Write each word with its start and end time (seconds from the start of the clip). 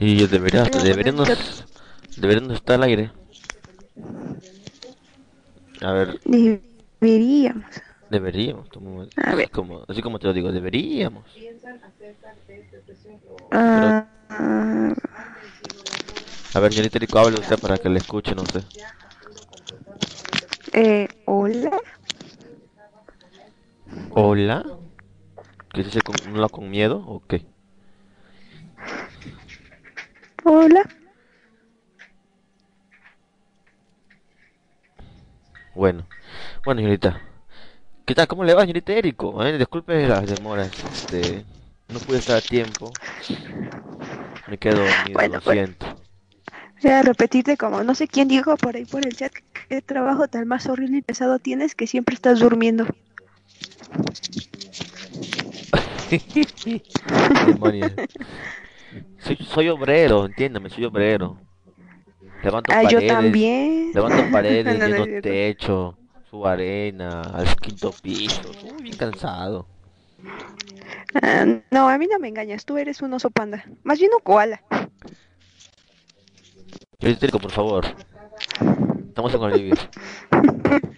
Y 0.00 0.26
debería, 0.26 0.64
deberíamos, 0.64 1.28
deberíamos 2.16 2.54
estar 2.54 2.76
al 2.76 2.84
aire. 2.84 3.12
A 5.82 5.92
ver, 5.92 6.20
Deberíamos. 7.00 7.66
deberíamos. 8.08 8.68
como- 8.70 9.06
A 9.16 9.34
ver. 9.34 9.50
Como, 9.50 9.84
así 9.88 10.00
como 10.00 10.18
te 10.18 10.26
lo 10.26 10.32
digo, 10.32 10.50
deberíamos. 10.52 11.24
Ah, 13.52 14.06
A 16.52 16.60
ver, 16.60 16.72
señorita 16.72 16.98
Rico, 16.98 17.18
hable 17.18 17.38
usted 17.38 17.58
para 17.58 17.78
que 17.78 17.88
le 17.88 17.98
escuche, 17.98 18.34
no 18.34 18.44
sé. 18.46 18.62
eh, 20.72 21.08
hola. 21.26 21.78
Hola. 24.10 24.64
¿Qué 25.72 25.84
dice 25.84 26.00
con, 26.00 26.48
con 26.48 26.70
miedo 26.70 27.04
o 27.06 27.20
qué? 27.26 27.44
Hola. 30.44 30.82
Bueno, 35.74 36.06
bueno, 36.64 36.80
señorita. 36.80 37.20
¿Qué 38.04 38.14
tal? 38.14 38.26
¿Cómo 38.26 38.44
le 38.44 38.54
va, 38.54 38.62
señorita 38.62 38.92
Érico? 38.92 39.44
Eh, 39.44 39.56
disculpe 39.58 40.06
las 40.08 40.26
demoras. 40.26 40.70
Este, 40.92 41.44
no 41.92 41.98
pude 42.00 42.18
estar 42.18 42.38
a 42.38 42.40
tiempo. 42.40 42.90
Me 44.48 44.58
quedo 44.58 44.76
dormido, 44.78 45.14
Bueno, 45.14 45.34
lo 45.36 45.40
pues. 45.40 45.54
siento. 45.56 45.86
Voy 46.82 46.92
a 46.92 47.02
repetirte 47.02 47.56
como 47.58 47.84
no 47.84 47.94
sé 47.94 48.08
quién 48.08 48.26
dijo 48.26 48.56
por 48.56 48.74
ahí 48.74 48.86
por 48.86 49.04
el 49.04 49.14
chat 49.14 49.32
que 49.32 49.42
qué 49.68 49.82
trabajo 49.82 50.28
tan 50.28 50.48
más 50.48 50.66
horrible 50.66 50.98
y 50.98 51.02
pesado 51.02 51.38
tienes 51.38 51.74
que 51.74 51.86
siempre 51.86 52.14
estás 52.14 52.40
durmiendo. 52.40 52.86
Demonios. 57.46 57.92
Soy, 59.18 59.36
soy 59.36 59.68
obrero, 59.68 60.24
entiéndame, 60.26 60.70
soy 60.70 60.84
obrero. 60.84 61.38
Levanto 62.42 62.72
Ah, 62.72 62.82
yo 62.82 62.90
paredes, 62.92 63.08
también. 63.08 63.90
levanto 63.94 64.22
paredes, 64.32 64.64
No, 64.64 64.72
no, 64.72 64.78
no 64.78 64.86
lleno 64.86 65.04
cierto. 65.04 65.28
techo, 65.28 65.98
subo 66.30 66.46
arena, 66.46 67.20
al 67.22 67.54
quinto 67.56 67.92
piso. 67.92 68.50
Uy, 68.62 68.82
bien 68.82 68.96
cansado. 68.96 69.66
Ah, 71.22 71.44
no, 71.70 71.88
a 71.88 71.98
mí 71.98 72.06
no 72.06 72.18
me 72.18 72.28
engañas, 72.28 72.64
tú 72.64 72.78
eres 72.78 73.02
un 73.02 73.12
oso 73.12 73.30
panda. 73.30 73.64
Más 73.82 73.98
bien 73.98 74.12
un 74.14 74.20
koala. 74.20 74.62
Érico, 77.00 77.38
por 77.38 77.50
favor. 77.50 77.84
Estamos 79.08 79.34
en 79.34 79.40
convivir. 79.40 79.78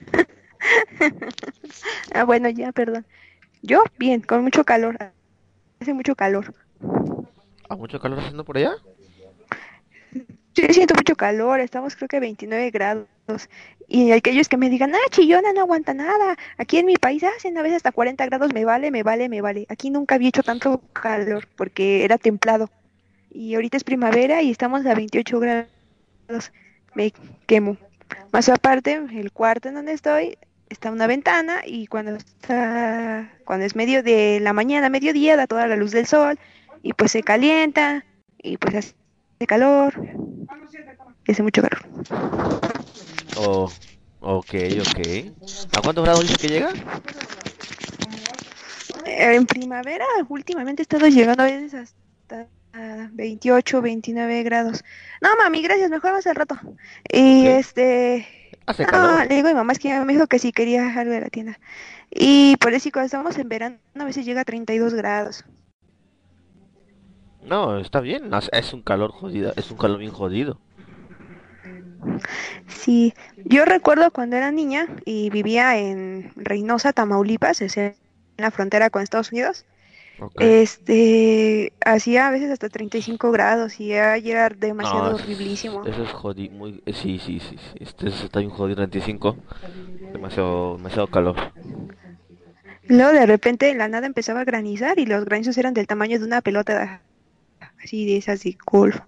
Ah, 2.15 2.25
bueno, 2.25 2.49
ya, 2.51 2.73
perdón. 2.73 3.06
Yo, 3.62 3.83
bien, 3.99 4.21
con 4.21 4.43
mucho 4.43 4.65
calor. 4.65 4.97
Hace 5.81 5.95
mucho 5.95 6.15
calor. 6.15 6.55
¿A 7.73 7.77
mucho 7.77 7.98
calor 7.98 8.19
haciendo 8.19 8.45
por 8.45 8.59
allá? 8.59 8.75
Sí, 10.55 10.62
siento 10.73 10.95
mucho 10.95 11.17
calor, 11.17 11.61
estamos 11.61 11.97
creo 11.97 12.06
que 12.06 12.20
29 12.20 12.70
grados. 12.70 13.06
Y 13.89 14.12
aquellos 14.12 14.51
que 14.51 14.59
me 14.59 14.69
digan, 14.69 14.95
ah, 14.95 15.09
chillona, 15.11 15.55
no 15.55 15.62
aguanta 15.62 15.95
nada. 15.95 16.37
Aquí 16.59 16.77
en 16.77 16.84
mi 16.84 16.97
país 16.97 17.25
hacen 17.25 17.56
a 17.56 17.62
veces 17.62 17.77
hasta 17.77 17.91
40 17.91 18.27
grados, 18.27 18.53
me 18.53 18.67
vale, 18.67 18.91
me 18.91 19.03
vale, 19.03 19.31
me 19.31 19.41
vale. 19.41 19.65
Aquí 19.70 19.89
nunca 19.89 20.17
había 20.17 20.28
hecho 20.28 20.43
tanto 20.43 20.83
calor 20.93 21.48
porque 21.56 22.05
era 22.05 22.19
templado. 22.19 22.69
Y 23.31 23.55
ahorita 23.55 23.78
es 23.78 23.84
primavera 23.84 24.43
y 24.43 24.50
estamos 24.50 24.84
a 24.84 24.95
28 24.95 25.41
grados. 25.41 26.53
Me 26.95 27.15
quemo. 27.47 27.78
Más 28.33 28.50
aparte, 28.50 29.00
el 29.15 29.33
cuarto 29.33 29.70
en 29.70 29.77
donde 29.77 29.95
estoy 29.95 30.37
está 30.69 30.91
una 30.91 31.06
ventana 31.06 31.62
y 31.65 31.87
cuando 31.87 32.17
está, 32.17 33.33
cuando 33.47 33.65
es 33.65 33.75
medio 33.77 34.03
de 34.03 34.41
la 34.41 34.53
mañana, 34.53 34.91
mediodía, 34.91 35.37
da 35.37 35.47
toda 35.47 35.67
la 35.67 35.77
luz 35.77 35.93
del 35.93 36.05
sol 36.05 36.39
y 36.83 36.92
pues 36.92 37.12
se 37.12 37.22
calienta 37.22 38.05
y 38.38 38.56
pues 38.56 38.75
hace 38.75 38.94
calor. 39.47 39.94
Y 41.27 41.33
hace 41.33 41.42
mucho 41.42 41.62
calor. 41.62 41.86
Oh, 43.36 43.70
ok, 44.20 44.55
ok. 44.80 45.33
¿A 45.76 45.81
cuántos 45.82 46.04
grados 46.04 46.22
dice 46.22 46.37
que 46.37 46.48
llega? 46.48 46.72
En 49.04 49.47
primavera, 49.47 50.06
últimamente 50.28 50.82
he 50.82 50.84
estado 50.84 51.06
llegando 51.09 51.42
a 51.42 51.47
veces 51.47 51.75
hasta 51.75 52.48
ah, 52.72 53.09
28, 53.12 53.82
29 53.82 54.42
grados. 54.42 54.84
No, 55.21 55.28
mami, 55.37 55.62
gracias, 55.62 55.91
mejor 55.91 56.12
más 56.12 56.26
al 56.26 56.34
rato. 56.34 56.59
Y 57.12 57.47
este, 57.47 58.26
Hace 58.66 58.84
no, 58.84 58.91
calor. 58.91 59.26
le 59.28 59.34
digo 59.34 59.48
a 59.48 59.50
mi 59.50 59.56
mamá 59.56 59.72
es 59.72 59.78
que 59.78 59.98
me 60.00 60.12
dijo 60.12 60.26
que 60.26 60.38
sí 60.38 60.53
quería 60.53 60.98
algo 60.98 61.12
de 61.12 61.21
la 61.21 61.31
tienda. 61.31 61.59
Y 62.10 62.56
por 62.56 62.75
eso 62.75 62.91
cuando 62.92 63.06
estamos 63.06 63.38
en 63.38 63.48
verano 63.48 63.78
a 63.98 64.04
veces 64.04 64.25
llega 64.25 64.42
a 64.42 64.44
32 64.44 64.94
grados. 64.94 65.44
No, 67.44 67.78
está 67.78 68.00
bien. 68.00 68.30
Es 68.53 68.72
un 68.72 68.82
calor 68.82 69.10
jodido, 69.12 69.53
es 69.56 69.70
un 69.70 69.76
calor 69.78 69.98
bien 69.98 70.12
jodido. 70.12 70.58
Sí, 72.66 73.14
yo 73.44 73.64
recuerdo 73.64 74.10
cuando 74.10 74.36
era 74.36 74.50
niña 74.50 74.86
y 75.04 75.30
vivía 75.30 75.78
en 75.78 76.32
Reynosa, 76.36 76.92
Tamaulipas, 76.92 77.60
es 77.62 77.76
en 77.76 77.94
la 78.36 78.50
frontera 78.50 78.91
con 78.91 79.03
Estados 79.03 79.30
Unidos. 79.32 79.64
Este, 80.38 81.72
hacía 81.84 82.28
a 82.28 82.30
veces 82.30 82.50
hasta 82.50 82.69
35 82.69 83.32
grados 83.32 83.80
y 83.80 83.88
ya 83.88 84.16
era 84.16 84.48
demasiado 84.50 85.10
No, 85.10 85.14
horriblísimo. 85.16 85.84
Eso 85.84 86.03
es 86.04 86.10
jodido, 86.12 86.54
muy... 86.54 86.82
eh, 86.86 86.92
Sí, 86.92 87.19
sí, 87.19 87.41
sí, 87.41 87.56
sí. 87.59 87.78
Este 87.80 88.09
está 88.09 88.38
bien 88.38 88.50
jodido, 88.50 88.76
35. 88.76 89.36
Demasiado, 90.12 90.76
demasiado 90.76 91.09
calor. 91.09 91.36
Luego 92.84 93.12
de 93.12 93.26
repente 93.26 93.66
de 93.66 93.74
la 93.74 93.88
nada 93.88 94.06
empezaba 94.06 94.41
a 94.41 94.44
granizar 94.44 94.98
y 94.98 95.06
los 95.06 95.24
granizos 95.24 95.56
eran 95.59 95.74
del 95.74 95.86
tamaño 95.86 96.19
de 96.19 96.24
una 96.24 96.41
pelota 96.41 97.00
así 97.82 98.06
de 98.06 98.16
esas 98.16 98.43
de 98.43 98.56
golf. 98.65 98.98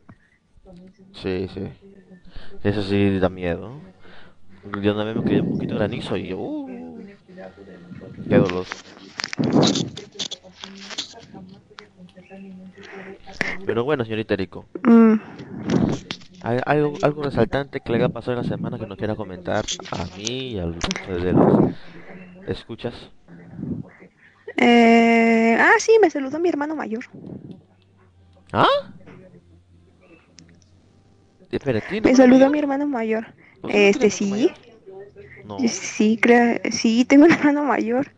Sí, 1.12 1.48
sí. 1.52 1.62
Eso 2.62 2.82
sí 2.82 3.18
da 3.18 3.28
miedo. 3.28 3.72
Yo 4.82 4.94
vez 4.94 5.16
me 5.16 5.24
quedé 5.24 5.40
un 5.40 5.48
poquito 5.52 5.74
de 5.74 5.78
granizo 5.80 6.16
y 6.16 6.28
yo... 6.28 6.38
Uh, 6.38 7.04
qué 8.28 8.36
dolor. 8.36 8.66
Pero 13.66 13.84
bueno, 13.84 14.04
señorita 14.04 14.36
Rico, 14.36 14.66
Mm, 14.82 15.14
¿hay 16.42 16.60
algo, 16.66 16.94
algo 17.02 17.22
resaltante 17.22 17.80
que 17.80 17.92
le 17.92 17.98
haya 17.98 18.08
pasado 18.08 18.32
en 18.32 18.42
la 18.42 18.48
semana 18.48 18.78
que 18.78 18.86
nos 18.86 18.98
quiera 18.98 19.14
comentar 19.16 19.64
a 19.90 20.04
mí 20.06 20.52
y 20.52 20.58
al 20.58 20.74
resto 20.74 21.18
de 21.18 21.32
los 21.32 21.60
escuchas? 22.46 22.94
eh, 24.56 25.56
ah, 25.58 25.74
sí, 25.78 25.98
me 26.00 26.10
saludó 26.10 26.38
mi 26.38 26.48
hermano 26.48 26.76
mayor. 26.76 27.04
¿Ah? 28.56 28.68
Espera, 31.50 31.80
¿tiene 31.80 32.08
Me 32.08 32.14
saludó 32.14 32.48
mi 32.50 32.60
hermano 32.60 32.86
mayor. 32.86 33.26
¿Vos 33.60 33.62
no 33.64 33.68
Este, 33.70 34.10
sí? 34.10 34.48
No, 35.44 35.58
sí, 35.68 36.18
creo, 36.22 36.60
sí, 36.70 37.04
tengo 37.04 37.24
un 37.24 37.32
hermano 37.32 37.64
mayor. 37.64 38.12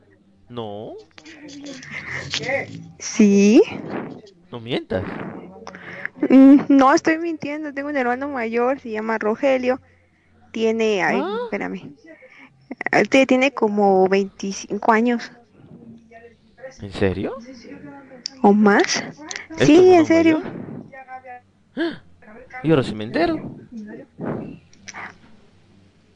no, 0.51 0.95
Sí. 2.99 3.63
no 4.53 4.61
mientas. 4.61 5.05
Mm, 6.29 6.57
No 6.69 6.93
estoy 6.93 7.17
mintiendo, 7.19 7.73
tengo 7.73 7.89
un 7.89 7.97
hermano 7.97 8.29
mayor, 8.29 8.79
se 8.81 8.91
llama 8.91 9.17
Rogelio. 9.17 9.81
Tiene, 10.53 11.03
ay, 11.03 11.21
¿Ah? 11.23 11.41
espérame. 11.45 11.95
Ah, 12.93 13.03
Tiene 13.05 13.53
como 13.53 14.07
25 14.09 14.93
años 14.93 15.33
¿En 16.81 16.93
serio? 16.93 17.35
o 18.43 18.53
más. 18.53 19.03
¿Es 19.59 19.61
tu 19.61 19.65
Sí, 19.67 19.95
en 19.95 20.07
serio. 20.07 20.41
mayor? 20.41 20.67
¿Y 22.63 22.69
yo 22.69 22.77
recién 22.77 22.97
me 22.97 23.05
entero? 23.05 23.41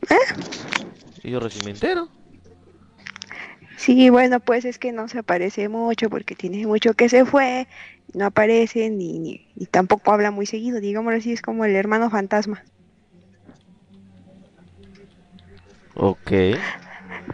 ¿Eh? 0.09 0.17
¿Y 1.23 1.31
yo 1.31 1.41
recién 1.41 1.65
me 1.65 1.71
entero? 1.71 2.09
Sí, 3.77 4.11
bueno, 4.11 4.41
pues 4.41 4.65
es 4.65 4.79
que 4.79 4.93
no 4.93 5.09
se 5.09 5.21
aparece 5.21 5.69
mucho 5.69 6.11
porque 6.11 6.35
tiene 6.35 6.67
mucho 6.67 6.93
que 6.93 7.09
se 7.09 7.25
fue, 7.25 7.67
no 8.13 8.27
aparece 8.27 8.91
ni, 8.91 9.19
ni, 9.19 9.47
y 9.55 9.67
tampoco 9.67 10.13
habla 10.13 10.31
muy 10.31 10.45
seguido, 10.45 10.81
digámoslo 10.81 11.19
así, 11.19 11.33
es 11.33 11.41
como 11.41 11.65
el 11.65 11.75
hermano 11.75 12.11
fantasma. 12.11 12.63
Ok. 15.95 16.31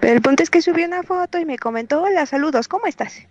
Pero 0.01 0.15
el 0.15 0.23
punto 0.23 0.43
es 0.43 0.51
que 0.51 0.63
subió 0.63 0.87
una 0.87 1.03
foto 1.03 1.39
y 1.39 1.45
me 1.45 1.59
comentó, 1.59 2.03
hola, 2.03 2.27
saludos, 2.27 2.69
¿cómo 2.69 2.87
estás? 2.87 3.27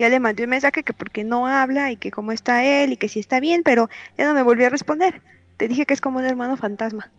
Ya 0.00 0.08
le 0.08 0.18
mandé 0.18 0.44
un 0.44 0.48
mensaje 0.48 0.82
que 0.82 0.94
porque 0.94 1.24
no 1.24 1.46
habla 1.46 1.92
y 1.92 1.98
que 1.98 2.10
cómo 2.10 2.32
está 2.32 2.64
él 2.64 2.94
y 2.94 2.96
que 2.96 3.10
si 3.10 3.20
está 3.20 3.38
bien, 3.38 3.62
pero 3.62 3.90
ya 4.16 4.26
no 4.26 4.32
me 4.32 4.40
volvió 4.42 4.66
a 4.66 4.70
responder. 4.70 5.20
Te 5.58 5.68
dije 5.68 5.84
que 5.84 5.92
es 5.92 6.00
como 6.00 6.20
un 6.20 6.24
hermano 6.24 6.56
fantasma. 6.56 7.10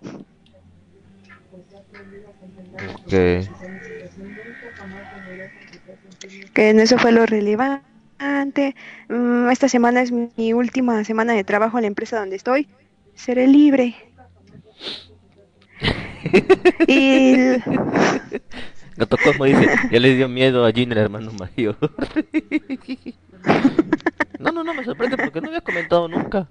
Que 6.56 6.70
en 6.72 6.80
eso 6.80 6.98
fue 6.98 7.12
lo 7.12 7.28
relevante. 7.28 7.84
Mm, 9.10 9.52
esta 9.52 9.70
semana 9.70 10.02
es 10.02 10.12
mi 10.12 10.54
última 10.54 11.04
semana 11.04 11.34
de 11.34 11.44
trabajo 11.44 11.78
en 11.78 11.84
la 11.84 11.88
empresa 11.88 12.18
donde 12.18 12.38
estoy. 12.38 12.68
Seré 13.14 13.46
libre. 13.46 13.96
Y 16.88 17.58
Gato 19.02 19.18
Cosmo 19.18 19.46
dice, 19.46 19.68
ya 19.90 20.00
le 20.00 20.16
dio 20.16 20.30
miedo 20.30 20.64
a 20.64 20.72
Gina, 20.72 20.94
el 20.94 21.00
hermano 21.00 21.32
mayor. 21.32 21.76
No, 24.38 24.52
no, 24.52 24.64
no, 24.64 24.76
me 24.76 24.84
sorprende 24.84 25.18
porque 25.18 25.42
no 25.42 25.48
había 25.48 25.62
comentado 25.62 26.08
nunca. 26.08 26.48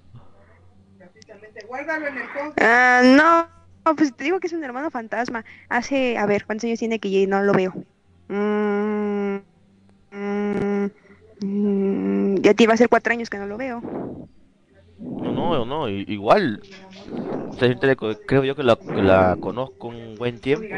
Ah, 2.57 3.01
no, 3.03 3.95
pues 3.95 4.13
te 4.13 4.25
digo 4.25 4.41
que 4.41 4.47
es 4.47 4.53
un 4.53 4.65
hermano 4.65 4.89
fantasma. 4.91 5.45
Hace, 5.69 6.17
a 6.17 6.25
ver, 6.25 6.45
¿cuántos 6.45 6.65
años 6.65 6.79
tiene 6.79 6.99
que 6.99 7.25
no 7.27 7.41
lo 7.41 7.53
veo? 7.53 7.73
Mm, 8.27 9.37
mm, 10.11 10.85
mm, 11.41 12.35
ya 12.41 12.53
te 12.53 12.63
iba 12.63 12.73
a 12.73 12.77
ser 12.77 12.89
cuatro 12.89 13.13
años 13.13 13.29
que 13.29 13.37
no 13.37 13.45
lo 13.45 13.57
veo. 13.57 13.81
No, 15.23 15.31
no, 15.31 15.65
no, 15.65 15.89
igual. 15.89 16.61
Creo 18.25 18.43
yo 18.43 18.55
que 18.55 18.63
la, 18.63 18.75
que 18.93 19.01
la 19.01 19.37
conozco 19.39 19.87
un 19.87 20.15
buen 20.15 20.39
tiempo. 20.39 20.75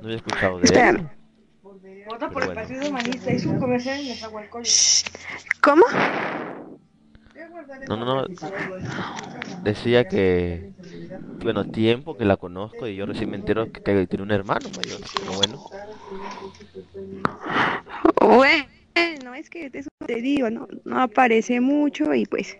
No 0.00 0.06
había 0.06 0.16
escuchado 0.16 0.58
de 0.58 0.64
Espera. 0.66 0.90
él. 0.90 1.08
Vota 2.08 2.28
por 2.30 2.42
el. 2.42 2.54
Partido 2.54 2.88
Humanista. 2.88 3.32
Hizo 3.32 3.50
un 3.50 3.58
comercial 3.58 4.00
en 4.00 4.08
Nezahualcóyotl. 4.08 5.10
¿Cómo? 5.60 5.84
No, 7.88 7.96
no, 7.96 8.04
no. 8.04 8.26
Decía 9.64 10.04
que, 10.04 10.66
bueno, 11.42 11.64
tiempo 11.64 12.16
que 12.16 12.24
la 12.24 12.36
conozco 12.36 12.86
y 12.86 12.96
yo 12.96 13.06
recién 13.06 13.30
me 13.30 13.36
entero 13.36 13.70
que, 13.70 13.80
que 13.80 14.06
tiene 14.06 14.24
un 14.24 14.30
hermano 14.32 14.70
mayor. 14.70 15.00
Pero 15.20 15.32
bueno, 15.34 15.62
Bueno, 18.20 19.34
es 19.34 19.50
que 19.50 19.70
eso 19.72 19.88
te 20.06 20.16
digo, 20.20 20.50
no, 20.50 20.66
no 20.84 21.00
aparece 21.00 21.60
mucho 21.60 22.14
y 22.14 22.26
pues. 22.26 22.56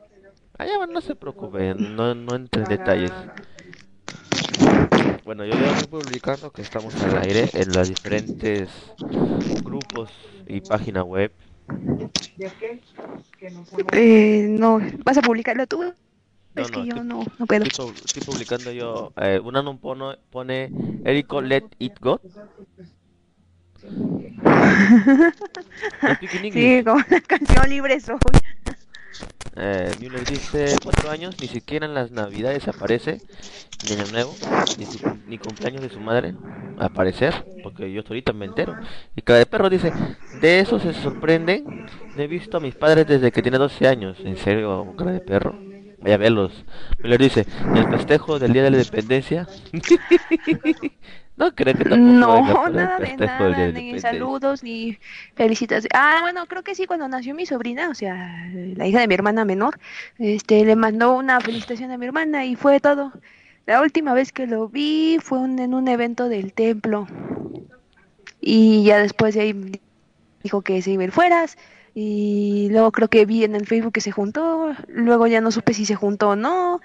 Allá 0.58 0.76
bueno, 0.78 0.94
no 0.94 1.00
se 1.00 1.14
preocupe, 1.14 1.74
no, 1.74 2.14
no 2.14 2.34
entre 2.34 2.62
en 2.62 2.68
detalles. 2.68 3.12
Bueno, 5.24 5.44
yo 5.44 5.52
ya 5.52 5.70
estoy 5.70 6.00
publicando 6.00 6.50
que 6.50 6.62
estamos 6.62 6.94
al 6.94 7.18
aire 7.18 7.48
en 7.54 7.72
los 7.72 7.88
diferentes 7.88 8.68
grupos 9.64 10.10
y 10.46 10.60
páginas 10.60 11.04
web. 11.04 11.32
Eh, 13.92 14.46
no, 14.50 14.80
¿vas 15.04 15.18
a 15.18 15.22
publicarlo 15.22 15.66
tú? 15.66 15.82
No, 16.54 16.62
es 16.62 16.70
que 16.70 16.78
no, 16.78 16.84
yo 16.84 16.94
estoy- 16.96 17.04
no, 17.04 17.24
no 17.38 17.46
puedo. 17.46 17.64
Estoy, 17.64 17.92
estoy 18.04 18.22
publicando 18.22 18.72
yo, 18.72 19.12
eh, 19.16 19.40
una 19.42 19.62
no 19.62 19.78
pone, 19.78 20.18
pone 20.30 20.70
Erico 21.04 21.40
Let 21.40 21.64
It 21.78 21.98
Go. 22.00 22.20
Sí, 26.52 26.82
como 26.84 27.00
la 27.08 27.20
canción 27.20 27.68
libre 27.68 27.98
soy. 28.00 28.18
Eh, 29.54 29.92
Müller 30.00 30.24
dice, 30.24 30.76
cuatro 30.82 31.10
años, 31.10 31.36
ni 31.40 31.46
siquiera 31.46 31.84
en 31.84 31.94
las 31.94 32.10
navidades 32.10 32.68
aparece, 32.68 33.20
ni 33.88 33.96
nuevo, 34.10 34.34
ni, 35.28 35.38
cumpleaños 35.38 35.82
de 35.82 35.90
su 35.90 36.00
madre 36.00 36.34
aparecer, 36.78 37.44
porque 37.62 37.92
yo 37.92 38.00
hasta 38.00 38.10
ahorita 38.10 38.32
me 38.32 38.46
entero. 38.46 38.74
Y 39.14 39.22
cada 39.22 39.44
perro 39.44 39.68
dice, 39.68 39.92
de 40.40 40.60
eso 40.60 40.78
se 40.78 40.94
sorprenden, 40.94 41.86
no 42.16 42.22
he 42.22 42.26
visto 42.26 42.56
a 42.56 42.60
mis 42.60 42.74
padres 42.74 43.06
desde 43.06 43.30
que 43.30 43.42
tiene 43.42 43.58
12 43.58 43.86
años, 43.86 44.16
en 44.24 44.36
serio, 44.36 44.94
cara 44.96 45.12
de 45.12 45.20
perro. 45.20 45.54
Vaya 46.00 46.16
a 46.16 46.18
verlos. 46.18 46.64
Müller 46.98 47.20
dice, 47.20 47.46
¿y 47.74 47.78
el 47.78 47.88
festejo 47.88 48.38
del 48.38 48.52
Día 48.52 48.64
de 48.64 48.70
la 48.70 48.78
Independencia? 48.78 49.46
no 51.44 51.54
creo 51.54 51.74
que 51.74 51.84
tampoco 51.84 51.98
No, 51.98 52.32
venga 52.34 52.52
para 52.54 52.68
el 52.68 52.74
nada 52.76 52.98
de 52.98 53.16
nada, 53.26 53.48
ni 53.72 53.98
saludos, 54.00 54.62
ni 54.62 54.98
felicitaciones. 55.34 55.90
Ah, 55.94 56.18
bueno, 56.22 56.46
creo 56.46 56.62
que 56.62 56.74
sí, 56.74 56.86
cuando 56.86 57.08
nació 57.08 57.34
mi 57.34 57.46
sobrina, 57.46 57.88
o 57.90 57.94
sea, 57.94 58.48
la 58.52 58.86
hija 58.86 59.00
de 59.00 59.08
mi 59.08 59.14
hermana 59.14 59.44
menor, 59.44 59.78
este, 60.18 60.64
le 60.64 60.76
mandó 60.76 61.14
una 61.16 61.40
felicitación 61.40 61.90
a 61.90 61.98
mi 61.98 62.06
hermana 62.06 62.44
y 62.44 62.56
fue 62.56 62.80
todo. 62.80 63.12
La 63.66 63.80
última 63.80 64.12
vez 64.14 64.32
que 64.32 64.46
lo 64.46 64.68
vi 64.68 65.18
fue 65.22 65.38
un- 65.38 65.58
en 65.58 65.74
un 65.74 65.86
evento 65.88 66.28
del 66.28 66.52
templo. 66.52 67.06
Y 68.40 68.82
ya 68.84 68.98
después 68.98 69.34
de 69.34 69.40
ahí 69.42 69.80
dijo 70.42 70.62
que 70.62 70.82
se 70.82 70.90
iba 70.90 71.02
a 71.02 71.04
ir 71.06 71.12
fueras. 71.12 71.56
Y 71.94 72.68
luego 72.70 72.90
creo 72.90 73.08
que 73.08 73.26
vi 73.26 73.44
en 73.44 73.54
el 73.54 73.66
Facebook 73.66 73.92
que 73.92 74.00
se 74.00 74.10
juntó. 74.10 74.74
Luego 74.88 75.26
ya 75.26 75.40
no 75.40 75.50
supe 75.52 75.74
si 75.74 75.84
se 75.86 75.94
juntó 75.94 76.30
o 76.30 76.36
no. 76.36 76.80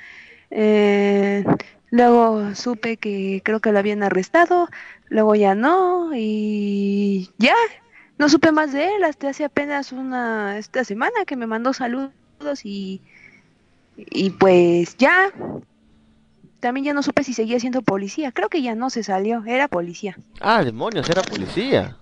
Eh, 0.52 1.44
luego 1.90 2.56
supe 2.56 2.98
que 2.98 3.42
creo 3.44 3.60
que 3.60 3.72
lo 3.72 3.80
habían 3.80 4.04
arrestado. 4.04 4.70
Luego 5.10 5.36
ya 5.36 5.56
no. 5.56 6.12
Y 6.14 7.32
ya. 7.38 7.56
No 8.18 8.30
supe 8.30 8.52
más 8.52 8.74
de 8.74 8.96
él 8.96 9.04
hasta 9.04 9.30
hace 9.30 9.46
apenas 9.46 9.92
una 9.92 10.58
esta 10.58 10.84
semana 10.84 11.26
que 11.26 11.36
me 11.36 11.46
mandó 11.46 11.74
saludos 11.74 12.12
y 12.64 13.02
y 13.98 14.30
pues 14.32 14.98
ya. 14.98 15.32
También 16.60 16.86
ya 16.86 16.94
no 16.94 17.04
supe 17.04 17.24
si 17.24 17.34
seguía 17.34 17.60
siendo 17.60 17.82
policía. 17.82 18.32
Creo 18.32 18.50
que 18.50 18.62
ya 18.62 18.74
no 18.76 18.90
se 18.90 19.04
salió. 19.04 19.44
Era 19.46 19.68
policía. 19.68 20.18
Ah, 20.40 20.64
demonios, 20.64 21.10
era 21.10 21.22
policía. 21.22 21.96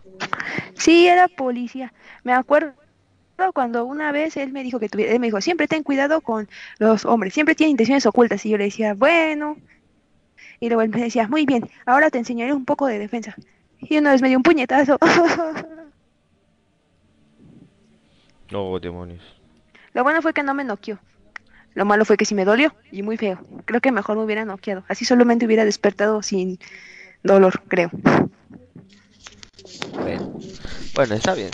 Sí, 0.78 1.08
era 1.08 1.28
policía. 1.28 1.94
Me 2.24 2.34
acuerdo 2.34 2.74
cuando 3.54 3.86
una 3.86 4.14
vez 4.14 4.38
él 4.38 4.54
me 4.54 4.64
dijo 4.64 4.80
que 4.80 4.88
tuviera, 4.88 5.12
él 5.12 5.20
me 5.20 5.28
dijo, 5.28 5.42
siempre 5.42 5.68
ten 5.68 5.84
cuidado 5.84 6.22
con 6.22 6.48
los 6.80 7.04
hombres, 7.04 7.34
siempre 7.34 7.54
tienen 7.54 7.72
intenciones 7.72 8.06
ocultas. 8.06 8.46
Y 8.46 8.50
yo 8.50 8.58
le 8.58 8.66
decía, 8.66 8.94
bueno. 8.94 9.58
Y 10.60 10.68
luego 10.68 10.81
él 10.81 10.90
me 10.90 11.02
decía, 11.02 11.28
muy 11.28 11.46
bien, 11.46 11.69
ahora 11.86 12.10
te 12.10 12.18
enseñaré 12.18 12.54
un 12.54 12.66
poco 12.66 12.88
de 12.88 13.00
defensa. 13.00 13.36
Y 13.80 13.98
una 13.98 14.12
vez 14.12 14.22
me 14.22 14.30
dio 14.30 14.38
un 14.38 14.44
puñetazo. 14.44 14.98
Oh, 18.54 18.80
demonios. 18.80 19.24
Lo 19.94 20.04
bueno 20.04 20.22
fue 20.22 20.31
que 20.34 20.44
no 20.44 20.54
me 20.54 20.63
noqueó. 20.63 21.00
Lo 21.74 21.84
malo 21.84 22.06
fue 22.06 22.16
que 22.16 22.25
sí 22.25 22.36
me 22.36 22.46
dolió 22.46 22.74
y 22.92 23.02
muy 23.02 23.18
feo. 23.18 23.40
Creo 23.66 23.81
que 23.81 23.92
mejor 23.92 24.18
me 24.18 24.24
hubiera 24.24 24.46
noqueado. 24.46 24.84
Así 24.88 25.04
solamente 25.04 25.46
hubiera 25.46 25.66
despertado 25.66 26.22
sin 26.22 26.60
dolor, 27.24 27.63
creo. 27.68 27.90
Bueno, 29.94 30.40
bueno, 30.94 31.16
está 31.16 31.34
bien. 31.34 31.50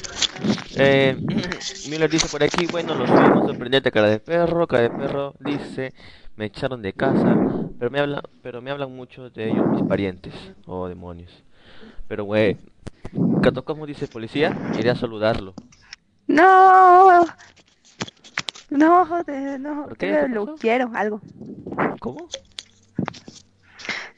Eh, 0.75 1.17
Miller 1.89 2.09
dice 2.09 2.27
por 2.27 2.43
aquí, 2.43 2.67
bueno, 2.67 2.93
los 2.93 3.09
fuimos 3.09 3.47
sorprendente 3.47 3.91
cara 3.91 4.09
de 4.09 4.19
perro, 4.19 4.67
cara 4.67 4.83
de 4.83 4.89
perro 4.89 5.33
dice, 5.39 5.93
me 6.35 6.45
echaron 6.45 6.81
de 6.81 6.93
casa, 6.93 7.35
pero 7.77 7.91
me 7.91 7.99
hablan, 7.99 8.21
pero 8.41 8.61
me 8.61 8.71
hablan 8.71 8.95
mucho 8.95 9.29
de 9.29 9.49
ellos 9.49 9.67
mis 9.67 9.83
parientes. 9.83 10.33
Oh, 10.65 10.87
demonios. 10.87 11.43
Pero 12.07 12.23
güey, 12.25 12.57
Cato 13.41 13.65
como 13.65 13.85
dice 13.85 14.07
policía, 14.07 14.55
iré 14.77 14.89
a 14.89 14.95
saludarlo. 14.95 15.53
No. 16.27 17.25
No, 18.69 19.05
joder, 19.05 19.59
no. 19.59 19.83
¿Por 19.85 19.97
qué? 19.97 20.07
todavía 20.07 20.27
¿Qué 20.27 20.33
lo 20.33 20.55
quiero, 20.55 20.91
algo. 20.93 21.21
¿Cómo? 21.99 22.27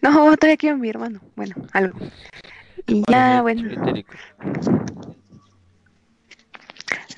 No, 0.01 0.35
todavía 0.37 0.57
quiero 0.57 0.75
a 0.75 0.79
mi 0.79 0.89
hermano. 0.89 1.21
Bueno, 1.35 1.55
algo. 1.71 1.97
Y 2.85 3.03
ya, 3.09 3.41
bueno. 3.41 3.63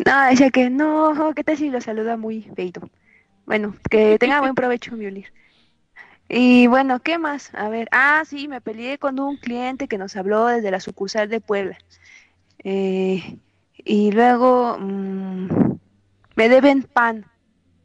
No, 0.06 0.25
decía 0.30 0.50
que 0.51 0.69
no, 0.69 1.33
¿qué 1.36 1.44
tal 1.44 1.57
si 1.57 1.69
lo 1.69 1.81
saluda 1.81 2.15
muy 2.15 2.44
feito? 2.56 2.81
Bueno, 3.45 3.75
que 3.89 4.18
tenga 4.18 4.42
buen 4.42 4.56
provecho, 4.56 4.95
Miolir. 4.95 5.31
Y 6.28 6.68
bueno, 6.68 6.99
¿qué 7.02 7.19
más? 7.19 7.54
A 7.54 7.69
ver, 7.69 7.87
ah, 7.92 8.23
sí, 8.25 8.47
me 8.47 8.61
peleé 8.61 8.97
con 8.97 9.19
un 9.19 9.37
cliente 9.37 9.87
que 9.87 9.97
nos 9.97 10.16
habló 10.16 10.47
desde 10.47 10.71
la 10.71 10.80
sucursal 10.80 11.30
de 11.30 11.40
Puebla. 11.40 11.78
Eh, 12.64 13.37
y 13.78 14.11
luego 14.11 14.78
mm, 14.80 15.78
me 16.35 16.49
deben 16.49 16.83
pan. 16.83 17.25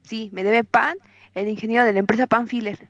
Sí, 0.03 0.31
me 0.33 0.43
debe 0.43 0.65
pan 0.65 0.97
el 1.35 1.49
ingeniero 1.49 1.85
de 1.85 1.93
la 1.93 1.99
empresa 1.99 2.27
Panfiller. 2.27 2.89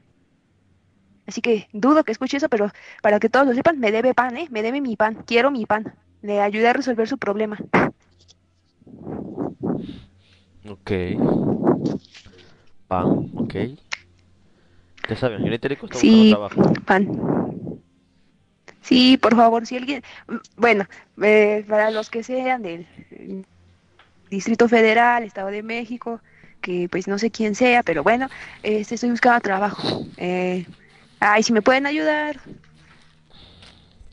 Así 1.26 1.42
que 1.42 1.68
dudo 1.72 2.04
que 2.04 2.12
escuche 2.12 2.36
eso, 2.36 2.48
pero 2.48 2.70
para 3.02 3.18
que 3.20 3.28
todos 3.28 3.46
lo 3.46 3.54
sepan, 3.54 3.78
me 3.78 3.92
debe 3.92 4.14
pan, 4.14 4.36
¿eh? 4.36 4.48
Me 4.50 4.62
debe 4.62 4.80
mi 4.80 4.96
pan. 4.96 5.22
Quiero 5.26 5.50
mi 5.50 5.66
pan. 5.66 5.94
Le 6.22 6.40
ayudé 6.40 6.68
a 6.68 6.72
resolver 6.72 7.08
su 7.08 7.18
problema. 7.18 7.58
Ok. 10.68 10.90
Pan, 12.90 13.30
ok. 13.36 13.54
Ya 15.08 15.14
saben, 15.16 15.38
señor 15.38 15.54
Itérico 15.54 15.86
está 15.86 15.96
Sí, 15.98 16.30
trabajo. 16.30 16.60
pan. 16.84 17.06
Sí, 18.82 19.16
por 19.16 19.36
favor, 19.36 19.64
si 19.64 19.76
alguien, 19.76 20.02
bueno, 20.56 20.86
eh, 21.22 21.64
para 21.68 21.92
los 21.92 22.10
que 22.10 22.24
sean 22.24 22.62
del 22.62 22.88
eh, 23.12 23.44
Distrito 24.28 24.66
Federal, 24.68 25.22
Estado 25.22 25.50
de 25.50 25.62
México, 25.62 26.20
que 26.60 26.88
pues 26.90 27.06
no 27.06 27.16
sé 27.16 27.30
quién 27.30 27.54
sea, 27.54 27.84
pero 27.84 28.02
bueno, 28.02 28.26
este, 28.64 28.96
estoy 28.96 29.10
buscando 29.10 29.40
trabajo. 29.40 30.04
Eh, 30.16 30.66
ay, 31.20 31.44
si 31.44 31.52
me 31.52 31.62
pueden 31.62 31.86
ayudar, 31.86 32.40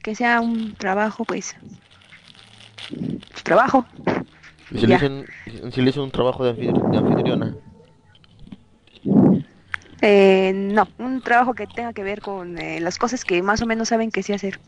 que 0.04 0.14
sea 0.14 0.40
un 0.40 0.76
trabajo, 0.76 1.26
pues, 1.26 1.56
trabajo. 3.42 3.88
¿Y 4.70 4.78
si 4.78 4.86
le 4.86 4.94
Ya. 4.94 5.00
dicen, 5.00 5.26
si 5.72 5.82
le 5.82 5.88
dicen 5.88 6.04
un 6.04 6.12
trabajo 6.12 6.44
de 6.46 6.52
anfitriona? 6.96 7.56
Eh, 10.02 10.52
no, 10.54 10.88
un 11.00 11.22
trabajo 11.22 11.54
que 11.56 11.66
tenga 11.68 11.92
que 11.94 12.04
ver 12.04 12.22
con 12.22 12.58
eh, 12.60 12.80
las 12.80 12.98
cosas 12.98 13.26
que 13.26 13.42
más 13.42 13.62
o 13.62 13.66
menos 13.66 13.90
saben 13.90 14.12
que 14.12 14.22
sé 14.24 14.34
hacer. 14.34 14.60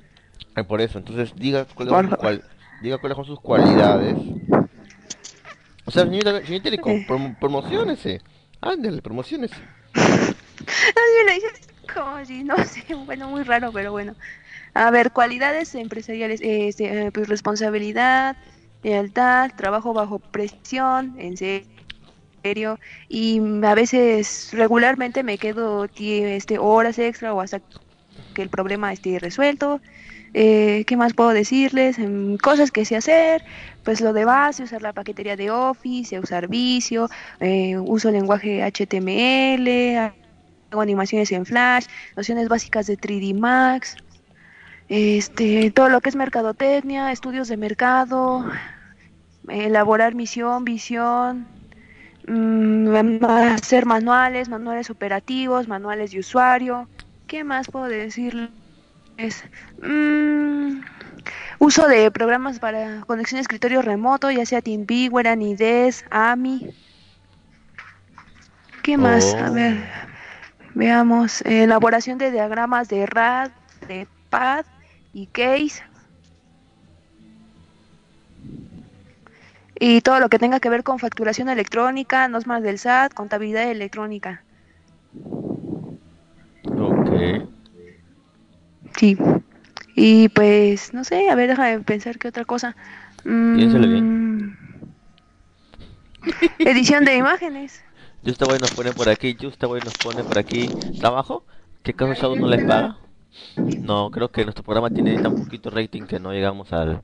Ay, 0.56 0.64
por 0.64 0.82
eso, 0.82 0.98
entonces 0.98 1.34
diga 1.36 1.66
cuáles 1.66 1.94
son, 1.94 2.08
cual- 2.18 2.44
diga 2.80 2.98
cuáles 2.98 3.16
son 3.16 3.26
sus 3.26 3.40
cualidades. 3.40 4.18
O 5.86 5.92
sea, 5.92 6.04
señorita, 6.04 6.32
señor 6.42 6.56
Itérico, 6.62 6.90
Eh. 6.92 7.06
prom- 7.08 7.36
promocionese. 7.40 8.22
Ándale, 8.62 9.02
dice 11.34 11.48
como 11.94 12.24
si, 12.26 12.44
no 12.44 12.56
sé, 12.66 12.84
bueno, 13.06 13.30
muy 13.30 13.44
raro, 13.44 13.72
pero 13.72 13.92
bueno. 13.92 14.16
A 14.74 14.92
ver, 14.92 15.12
cualidades 15.12 15.74
empresariales, 15.76 16.42
este, 16.44 17.08
eh, 17.08 17.12
pues 17.12 17.28
responsabilidad, 17.28 18.38
lealtad, 18.84 19.52
trabajo 19.56 19.94
bajo 19.94 20.20
presión, 20.20 21.16
en 21.20 21.38
serio, 21.38 21.68
y 23.10 23.42
a 23.64 23.76
veces 23.76 24.50
regularmente 24.54 25.24
me 25.24 25.38
quedo 25.38 25.88
este, 25.98 26.58
horas 26.58 27.00
extra 27.00 27.34
o 27.34 27.42
hasta 27.42 27.62
que 28.34 28.42
el 28.42 28.50
problema 28.50 28.94
esté 28.94 29.20
resuelto. 29.20 29.82
Eh, 30.34 30.84
¿Qué 30.86 30.96
más 30.96 31.14
puedo 31.14 31.30
decirles? 31.32 31.98
Em, 31.98 32.38
cosas 32.38 32.72
que 32.72 32.86
sé 32.86 32.96
hacer, 32.96 33.44
pues 33.84 34.00
lo 34.02 34.14
de 34.14 34.26
base, 34.26 34.64
usar 34.64 34.82
la 34.82 34.94
paquetería 34.94 35.36
de 35.36 35.50
Office, 35.50 36.20
usar 36.20 36.48
Visio, 36.48 37.10
eh, 37.40 37.78
uso 37.78 38.12
lenguaje 38.12 38.62
HTML, 38.64 39.98
hago 40.72 40.82
animaciones 40.82 41.32
en 41.32 41.46
Flash, 41.46 41.86
nociones 42.16 42.48
básicas 42.48 42.86
de 42.88 42.98
3D 42.98 43.34
Max, 43.34 43.98
este, 44.88 45.72
todo 45.72 45.90
lo 45.90 46.02
que 46.02 46.10
es 46.10 46.16
mercadotecnia, 46.16 47.12
estudios 47.12 47.48
de 47.48 47.58
mercado, 47.58 48.46
elaborar 49.48 50.16
misión, 50.16 50.64
visión, 50.66 51.48
hacer 53.28 53.86
manuales, 53.86 54.50
manuales 54.50 54.90
operativos, 54.90 55.68
manuales 55.68 56.12
de 56.12 56.20
usuario. 56.20 56.90
¿Qué 57.28 57.44
más 57.44 57.68
puedo 57.70 57.86
decirles? 57.86 58.52
Mm, 59.82 60.82
uso 61.60 61.88
de 61.88 62.12
programas 62.12 62.60
para 62.60 63.02
conexión 63.06 63.38
de 63.38 63.42
escritorio 63.42 63.82
remoto, 63.82 64.32
ya 64.32 64.46
sea 64.46 64.62
TeamViewer, 64.62 65.28
Anides, 65.28 66.06
AMI. 66.10 66.70
¿Qué 68.84 68.98
más? 68.98 69.36
A 69.36 69.50
Oh. 69.50 69.52
ver, 69.52 69.78
veamos. 70.74 71.42
Elaboración 71.42 72.18
de 72.18 72.32
diagramas 72.32 72.88
de 72.90 73.06
RAD, 73.06 73.52
de 73.88 74.08
PAD 74.30 74.66
y 75.14 75.28
CASE. 75.28 75.84
Y 79.80 80.02
todo 80.02 80.20
lo 80.20 80.30
que 80.30 80.40
tenga 80.40 80.60
que 80.60 80.70
ver 80.70 80.84
con 80.84 81.00
facturación 81.00 81.50
electrónica, 81.50 82.28
normas 82.28 82.62
del 82.64 82.78
SAT, 82.80 83.14
contabilidad 83.14 83.70
electrónica. 83.72 84.44
Ok. 86.78 87.10
Sí. 88.98 89.18
Y 89.96 90.30
pues, 90.30 90.94
no 90.94 91.04
sé, 91.04 91.30
a 91.30 91.36
ver, 91.36 91.50
déjame 91.50 91.80
pensar 91.82 92.18
qué 92.20 92.28
otra 92.30 92.46
cosa. 92.46 92.76
Piénsale 93.52 93.88
Mm, 93.88 94.58
Edición 96.64 97.06
de 97.06 97.16
imágenes. 97.18 97.82
Justaway 98.24 98.60
nos 98.60 98.72
pone 98.72 98.94
por 98.94 99.10
aquí, 99.10 99.36
Justaway 99.40 99.82
nos 99.82 99.96
pone 99.98 100.24
por 100.24 100.38
aquí. 100.38 100.74
¿Trabajo? 100.98 101.46
¿Qué 101.84 101.94
caso 101.94 102.14
Shadow 102.14 102.36
no 102.36 102.48
les 102.48 102.62
paga? 102.64 102.98
No, 103.82 104.12
creo 104.12 104.32
que 104.32 104.44
nuestro 104.46 104.64
programa 104.64 104.92
tiene 104.92 105.20
tan 105.20 105.36
poquito 105.36 105.70
rating 105.70 106.08
que 106.08 106.20
no 106.20 106.34
llegamos 106.34 106.74
al... 106.74 107.04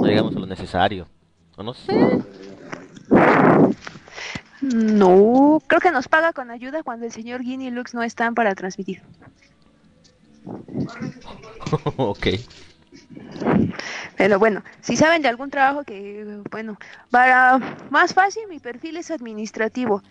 No 0.00 0.08
llegamos 0.08 0.36
a 0.36 0.40
lo 0.40 0.46
necesario. 0.46 1.11
O 1.56 1.62
no 1.62 1.74
sé. 1.74 1.92
No, 4.60 5.60
creo 5.66 5.80
que 5.80 5.90
nos 5.90 6.08
paga 6.08 6.32
con 6.32 6.50
ayuda 6.50 6.82
cuando 6.82 7.06
el 7.06 7.12
señor 7.12 7.42
Guinea 7.42 7.68
y 7.68 7.70
Lux 7.72 7.94
no 7.94 8.02
están 8.02 8.34
para 8.34 8.54
transmitir. 8.54 9.02
ok. 11.96 12.26
Pero 14.16 14.38
bueno, 14.38 14.62
si 14.80 14.96
saben 14.96 15.22
de 15.22 15.28
algún 15.28 15.50
trabajo 15.50 15.84
que, 15.84 16.42
bueno, 16.50 16.78
para 17.10 17.58
más 17.90 18.14
fácil, 18.14 18.44
mi 18.48 18.60
perfil 18.60 18.96
es 18.96 19.10
administrativo. 19.10 20.02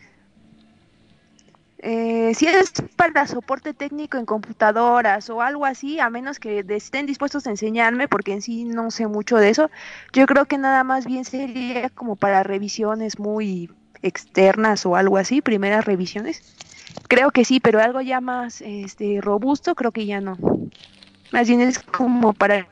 Eh, 1.83 2.33
si 2.35 2.45
es 2.45 2.73
para 2.95 3.25
soporte 3.25 3.73
técnico 3.73 4.19
en 4.19 4.25
computadoras 4.27 5.31
o 5.31 5.41
algo 5.41 5.65
así, 5.65 5.99
a 5.99 6.11
menos 6.11 6.39
que 6.39 6.63
estén 6.69 7.07
dispuestos 7.07 7.47
a 7.47 7.49
enseñarme, 7.49 8.07
porque 8.07 8.33
en 8.33 8.43
sí 8.43 8.65
no 8.65 8.91
sé 8.91 9.07
mucho 9.07 9.37
de 9.37 9.49
eso, 9.49 9.71
yo 10.13 10.27
creo 10.27 10.45
que 10.45 10.59
nada 10.59 10.83
más 10.83 11.07
bien 11.07 11.25
sería 11.25 11.89
como 11.89 12.15
para 12.15 12.43
revisiones 12.43 13.17
muy 13.17 13.71
externas 14.03 14.85
o 14.85 14.95
algo 14.95 15.17
así, 15.17 15.41
primeras 15.41 15.83
revisiones. 15.85 16.43
Creo 17.07 17.31
que 17.31 17.45
sí, 17.45 17.59
pero 17.59 17.81
algo 17.81 17.99
ya 18.01 18.21
más 18.21 18.61
este, 18.61 19.19
robusto, 19.19 19.73
creo 19.73 19.91
que 19.91 20.05
ya 20.05 20.21
no. 20.21 20.37
Más 21.31 21.47
bien 21.47 21.61
es 21.61 21.79
como 21.79 22.33
para 22.33 22.67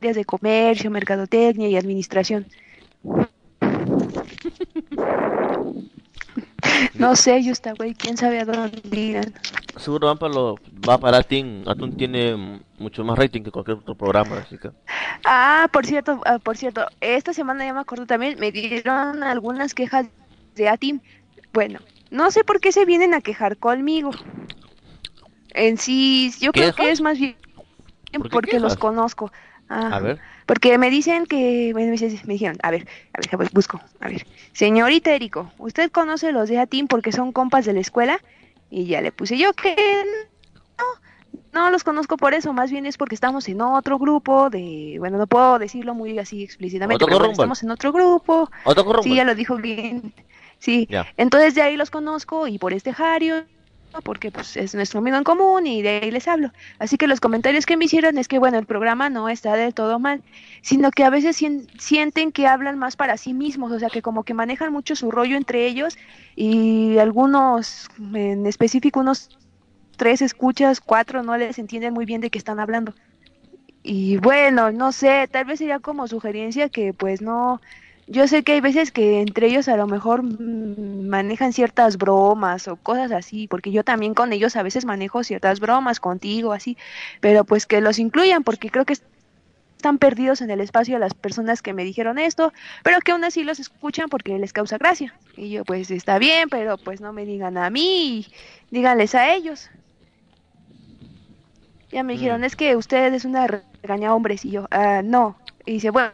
áreas 0.00 0.16
de 0.16 0.24
comercio, 0.24 0.88
mercadotecnia 0.90 1.68
y 1.68 1.76
administración. 1.76 2.46
No 6.94 7.16
sé, 7.16 7.42
yo 7.42 7.52
está, 7.52 7.72
güey, 7.72 7.94
quién 7.94 8.16
sabe 8.16 8.40
a 8.40 8.44
dónde 8.44 8.98
irán. 8.98 9.34
Seguro 9.76 10.08
van 10.08 10.18
para 10.18 10.32
lo, 10.32 10.56
va 10.88 10.98
para 10.98 11.18
Atún. 11.18 11.64
Atún 11.66 11.96
tiene 11.96 12.60
mucho 12.78 13.04
más 13.04 13.18
rating 13.18 13.42
que 13.42 13.50
cualquier 13.50 13.78
otro 13.78 13.94
programa, 13.94 14.38
así 14.38 14.58
que... 14.58 14.70
Ah, 15.24 15.68
por 15.72 15.86
cierto, 15.86 16.20
ah, 16.24 16.38
por 16.38 16.56
cierto, 16.56 16.86
esta 17.00 17.32
semana 17.32 17.64
ya 17.64 17.74
me 17.74 17.80
acuerdo 17.80 18.06
también, 18.06 18.38
me 18.38 18.52
dieron 18.52 19.22
algunas 19.22 19.74
quejas 19.74 20.06
de 20.54 20.68
ATIM. 20.68 21.00
Bueno, 21.52 21.80
no 22.10 22.30
sé 22.30 22.44
por 22.44 22.60
qué 22.60 22.72
se 22.72 22.84
vienen 22.84 23.14
a 23.14 23.20
quejar 23.20 23.56
conmigo. 23.56 24.10
En 25.50 25.78
sí, 25.78 26.32
yo 26.40 26.52
creo 26.52 26.74
que 26.74 26.90
es 26.90 27.00
más 27.00 27.18
bien 27.18 27.36
¿Por 28.12 28.22
qué 28.24 28.28
porque 28.30 28.60
los 28.60 28.76
conozco. 28.76 29.32
Ah, 29.68 29.90
A 29.92 30.00
ver. 30.00 30.20
Porque 30.46 30.78
me 30.78 30.90
dicen 30.90 31.26
que, 31.26 31.72
bueno, 31.72 31.92
me 31.92 32.08
me 32.24 32.32
dijeron, 32.34 32.56
a 32.62 32.70
ver, 32.70 32.86
a 33.12 33.18
ver, 33.18 33.30
pues 33.36 33.52
busco, 33.52 33.80
a 34.00 34.08
ver. 34.08 34.24
Señorita 34.52 35.12
Erico, 35.12 35.52
¿usted 35.58 35.90
conoce 35.90 36.30
los 36.30 36.48
de 36.48 36.58
ATIM 36.58 36.86
porque 36.86 37.10
son 37.10 37.32
compas 37.32 37.66
de 37.66 37.72
la 37.72 37.80
escuela? 37.80 38.20
Y 38.70 38.86
ya 38.86 39.00
le 39.00 39.10
puse 39.10 39.36
yo 39.36 39.52
que 39.52 39.74
no, 40.78 40.84
no 41.52 41.70
los 41.70 41.84
conozco 41.84 42.16
por 42.16 42.34
eso, 42.34 42.52
más 42.52 42.70
bien 42.70 42.86
es 42.86 42.96
porque 42.96 43.14
estamos 43.14 43.48
en 43.48 43.60
otro 43.60 43.98
grupo 43.98 44.50
de, 44.50 44.96
bueno, 44.98 45.18
no 45.18 45.26
puedo 45.26 45.58
decirlo 45.58 45.94
muy 45.94 46.18
así 46.18 46.44
explícitamente, 46.44 47.04
pero 47.04 47.18
bueno, 47.18 47.32
estamos 47.32 47.62
en 47.62 47.70
otro 47.70 47.92
grupo, 47.92 48.50
Otro 48.64 49.02
sí, 49.02 49.14
ya 49.14 49.24
lo 49.24 49.34
dijo 49.34 49.56
bien, 49.56 50.12
sí. 50.58 50.86
Ya. 50.90 51.06
Entonces 51.16 51.54
de 51.54 51.62
ahí 51.62 51.76
los 51.76 51.90
conozco 51.90 52.46
y 52.46 52.58
por 52.58 52.72
este 52.72 52.92
Jario, 52.92 53.44
porque 54.02 54.30
pues 54.32 54.56
es 54.56 54.74
nuestro 54.74 55.00
amigo 55.00 55.16
en 55.16 55.24
común 55.24 55.66
y 55.66 55.82
de 55.82 56.00
ahí 56.02 56.10
les 56.10 56.28
hablo. 56.28 56.52
Así 56.78 56.96
que 56.98 57.06
los 57.06 57.20
comentarios 57.20 57.66
que 57.66 57.76
me 57.76 57.86
hicieron 57.86 58.18
es 58.18 58.28
que 58.28 58.38
bueno, 58.38 58.58
el 58.58 58.66
programa 58.66 59.10
no 59.10 59.28
está 59.28 59.54
del 59.56 59.74
todo 59.74 59.98
mal, 59.98 60.22
sino 60.62 60.90
que 60.90 61.04
a 61.04 61.10
veces 61.10 61.36
sien- 61.40 61.68
sienten 61.78 62.32
que 62.32 62.46
hablan 62.46 62.78
más 62.78 62.96
para 62.96 63.16
sí 63.16 63.34
mismos, 63.34 63.72
o 63.72 63.78
sea 63.78 63.90
que 63.90 64.02
como 64.02 64.24
que 64.24 64.34
manejan 64.34 64.72
mucho 64.72 64.96
su 64.96 65.10
rollo 65.10 65.36
entre 65.36 65.66
ellos 65.66 65.96
y 66.34 66.98
algunos, 66.98 67.88
en 68.14 68.46
específico 68.46 69.00
unos 69.00 69.28
tres 69.96 70.22
escuchas, 70.22 70.80
cuatro 70.80 71.22
no 71.22 71.36
les 71.36 71.58
entienden 71.58 71.94
muy 71.94 72.04
bien 72.06 72.20
de 72.20 72.30
qué 72.30 72.38
están 72.38 72.60
hablando. 72.60 72.94
Y 73.82 74.16
bueno, 74.18 74.72
no 74.72 74.90
sé, 74.92 75.28
tal 75.30 75.44
vez 75.44 75.58
sería 75.60 75.78
como 75.80 76.08
sugerencia 76.08 76.68
que 76.68 76.92
pues 76.92 77.22
no, 77.22 77.60
yo 78.06 78.28
sé 78.28 78.44
que 78.44 78.52
hay 78.52 78.60
veces 78.60 78.92
que 78.92 79.20
entre 79.20 79.48
ellos 79.48 79.68
a 79.68 79.76
lo 79.76 79.86
mejor 79.86 80.22
mm, 80.22 81.08
manejan 81.08 81.52
ciertas 81.52 81.98
bromas 81.98 82.68
o 82.68 82.76
cosas 82.76 83.10
así, 83.12 83.48
porque 83.48 83.72
yo 83.72 83.84
también 83.84 84.14
con 84.14 84.32
ellos 84.32 84.56
a 84.56 84.62
veces 84.62 84.84
manejo 84.84 85.24
ciertas 85.24 85.60
bromas 85.60 86.00
contigo, 86.00 86.52
así, 86.52 86.76
pero 87.20 87.44
pues 87.44 87.66
que 87.66 87.80
los 87.80 87.98
incluyan, 87.98 88.44
porque 88.44 88.70
creo 88.70 88.84
que 88.84 88.94
están 89.76 89.98
perdidos 89.98 90.40
en 90.40 90.50
el 90.50 90.60
espacio 90.60 90.98
las 90.98 91.14
personas 91.14 91.62
que 91.62 91.72
me 91.72 91.84
dijeron 91.84 92.18
esto, 92.18 92.52
pero 92.82 93.00
que 93.00 93.12
aún 93.12 93.24
así 93.24 93.44
los 93.44 93.58
escuchan 93.60 94.08
porque 94.08 94.38
les 94.38 94.52
causa 94.52 94.78
gracia. 94.78 95.14
Y 95.36 95.50
yo 95.50 95.64
pues 95.64 95.90
está 95.90 96.18
bien, 96.18 96.48
pero 96.48 96.78
pues 96.78 97.00
no 97.00 97.12
me 97.12 97.26
digan 97.26 97.58
a 97.58 97.70
mí, 97.70 98.26
díganles 98.70 99.14
a 99.14 99.34
ellos. 99.34 99.70
Ya 101.90 102.02
me 102.02 102.14
dijeron, 102.14 102.40
Mm. 102.40 102.44
es 102.44 102.56
que 102.56 102.76
usted 102.76 103.12
es 103.14 103.24
una 103.24 103.46
regaña 103.46 104.14
hombres 104.14 104.44
y 104.44 104.50
yo, 104.50 104.66
ah, 104.70 105.02
no. 105.04 105.36
Y 105.64 105.74
dice, 105.74 105.90
bueno, 105.90 106.12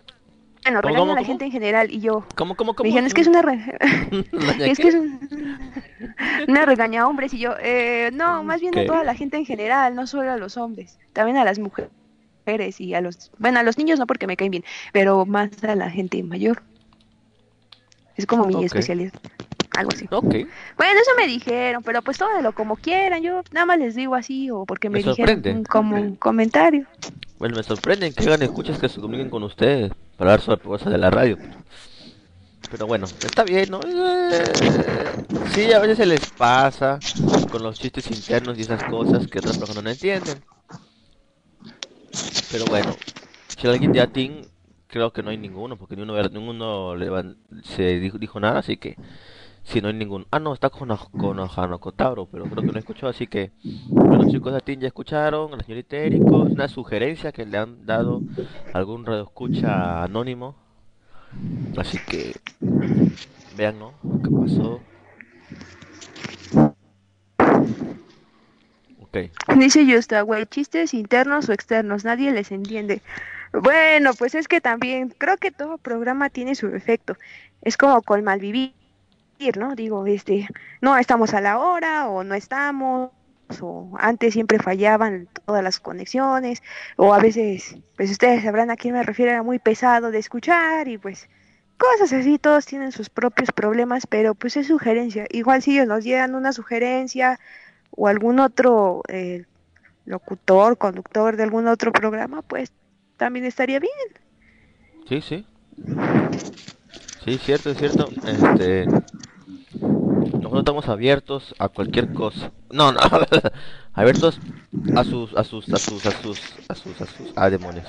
bueno, 0.65 0.81
¿Cómo, 0.81 0.95
regaña 0.95 1.01
cómo, 1.03 1.13
a 1.13 1.15
la 1.17 1.21
cómo? 1.23 1.27
gente 1.29 1.45
en 1.45 1.53
general 1.53 1.91
y 1.93 2.01
yo, 2.01 2.25
¿Cómo, 2.35 2.57
cómo, 2.57 2.75
cómo? 2.75 2.85
me 2.85 2.89
dijeron, 2.89 3.07
es 3.07 3.15
que 3.15 3.21
es 3.23 3.27
una, 3.29 3.43
re- 3.43 3.79
¿Doña 4.33 4.67
es 4.67 4.79
que 4.79 4.89
es 4.89 4.95
un- 4.95 5.29
una 6.49 6.65
regaña 6.67 7.03
a 7.03 7.09
hombres 7.09 7.33
y 7.35 7.39
yo, 7.39 7.55
eh, 7.61 8.11
no, 8.13 8.45
más 8.45 8.61
bien 8.61 8.75
¿Qué? 8.75 8.81
a 8.83 8.87
toda 8.87 9.05
la 9.05 9.15
gente 9.15 9.37
en 9.37 9.47
general, 9.47 9.95
no 9.95 10.07
solo 10.07 10.31
a 10.33 10.37
los 10.37 10.57
hombres, 10.57 10.99
también 11.13 11.37
a 11.39 11.45
las 11.45 11.59
mujeres 11.59 12.81
y 12.81 12.95
a 12.95 13.01
los, 13.01 13.31
bueno, 13.39 13.61
a 13.61 13.63
los 13.63 13.79
niños 13.79 13.99
no 13.99 14.07
porque 14.07 14.27
me 14.27 14.37
caen 14.37 14.51
bien, 14.53 14.65
pero 14.93 15.27
más 15.27 15.63
a 15.65 15.75
la 15.77 15.91
gente 15.91 16.23
mayor. 16.23 16.65
Es 18.15 18.27
como 18.27 18.47
mi 18.47 18.65
especialidad, 18.65 19.13
algo 19.77 19.91
así. 19.95 20.07
Ok. 20.11 20.31
Bueno, 20.77 21.01
eso 21.01 21.11
me 21.17 21.27
dijeron, 21.27 21.83
pero 21.83 22.03
pues 22.03 22.19
tómelo 22.19 22.53
como 22.53 22.77
quieran, 22.77 23.23
yo 23.23 23.43
nada 23.53 23.67
más 23.67 23.79
les 23.79 23.95
digo 23.95 24.15
así 24.15 24.51
o 24.51 24.65
porque 24.65 24.89
me, 24.91 25.03
Me 25.03 25.11
dijeron 25.11 25.65
como 25.65 25.97
un 25.97 26.17
comentario. 26.17 26.87
Bueno, 27.39 27.57
me 27.57 27.63
sorprenden 27.63 28.13
que 28.13 28.25
hagan 28.25 28.43
escuchas 28.43 28.79
que 28.79 28.89
se 28.89 29.01
comuniquen 29.01 29.31
con 29.31 29.43
ustedes 29.43 29.93
para 30.17 30.33
hablar 30.33 30.41
sobre 30.45 30.61
cosas 30.63 30.93
de 30.93 30.99
la 30.99 31.11
radio. 31.11 31.39
Pero 32.71 32.87
bueno, 32.87 33.07
está 33.07 33.45
bien, 33.45 33.71
¿no? 33.71 33.81
Eh, 33.85 34.45
Sí, 35.55 35.71
a 35.73 35.79
veces 35.81 35.99
se 35.99 36.07
les 36.07 36.31
pasa 36.31 36.99
con 37.51 37.63
los 37.63 37.79
chistes 37.79 38.11
internos 38.11 38.59
y 38.59 38.63
esas 38.63 38.83
cosas 38.85 39.27
que 39.27 39.39
otras 39.39 39.59
personas 39.59 39.85
no 39.85 39.91
entienden. 39.91 40.43
Pero 42.51 42.65
bueno, 42.67 42.97
si 43.59 43.69
alguien 43.69 43.93
de 43.93 44.01
Atin, 44.01 44.47
creo 44.87 45.13
que 45.13 45.23
no 45.23 45.29
hay 45.29 45.37
ninguno, 45.37 45.77
porque 45.77 45.95
ninguno, 45.95 46.95
se 47.65 47.99
dijo, 47.99 48.17
dijo 48.17 48.41
nada, 48.41 48.61
así 48.61 48.79
que 48.79 48.97
si 49.65 49.81
no 49.81 49.89
hay 49.89 49.95
ninguno. 49.95 50.27
Ah, 50.31 50.39
no, 50.39 50.53
está 50.55 50.71
con, 50.71 50.89
con 51.19 51.39
Ojanocotabro, 51.39 52.27
pero 52.27 52.45
creo 52.45 52.63
que 52.63 52.73
no 52.73 52.79
escuchó, 52.79 53.09
así 53.09 53.27
que 53.27 53.53
bueno, 53.89 54.29
chicos 54.29 54.53
de 54.53 54.59
Atin 54.59 54.81
ya 54.81 54.89
escucharon, 54.89 55.53
la 55.53 55.63
señorita 55.63 55.97
Erico, 55.97 56.47
es 56.47 56.53
una 56.53 56.69
sugerencia 56.69 57.33
que 57.33 57.47
le 57.47 57.59
han 57.59 57.87
dado 57.87 58.23
algún 58.73 59.07
radioescucha 59.07 60.03
anónimo. 60.03 60.57
Así 61.77 61.99
que 62.07 62.35
Vean, 63.57 63.79
¿no? 63.79 63.95
¿Qué 64.23 64.31
pasó? 64.31 64.81
Ok. 69.01 69.17
Dice 69.59 69.85
Justa, 69.87 70.23
güey, 70.23 70.47
chistes 70.47 70.95
internos 70.95 71.49
o 71.49 71.53
externos, 71.53 72.05
nadie 72.05 72.33
les 72.33 72.51
entiende. 72.51 73.03
Bueno, 73.53 74.15
pues 74.15 74.35
es 74.35 74.49
que 74.49 74.63
también 74.63 75.13
creo 75.19 75.37
que 75.37 75.51
todo 75.51 75.77
programa 75.77 76.31
tiene 76.31 76.55
su 76.55 76.69
efecto. 76.69 77.17
Es 77.61 77.77
como 77.77 78.01
con 78.03 78.25
malvivir, 78.25 78.73
¿no? 79.51 79.75
Digo, 79.75 80.07
este, 80.07 80.49
no 80.81 80.97
estamos 80.97 81.35
a 81.35 81.41
la 81.41 81.59
hora 81.59 82.09
o 82.09 82.23
no 82.23 82.35
estamos, 82.35 83.11
o 83.61 83.91
antes 83.99 84.35
siempre 84.35 84.59
fallaban 84.59 85.29
todas 85.45 85.63
las 85.63 85.81
conexiones, 85.81 86.63
o 86.97 87.13
a 87.13 87.19
veces, 87.19 87.77
pues 87.97 88.11
ustedes 88.11 88.45
sabrán 88.45 88.71
a 88.71 88.77
quién 88.77 88.95
me 88.95 89.03
refiero, 89.03 89.33
era 89.33 89.43
muy 89.43 89.59
pesado 89.59 90.11
de 90.11 90.19
escuchar 90.19 90.89
y 90.89 90.99
pues 90.99 91.29
cosas 91.77 92.13
así, 92.13 92.39
todos 92.39 92.65
tienen 92.65 92.93
sus 92.93 93.11
propios 93.11 93.51
problemas, 93.51 94.07
pero 94.07 94.35
pues 94.35 94.57
es 94.57 94.69
sugerencia. 94.69 95.27
Igual 95.31 95.63
si 95.63 95.73
ellos 95.73 95.89
nos 95.89 96.05
dieran 96.05 96.35
una 96.35 96.53
sugerencia 96.53 97.41
o 97.91 98.07
algún 98.07 98.39
otro 98.39 99.03
eh, 99.09 99.45
locutor, 100.05 100.79
conductor 100.79 101.37
de 101.37 101.43
algún 101.43 101.67
otro 101.67 101.93
programa, 101.93 102.43
pues 102.43 102.73
también 103.17 103.45
estaría 103.45 103.81
bien. 103.81 103.93
Sí, 105.09 105.21
sí. 105.21 105.47
Sí, 107.25 107.39
cierto, 107.39 107.71
es 107.71 107.79
cierto. 107.79 108.09
Este. 108.27 108.87
Nosotros 110.53 110.61
estamos 110.83 110.89
abiertos 110.89 111.55
a 111.59 111.69
cualquier 111.69 112.13
cosa. 112.13 112.53
No, 112.71 112.93
no. 112.93 113.01
abiertos 113.95 114.39
a 114.95 115.05
sus, 115.05 115.35
a 115.35 115.45
sus, 115.45 115.69
a 115.69 115.77
sus, 115.79 116.07
a 116.07 116.11
sus, 116.11 116.41
a 116.69 116.75
sus, 116.75 117.01
a 117.01 117.07
sus. 117.07 117.33
Ah, 117.37 117.49
demonios. 117.51 117.87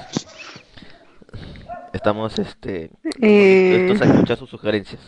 Estamos, 1.92 2.38
este. 2.40 2.90
Eh, 3.22 3.88
Estos 3.92 4.08
a 4.08 4.12
escuchar 4.14 4.38
sus 4.38 4.50
sugerencias. 4.50 5.02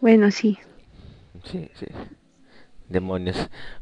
bueno, 0.00 0.30
sí. 0.30 0.58
Sí, 1.44 1.70
sí. 1.74 1.86
Demonios. 2.88 3.36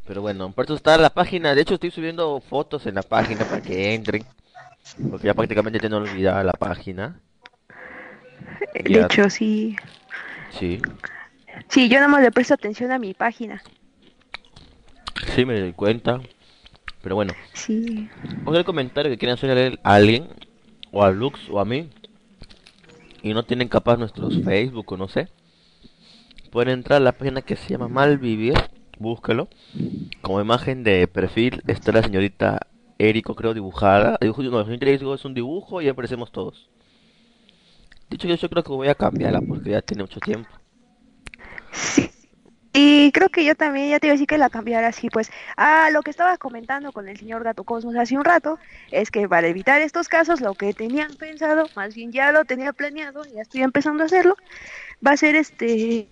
Pero 0.05 0.21
bueno, 0.21 0.51
por 0.51 0.65
eso 0.65 0.75
está 0.75 0.97
la 0.97 1.09
página. 1.09 1.55
De 1.55 1.61
hecho, 1.61 1.75
estoy 1.75 1.91
subiendo 1.91 2.41
fotos 2.41 2.85
en 2.85 2.95
la 2.95 3.03
página 3.03 3.45
para 3.45 3.61
que 3.61 3.93
entren. 3.93 4.23
Porque 5.09 5.27
ya 5.27 5.33
prácticamente 5.33 5.79
tengo 5.79 5.97
olvidada 5.97 6.43
la 6.43 6.53
página. 6.53 7.19
De 8.73 8.93
Ya. 8.93 9.05
hecho, 9.05 9.29
sí. 9.29 9.75
Sí. 10.51 10.81
Sí, 11.69 11.89
yo 11.89 11.95
nada 11.95 12.07
más 12.07 12.21
le 12.21 12.31
presto 12.31 12.53
atención 12.53 12.91
a 12.91 12.99
mi 12.99 13.13
página. 13.13 13.61
Sí, 15.35 15.45
me 15.45 15.59
doy 15.59 15.73
cuenta. 15.73 16.21
Pero 17.01 17.15
bueno, 17.15 17.33
Sí. 17.53 18.09
el 18.51 18.65
comentario 18.65 19.11
que 19.11 19.17
quieran 19.17 19.35
hacer 19.37 19.79
a 19.83 19.93
alguien, 19.93 20.27
o 20.91 21.03
a 21.03 21.11
Lux, 21.11 21.39
o 21.51 21.59
a 21.59 21.65
mí, 21.65 21.89
y 23.21 23.33
no 23.33 23.43
tienen 23.43 23.67
capaz 23.67 23.97
nuestros 23.97 24.41
Facebook 24.43 24.91
o 24.91 24.97
no 24.97 25.07
sé, 25.07 25.27
pueden 26.49 26.73
entrar 26.73 26.97
a 26.97 27.03
la 27.03 27.11
página 27.11 27.41
que 27.43 27.55
se 27.55 27.69
llama 27.69 27.87
Malvivir, 27.89 28.55
búsquelo. 28.97 29.49
Como 30.21 30.41
imagen 30.41 30.83
de 30.83 31.07
perfil 31.07 31.61
está 31.67 31.91
la 31.91 32.01
señorita 32.01 32.65
Eriko, 32.97 33.35
creo, 33.35 33.53
dibujada. 33.53 34.17
Dibujo, 34.19 34.41
no, 34.41 34.57
la 34.59 34.65
señorita 34.65 35.13
es 35.13 35.25
un 35.25 35.33
dibujo 35.35 35.81
y 35.81 35.89
aparecemos 35.89 36.31
todos. 36.31 36.69
Dicho 38.09 38.27
que 38.27 38.37
yo 38.37 38.49
creo 38.49 38.63
que 38.63 38.71
voy 38.71 38.87
a 38.87 38.95
cambiarla 38.95 39.41
porque 39.41 39.71
ya 39.71 39.81
tiene 39.81 40.03
mucho 40.03 40.19
tiempo. 40.19 40.49
Sí. 41.75 42.09
Y 42.77 43.13
creo 43.13 43.29
que 43.29 43.45
yo 43.45 43.55
también 43.55 43.89
ya 43.89 44.01
te 44.01 44.07
iba 44.07 44.11
a 44.11 44.15
decir 44.15 44.27
que 44.27 44.37
la 44.37 44.49
cambiara 44.49 44.89
así, 44.89 45.09
pues. 45.09 45.31
Ah, 45.55 45.87
lo 45.93 46.01
que 46.01 46.11
estaba 46.11 46.37
comentando 46.37 46.91
con 46.91 47.07
el 47.07 47.17
señor 47.17 47.41
Gato 47.41 47.63
Cosmos 47.63 47.95
hace 47.95 48.17
un 48.17 48.25
rato 48.25 48.59
es 48.91 49.11
que 49.11 49.29
para 49.29 49.47
evitar 49.47 49.81
estos 49.81 50.09
casos, 50.09 50.41
lo 50.41 50.55
que 50.55 50.73
tenían 50.73 51.15
pensado, 51.15 51.69
más 51.77 51.95
bien 51.95 52.11
ya 52.11 52.33
lo 52.33 52.43
tenía 52.43 52.73
planeado, 52.73 53.23
ya 53.33 53.43
estoy 53.43 53.61
empezando 53.61 54.03
a 54.03 54.07
hacerlo, 54.07 54.35
va 55.05 55.11
a 55.11 55.17
ser 55.17 55.37
este. 55.37 56.09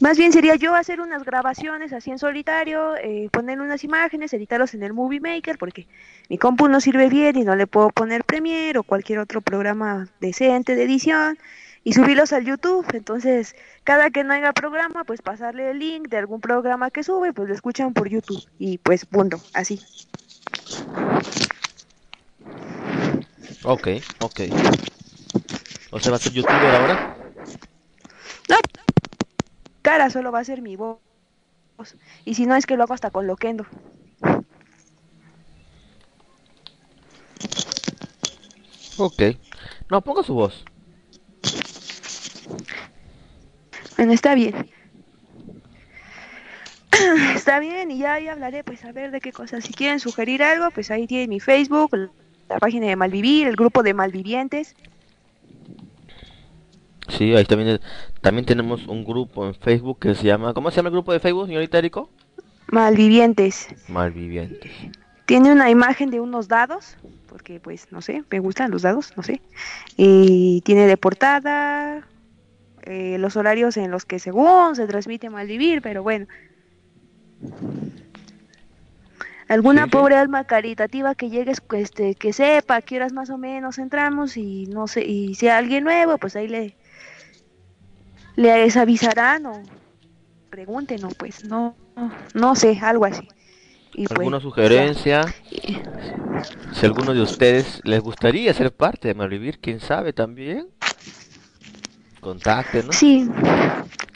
Más 0.00 0.16
bien 0.16 0.32
sería 0.32 0.56
yo 0.56 0.74
hacer 0.74 1.02
unas 1.02 1.22
grabaciones 1.22 1.92
así 1.92 2.10
en 2.10 2.18
solitario, 2.18 2.96
eh, 2.96 3.28
poner 3.30 3.60
unas 3.60 3.84
imágenes, 3.84 4.32
editarlos 4.32 4.72
en 4.72 4.82
el 4.84 4.94
Movie 4.94 5.20
Maker, 5.20 5.58
porque 5.58 5.86
mi 6.30 6.38
compu 6.38 6.66
no 6.66 6.80
sirve 6.80 7.10
bien 7.10 7.36
y 7.36 7.44
no 7.44 7.56
le 7.56 7.66
puedo 7.66 7.90
poner 7.90 8.24
Premiere 8.24 8.78
o 8.78 8.84
cualquier 8.84 9.18
otro 9.18 9.42
programa 9.42 10.08
decente 10.18 10.76
de 10.76 10.84
edición 10.84 11.36
y 11.88 11.94
subirlos 11.94 12.34
al 12.34 12.44
YouTube. 12.44 12.86
Entonces, 12.92 13.56
cada 13.82 14.10
que 14.10 14.22
no 14.22 14.34
haya 14.34 14.52
programa, 14.52 15.04
pues 15.04 15.22
pasarle 15.22 15.70
el 15.70 15.78
link 15.78 16.08
de 16.08 16.18
algún 16.18 16.38
programa 16.38 16.90
que 16.90 17.02
sube, 17.02 17.32
pues 17.32 17.48
lo 17.48 17.54
escuchan 17.54 17.94
por 17.94 18.10
YouTube 18.10 18.46
y 18.58 18.76
pues 18.76 19.06
punto, 19.06 19.40
así. 19.54 19.80
Ok, 23.64 23.88
ok. 24.20 24.40
O 25.90 25.98
sea, 25.98 26.10
va 26.10 26.16
a 26.18 26.20
ser 26.20 26.32
youtuber 26.34 26.74
ahora. 26.74 27.16
No, 28.50 28.56
cara 29.80 30.10
solo 30.10 30.30
va 30.30 30.40
a 30.40 30.44
ser 30.44 30.60
mi 30.60 30.76
voz. 30.76 30.98
Y 32.26 32.34
si 32.34 32.44
no 32.44 32.54
es 32.54 32.66
que 32.66 32.76
lo 32.76 32.82
hago 32.82 32.92
hasta 32.92 33.10
con 33.10 33.26
Loquendo. 33.26 33.64
Ok. 38.98 39.22
No, 39.88 40.02
ponga 40.02 40.22
su 40.22 40.34
voz. 40.34 40.66
Bueno, 43.98 44.12
está 44.12 44.36
bien. 44.36 44.54
Está 47.34 47.58
bien, 47.58 47.90
y 47.90 47.98
ya 47.98 48.14
ahí 48.14 48.28
hablaré, 48.28 48.62
pues 48.62 48.84
a 48.84 48.92
ver 48.92 49.10
de 49.10 49.20
qué 49.20 49.32
cosas. 49.32 49.64
Si 49.64 49.74
quieren 49.74 49.98
sugerir 49.98 50.42
algo, 50.42 50.70
pues 50.70 50.92
ahí 50.92 51.08
tiene 51.08 51.26
mi 51.26 51.40
Facebook, 51.40 51.90
la 52.48 52.58
página 52.60 52.86
de 52.86 52.94
Malvivir, 52.94 53.48
el 53.48 53.56
grupo 53.56 53.82
de 53.82 53.94
Malvivientes. 53.94 54.76
Sí, 57.08 57.34
ahí 57.34 57.44
también, 57.44 57.80
también 58.20 58.46
tenemos 58.46 58.86
un 58.86 59.04
grupo 59.04 59.46
en 59.46 59.54
Facebook 59.54 59.98
que 59.98 60.14
se 60.14 60.24
llama... 60.24 60.54
¿Cómo 60.54 60.70
se 60.70 60.76
llama 60.76 60.90
el 60.90 60.94
grupo 60.94 61.12
de 61.12 61.18
Facebook, 61.18 61.48
señorita 61.48 61.78
Eriko? 61.78 62.08
Malvivientes. 62.68 63.68
Malvivientes. 63.88 64.72
Tiene 65.26 65.50
una 65.50 65.70
imagen 65.70 66.10
de 66.10 66.20
unos 66.20 66.46
dados, 66.46 66.96
porque 67.28 67.58
pues 67.58 67.90
no 67.90 68.00
sé, 68.00 68.22
me 68.30 68.38
gustan 68.38 68.70
los 68.70 68.82
dados, 68.82 69.12
no 69.16 69.24
sé. 69.24 69.42
Y 69.96 70.60
tiene 70.62 70.86
de 70.86 70.96
portada 70.96 72.06
eh, 72.88 73.18
los 73.18 73.36
horarios 73.36 73.76
en 73.76 73.90
los 73.90 74.04
que 74.04 74.18
según 74.18 74.74
se 74.74 74.86
transmite 74.86 75.30
Malvivir, 75.30 75.82
pero 75.82 76.02
bueno. 76.02 76.26
Alguna 79.48 79.84
Sí, 79.84 79.90
sí. 79.90 79.92
pobre 79.92 80.16
alma 80.16 80.44
caritativa 80.44 81.14
que 81.14 81.30
llegue, 81.30 81.52
este, 81.72 82.14
que 82.14 82.32
sepa 82.32 82.76
a 82.76 82.82
qué 82.82 82.96
horas 82.96 83.12
más 83.12 83.30
o 83.30 83.38
menos 83.38 83.78
entramos 83.78 84.36
y 84.36 84.66
no 84.66 84.88
sé, 84.88 85.04
y 85.04 85.34
si 85.34 85.48
hay 85.48 85.58
alguien 85.58 85.84
nuevo, 85.84 86.18
pues 86.18 86.36
ahí 86.36 86.48
le 86.48 86.76
les 88.36 88.76
avisarán 88.76 89.46
o 89.46 89.62
pregunten 90.50 91.04
o 91.04 91.08
pues 91.08 91.44
no, 91.44 91.76
no, 92.34 92.54
sé, 92.54 92.78
algo 92.80 93.04
así. 93.04 93.26
Y 93.94 94.06
pues, 94.06 94.18
¿Alguna 94.18 94.40
sugerencia? 94.40 95.24
y- 95.50 95.78
Si 96.72 96.86
alguno 96.86 97.14
de 97.14 97.22
ustedes 97.22 97.80
les 97.84 98.00
gustaría 98.00 98.54
ser 98.54 98.72
parte 98.72 99.08
de 99.08 99.14
Malvivir, 99.14 99.58
quién 99.58 99.80
sabe 99.80 100.12
también. 100.12 100.68
Contáctenos. 102.20 102.96
Sí, 102.96 103.28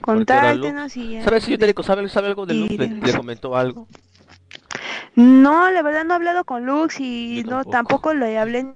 contáctenos 0.02 0.96
y 0.96 1.12
ya. 1.12 1.24
¿Sabes 1.24 1.42
si 1.42 1.46
señorita 1.46 1.66
Eriko 1.66 1.82
sabe, 1.82 2.08
sabe 2.08 2.28
algo 2.28 2.46
de 2.46 2.54
Lux? 2.54 2.70
¿Le, 2.78 3.16
comentó 3.16 3.56
algo? 3.56 3.86
No, 5.14 5.70
la 5.70 5.82
verdad 5.82 6.04
no 6.04 6.14
he 6.14 6.16
hablado 6.16 6.44
con 6.44 6.64
Lux 6.66 6.98
y 7.00 7.42
Yo 7.42 7.50
no 7.50 7.50
tampoco. 7.64 7.70
tampoco 7.70 8.14
le 8.14 8.38
hablé 8.38 8.74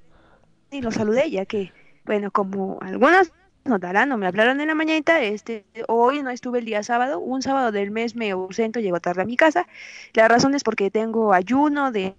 ni 0.70 0.80
lo 0.80 0.90
saludé, 0.90 1.30
ya 1.30 1.46
que, 1.46 1.72
bueno, 2.04 2.30
como 2.30 2.78
algunos 2.82 3.32
notarán 3.64 4.12
o 4.12 4.16
me 4.16 4.26
hablaron 4.26 4.60
en 4.60 4.68
la 4.68 4.74
mañanita, 4.74 5.20
este, 5.22 5.64
hoy 5.88 6.22
no 6.22 6.30
estuve 6.30 6.60
el 6.60 6.64
día 6.64 6.82
sábado, 6.82 7.18
un 7.18 7.42
sábado 7.42 7.72
del 7.72 7.90
mes 7.90 8.14
me 8.14 8.30
ausento, 8.30 8.78
llego 8.80 9.00
tarde 9.00 9.22
a 9.22 9.24
mi 9.24 9.36
casa. 9.36 9.66
La 10.14 10.28
razón 10.28 10.54
es 10.54 10.62
porque 10.62 10.90
tengo 10.90 11.32
ayuno 11.32 11.90
de, 11.90 12.14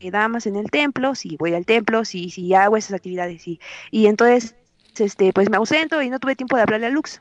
de 0.00 0.10
damas 0.10 0.46
en 0.46 0.56
el 0.56 0.70
templo, 0.70 1.14
si 1.14 1.36
voy 1.36 1.54
al 1.54 1.66
templo, 1.66 2.04
si, 2.04 2.30
si 2.30 2.54
hago 2.54 2.76
esas 2.76 2.92
actividades, 2.94 3.48
y, 3.48 3.58
y 3.90 4.06
entonces, 4.06 4.54
este, 4.98 5.32
pues 5.32 5.50
me 5.50 5.56
ausento 5.56 6.02
y 6.02 6.10
no 6.10 6.18
tuve 6.18 6.36
tiempo 6.36 6.56
de 6.56 6.62
hablarle 6.62 6.86
a 6.86 6.90
Lux. 6.90 7.20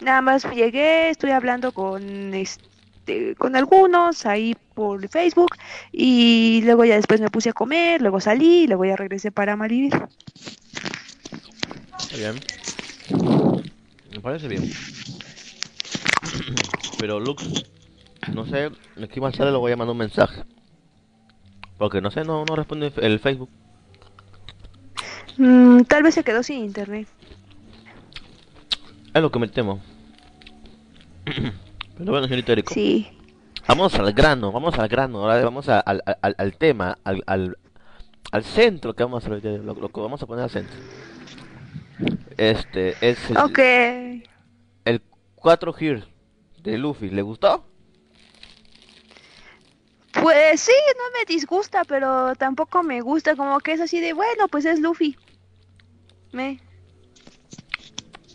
Nada 0.00 0.20
más 0.20 0.44
llegué, 0.50 1.10
estoy 1.10 1.30
hablando 1.30 1.72
con 1.72 2.34
este, 2.34 3.34
con 3.36 3.54
algunos 3.54 4.26
ahí 4.26 4.56
por 4.74 5.06
Facebook 5.08 5.50
y 5.92 6.62
luego 6.64 6.84
ya 6.84 6.96
después 6.96 7.20
me 7.20 7.30
puse 7.30 7.50
a 7.50 7.52
comer, 7.52 8.00
luego 8.00 8.20
salí, 8.20 8.66
luego 8.66 8.84
ya 8.84 8.96
regresé 8.96 9.30
para 9.30 9.56
Malvivir. 9.56 9.92
Está 11.98 12.16
bien. 12.16 12.40
Me 14.10 14.20
parece 14.20 14.48
bien. 14.48 14.70
Pero 16.98 17.20
Lux, 17.20 17.64
no 18.32 18.46
sé, 18.46 18.70
aquí 19.02 19.20
más 19.20 19.36
tarde 19.36 19.52
le 19.52 19.58
voy 19.58 19.72
a 19.72 19.76
mandar 19.76 19.92
un 19.92 19.98
mensaje. 19.98 20.42
Porque 21.78 22.00
no 22.00 22.10
sé, 22.10 22.24
no, 22.24 22.44
no 22.44 22.56
responde 22.56 22.92
el 22.96 23.18
Facebook. 23.18 23.50
Mm, 25.36 25.82
tal 25.82 26.02
vez 26.02 26.14
se 26.14 26.24
quedó 26.24 26.42
sin 26.42 26.64
internet. 26.64 27.08
Es 29.14 29.22
lo 29.22 29.30
que 29.30 29.38
me 29.38 29.48
temo. 29.48 29.80
Pero 31.24 32.10
bueno, 32.12 32.24
señorita 32.26 32.52
Eriko. 32.52 32.72
Sí. 32.74 33.08
Vamos 33.68 33.94
al 33.94 34.12
grano, 34.12 34.50
vamos 34.50 34.78
al 34.78 34.88
grano, 34.88 35.20
ahora 35.20 35.42
vamos 35.44 35.68
a- 35.68 35.80
al, 35.80 36.02
al, 36.22 36.34
al 36.36 36.56
tema, 36.56 36.98
al, 37.04 37.22
al, 37.26 37.56
al 38.32 38.44
centro 38.44 38.94
que 38.94 39.04
vamos 39.04 39.24
a 39.24 39.28
lo, 39.28 39.36
lo 39.74 39.88
que 39.88 40.00
vamos 40.00 40.22
a 40.22 40.26
poner 40.26 40.44
al 40.44 40.50
centro. 40.50 40.74
Este 42.36 42.96
es 43.00 43.30
el, 43.30 43.36
Ok. 43.36 43.58
el 44.84 45.02
4 45.36 45.72
Gear 45.74 46.04
de 46.62 46.78
Luffy. 46.78 47.10
¿Le 47.10 47.22
gustó? 47.22 47.64
Pues 50.22 50.60
sí, 50.60 50.72
no 50.96 51.18
me 51.18 51.24
disgusta, 51.26 51.84
pero 51.84 52.36
tampoco 52.36 52.82
me 52.84 53.00
gusta, 53.00 53.34
como 53.34 53.58
que 53.60 53.72
es 53.72 53.80
así 53.80 54.00
de, 54.00 54.12
bueno, 54.12 54.46
pues 54.48 54.64
es 54.64 54.78
Luffy. 54.78 55.16
Me... 56.30 56.60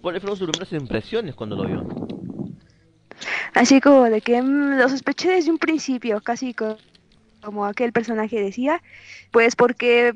¿Cuáles 0.02 0.22
fueron 0.22 0.38
sus 0.38 0.48
primeras 0.48 0.74
impresiones 0.74 1.34
cuando 1.34 1.56
lo 1.56 1.66
vio? 1.66 1.84
Así 3.54 3.82
como 3.82 4.04
de 4.10 4.22
que 4.22 4.42
mm, 4.42 4.78
lo 4.78 4.90
sospeché 4.90 5.30
desde 5.30 5.50
un 5.50 5.58
principio, 5.58 6.22
casi 6.22 6.54
co- 6.54 6.78
como 7.42 7.66
aquel 7.66 7.92
personaje 7.94 8.40
decía, 8.42 8.84
pues 9.32 9.56
porque 9.56 10.14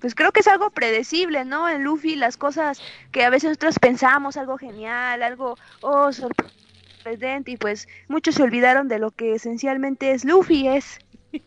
pues 0.00 0.14
creo 0.14 0.30
que 0.32 0.40
es 0.40 0.48
algo 0.48 0.70
predecible, 0.70 1.44
¿no? 1.44 1.68
En 1.68 1.82
Luffy 1.82 2.14
las 2.16 2.36
cosas 2.36 2.80
que 3.10 3.24
a 3.24 3.30
veces 3.30 3.50
nosotros 3.50 3.78
pensamos, 3.80 4.36
algo 4.36 4.56
genial, 4.58 5.22
algo, 5.22 5.56
oh, 5.80 6.12
sorprendente, 6.12 6.67
y 7.46 7.56
pues 7.56 7.88
muchos 8.08 8.34
se 8.34 8.42
olvidaron 8.42 8.88
de 8.88 8.98
lo 8.98 9.10
que 9.10 9.34
esencialmente 9.34 10.12
es 10.12 10.24
Luffy, 10.24 10.68
es... 10.68 10.98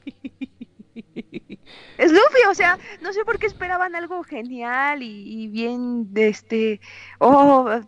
Es 1.97 2.11
Luffy, 2.11 2.41
o 2.49 2.53
sea, 2.55 2.79
no 3.01 3.13
sé 3.13 3.23
por 3.23 3.37
qué 3.37 3.45
esperaban 3.45 3.95
algo 3.95 4.23
genial 4.23 5.03
y, 5.03 5.43
y 5.43 5.47
bien, 5.47 6.09
este, 6.15 6.81
oh, 7.19 7.79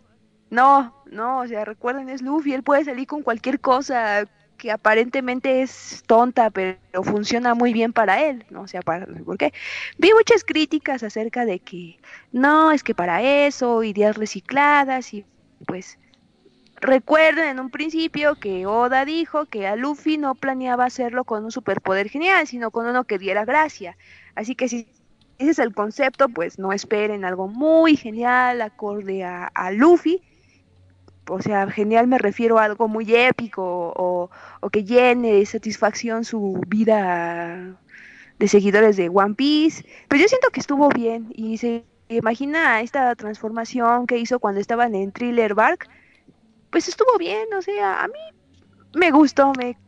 no, 0.50 0.94
no, 1.10 1.40
o 1.40 1.46
sea, 1.46 1.64
recuerden, 1.64 2.08
es 2.08 2.22
Luffy, 2.22 2.54
él 2.54 2.62
puede 2.62 2.84
salir 2.84 3.06
con 3.06 3.22
cualquier 3.22 3.60
cosa 3.60 4.26
que 4.56 4.70
aparentemente 4.70 5.62
es 5.62 6.02
tonta, 6.06 6.50
pero 6.50 6.78
funciona 7.02 7.54
muy 7.54 7.72
bien 7.72 7.92
para 7.92 8.22
él, 8.24 8.46
no 8.50 8.62
o 8.62 8.68
sea, 8.68 8.82
para, 8.82 9.06
por 9.06 9.36
qué. 9.36 9.52
Vi 9.98 10.12
muchas 10.14 10.44
críticas 10.44 11.02
acerca 11.02 11.44
de 11.44 11.58
que 11.58 11.98
no, 12.32 12.72
es 12.72 12.82
que 12.82 12.94
para 12.94 13.20
eso, 13.22 13.82
ideas 13.82 14.16
recicladas 14.16 15.12
y 15.12 15.24
pues 15.66 15.98
recuerden 16.84 17.48
en 17.48 17.60
un 17.60 17.70
principio 17.70 18.34
que 18.36 18.66
Oda 18.66 19.04
dijo 19.04 19.46
que 19.46 19.66
a 19.66 19.74
Luffy 19.74 20.18
no 20.18 20.34
planeaba 20.34 20.84
hacerlo 20.84 21.24
con 21.24 21.44
un 21.44 21.50
superpoder 21.50 22.08
genial, 22.08 22.46
sino 22.46 22.70
con 22.70 22.86
uno 22.86 23.04
que 23.04 23.18
diera 23.18 23.44
gracia. 23.44 23.96
Así 24.34 24.54
que 24.54 24.68
si 24.68 24.86
ese 25.38 25.50
es 25.50 25.58
el 25.58 25.74
concepto, 25.74 26.28
pues 26.28 26.58
no 26.58 26.72
esperen 26.72 27.24
algo 27.24 27.48
muy 27.48 27.96
genial 27.96 28.60
acorde 28.62 29.24
a, 29.24 29.46
a 29.46 29.70
Luffy. 29.72 30.22
O 31.28 31.40
sea, 31.40 31.68
genial 31.70 32.06
me 32.06 32.18
refiero 32.18 32.58
a 32.58 32.64
algo 32.64 32.86
muy 32.86 33.14
épico 33.14 33.62
o, 33.96 34.30
o 34.60 34.70
que 34.70 34.84
llene 34.84 35.32
de 35.32 35.46
satisfacción 35.46 36.24
su 36.24 36.60
vida 36.68 37.78
de 38.38 38.48
seguidores 38.48 38.96
de 38.96 39.08
One 39.08 39.34
Piece. 39.34 39.86
Pero 40.08 40.22
yo 40.22 40.28
siento 40.28 40.50
que 40.50 40.60
estuvo 40.60 40.88
bien 40.90 41.28
y 41.34 41.56
se 41.56 41.84
imagina 42.08 42.82
esta 42.82 43.14
transformación 43.14 44.06
que 44.06 44.18
hizo 44.18 44.38
cuando 44.38 44.60
estaban 44.60 44.94
en 44.94 45.12
Thriller 45.12 45.54
Bark. 45.54 45.88
Pues 46.74 46.88
estuvo 46.88 47.16
bien, 47.18 47.46
o 47.56 47.62
sea, 47.62 48.02
a 48.02 48.08
mí 48.08 48.18
me 48.96 49.12
gustó, 49.12 49.52
me 49.56 49.78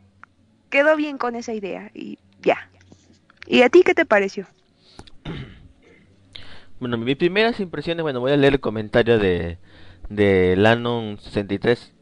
quedó 0.70 0.94
bien 0.94 1.18
con 1.18 1.34
esa 1.34 1.52
idea 1.52 1.90
y 1.92 2.16
ya. 2.42 2.70
¿Y 3.44 3.62
a 3.62 3.68
ti 3.70 3.82
qué 3.82 3.92
te 3.92 4.06
pareció? 4.06 4.46
Bueno, 6.78 6.96
mis 6.96 7.16
primeras 7.16 7.58
impresiones, 7.58 8.04
bueno, 8.04 8.20
voy 8.20 8.30
a 8.30 8.36
leer 8.36 8.52
el 8.52 8.60
comentario 8.60 9.18
de, 9.18 9.58
de 10.10 10.54
Lanon 10.56 11.18
63 11.18 11.92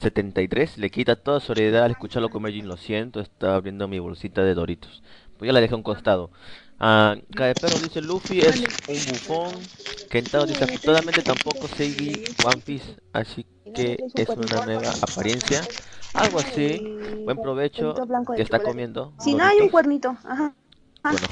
73. 0.00 0.78
Le 0.78 0.90
quita 0.90 1.14
toda 1.14 1.38
seriedad 1.38 1.84
al 1.84 1.92
escucharlo 1.92 2.28
comer 2.28 2.54
Jin, 2.54 2.66
lo 2.66 2.76
siento, 2.76 3.20
está 3.20 3.54
abriendo 3.54 3.86
mi 3.86 4.00
bolsita 4.00 4.42
de 4.42 4.54
Doritos. 4.54 5.00
Pues 5.36 5.48
ya 5.48 5.52
la 5.52 5.60
dejé 5.60 5.74
a 5.74 5.76
un 5.76 5.84
costado. 5.84 6.32
Ah, 6.80 7.14
Caepero 7.36 7.78
dice 7.78 8.00
Luffy 8.00 8.40
es 8.40 8.64
un 8.88 9.12
bufón. 9.12 9.62
Kentaro 10.10 10.44
dice 10.44 10.64
afortunadamente 10.64 11.22
tampoco 11.22 11.68
seguí 11.68 12.24
One 12.44 12.62
Piece, 12.66 12.96
así 13.12 13.46
que 13.72 13.98
es 14.14 14.28
una 14.30 14.64
nueva 14.64 14.90
apariencia. 14.90 15.66
Algo 16.14 16.38
así. 16.38 16.82
Buen 17.24 17.38
provecho 17.38 17.94
que 18.34 18.42
está 18.42 18.58
comiendo. 18.58 19.12
Si 19.18 19.34
no 19.34 19.44
hay 19.44 19.60
un 19.60 19.68
cuernito, 19.68 20.16
ajá. 20.24 20.54
Bueno, 21.02 21.26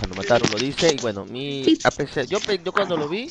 lo 0.50 0.58
dice 0.58 0.94
y 0.94 0.98
bueno, 0.98 1.24
mi 1.24 1.64
Sí. 1.64 1.80
a 1.84 1.90
pesar- 1.90 2.26
yo 2.26 2.38
yo 2.38 2.72
cuando 2.72 2.96
lo 2.96 3.08
vi, 3.08 3.28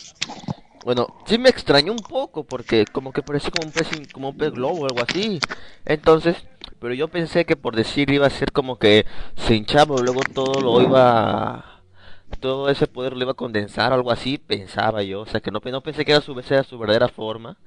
bueno, 0.83 1.07
sí 1.25 1.37
me 1.37 1.49
extrañó 1.49 1.91
un 1.91 2.03
poco 2.03 2.43
porque 2.43 2.85
como 2.85 3.11
que 3.11 3.23
parecía 3.23 3.49
como 3.51 3.65
un 3.65 3.71
pez 3.71 3.87
como 4.11 4.29
un 4.29 4.37
pez 4.37 4.51
globo 4.51 4.81
o 4.81 4.85
algo 4.85 5.01
así. 5.01 5.39
Entonces, 5.85 6.35
pero 6.79 6.93
yo 6.93 7.07
pensé 7.07 7.45
que 7.45 7.55
por 7.55 7.75
decir 7.75 8.09
iba 8.11 8.27
a 8.27 8.29
ser 8.29 8.51
como 8.51 8.77
que 8.77 9.05
se 9.35 9.55
hinchaba 9.55 9.99
luego 10.01 10.21
todo 10.33 10.61
lo 10.61 10.81
iba 10.81 11.81
todo 12.39 12.69
ese 12.69 12.85
poder 12.87 13.13
lo 13.13 13.21
iba 13.23 13.31
a 13.31 13.35
condensar 13.35 13.93
algo 13.93 14.11
así, 14.11 14.37
pensaba 14.37 15.01
yo, 15.03 15.21
o 15.21 15.25
sea, 15.25 15.39
que 15.39 15.51
no, 15.51 15.61
no 15.63 15.81
pensé 15.81 16.05
que 16.05 16.11
era 16.11 16.21
su, 16.21 16.37
era 16.39 16.63
su 16.63 16.77
verdadera 16.77 17.07
forma. 17.07 17.57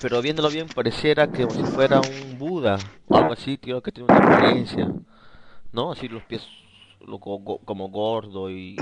Pero 0.00 0.20
viéndolo 0.20 0.50
bien 0.50 0.66
pareciera 0.68 1.26
que 1.26 1.42
como 1.42 1.54
si 1.54 1.64
fuera 1.64 2.00
un 2.00 2.38
Buda 2.38 2.78
o 3.08 3.16
algo 3.16 3.32
así, 3.32 3.56
creo 3.58 3.82
que 3.82 3.92
tiene 3.92 4.08
una 4.10 4.18
apariencia. 4.18 4.92
¿no? 5.72 5.92
Así 5.92 6.08
los 6.08 6.22
pies 6.24 6.42
lo, 7.00 7.18
go- 7.18 7.60
como 7.64 7.88
gordo 7.88 8.50
y. 8.50 8.76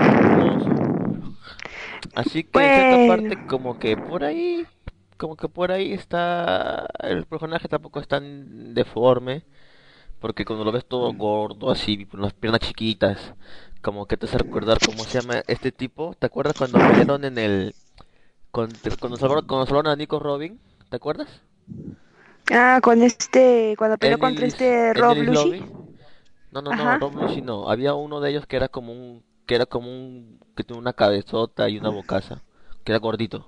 Así 2.15 2.43
que 2.43 2.65
en 2.65 2.73
cierta 2.73 2.97
Bueno. 2.97 3.07
parte 3.07 3.37
como 3.47 3.79
que 3.79 3.97
por 3.97 4.23
ahí, 4.23 4.65
como 5.17 5.35
que 5.35 5.47
por 5.49 5.71
ahí 5.71 5.93
está, 5.93 6.87
el 6.99 7.25
personaje 7.25 7.67
tampoco 7.67 7.99
es 7.99 8.07
tan 8.07 8.73
deforme, 8.73 9.43
porque 10.19 10.45
cuando 10.45 10.65
lo 10.65 10.71
ves 10.71 10.85
todo 10.85 11.13
gordo 11.13 11.71
así, 11.71 12.05
con 12.05 12.21
las 12.21 12.33
piernas 12.33 12.61
chiquitas, 12.61 13.33
como 13.81 14.05
que 14.07 14.17
te 14.17 14.25
hace 14.27 14.37
recordar 14.37 14.81
cómo 14.81 15.05
se 15.05 15.15
llama 15.19 15.43
este 15.47 15.71
tipo. 15.71 16.15
¿Te 16.19 16.27
acuerdas 16.27 16.55
cuando 16.55 16.81
pelearon 16.81 17.25
en 17.25 17.37
el, 17.37 17.75
con- 18.53 18.69
cuando 19.01 19.17
salvaron, 19.17 19.45
cuando 19.45 19.65
salvaron 19.65 19.91
a 19.91 19.95
Nico 19.97 20.19
Robin? 20.19 20.57
¿Te 20.89 20.95
acuerdas? 20.95 21.27
Ah, 22.51 22.79
con 22.81 23.01
este, 23.01 23.75
cuando 23.77 23.97
peleó 23.97 24.19
contra 24.19 24.45
este 24.45 24.93
Rob. 24.93 25.17
Lobby. 25.17 25.59
No, 26.51 26.61
no, 26.61 26.71
no. 26.71 26.97
Rob 26.99 27.15
Lucci 27.15 27.41
no. 27.41 27.69
Había 27.69 27.95
uno 27.95 28.21
de 28.21 28.29
ellos 28.29 28.45
que 28.45 28.55
era 28.55 28.67
como 28.69 28.91
un, 28.93 29.23
que 29.45 29.55
era 29.55 29.65
como 29.65 29.89
un, 29.89 30.39
que 30.55 30.63
tenía 30.63 30.79
una 30.79 30.93
cabezota 30.93 31.67
y 31.67 31.77
una 31.79 31.89
bocaza, 31.89 32.43
que 32.83 32.91
era 32.91 32.99
gordito. 32.99 33.47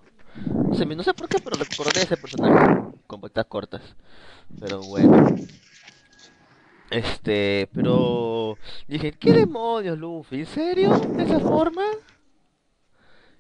No 0.70 0.76
sé, 0.76 0.86
no 0.86 1.04
sé 1.04 1.14
por 1.14 1.30
qué, 1.30 1.40
pero 1.40 1.56
recordé 1.58 2.02
ese 2.02 2.18
personaje 2.18 2.66
con 3.08 3.22
patas 3.22 3.46
cortas. 3.46 3.82
Pero 4.60 4.84
bueno. 4.84 5.22
Este, 6.90 7.70
pero 7.74 8.58
dije, 8.88 9.12
¿qué 9.14 9.34
demonios, 9.34 9.98
Luffy? 9.98 10.42
¿En 10.42 10.46
serio? 10.46 11.10
¿De 11.16 11.24
esa 11.24 11.40
forma? 11.40 11.84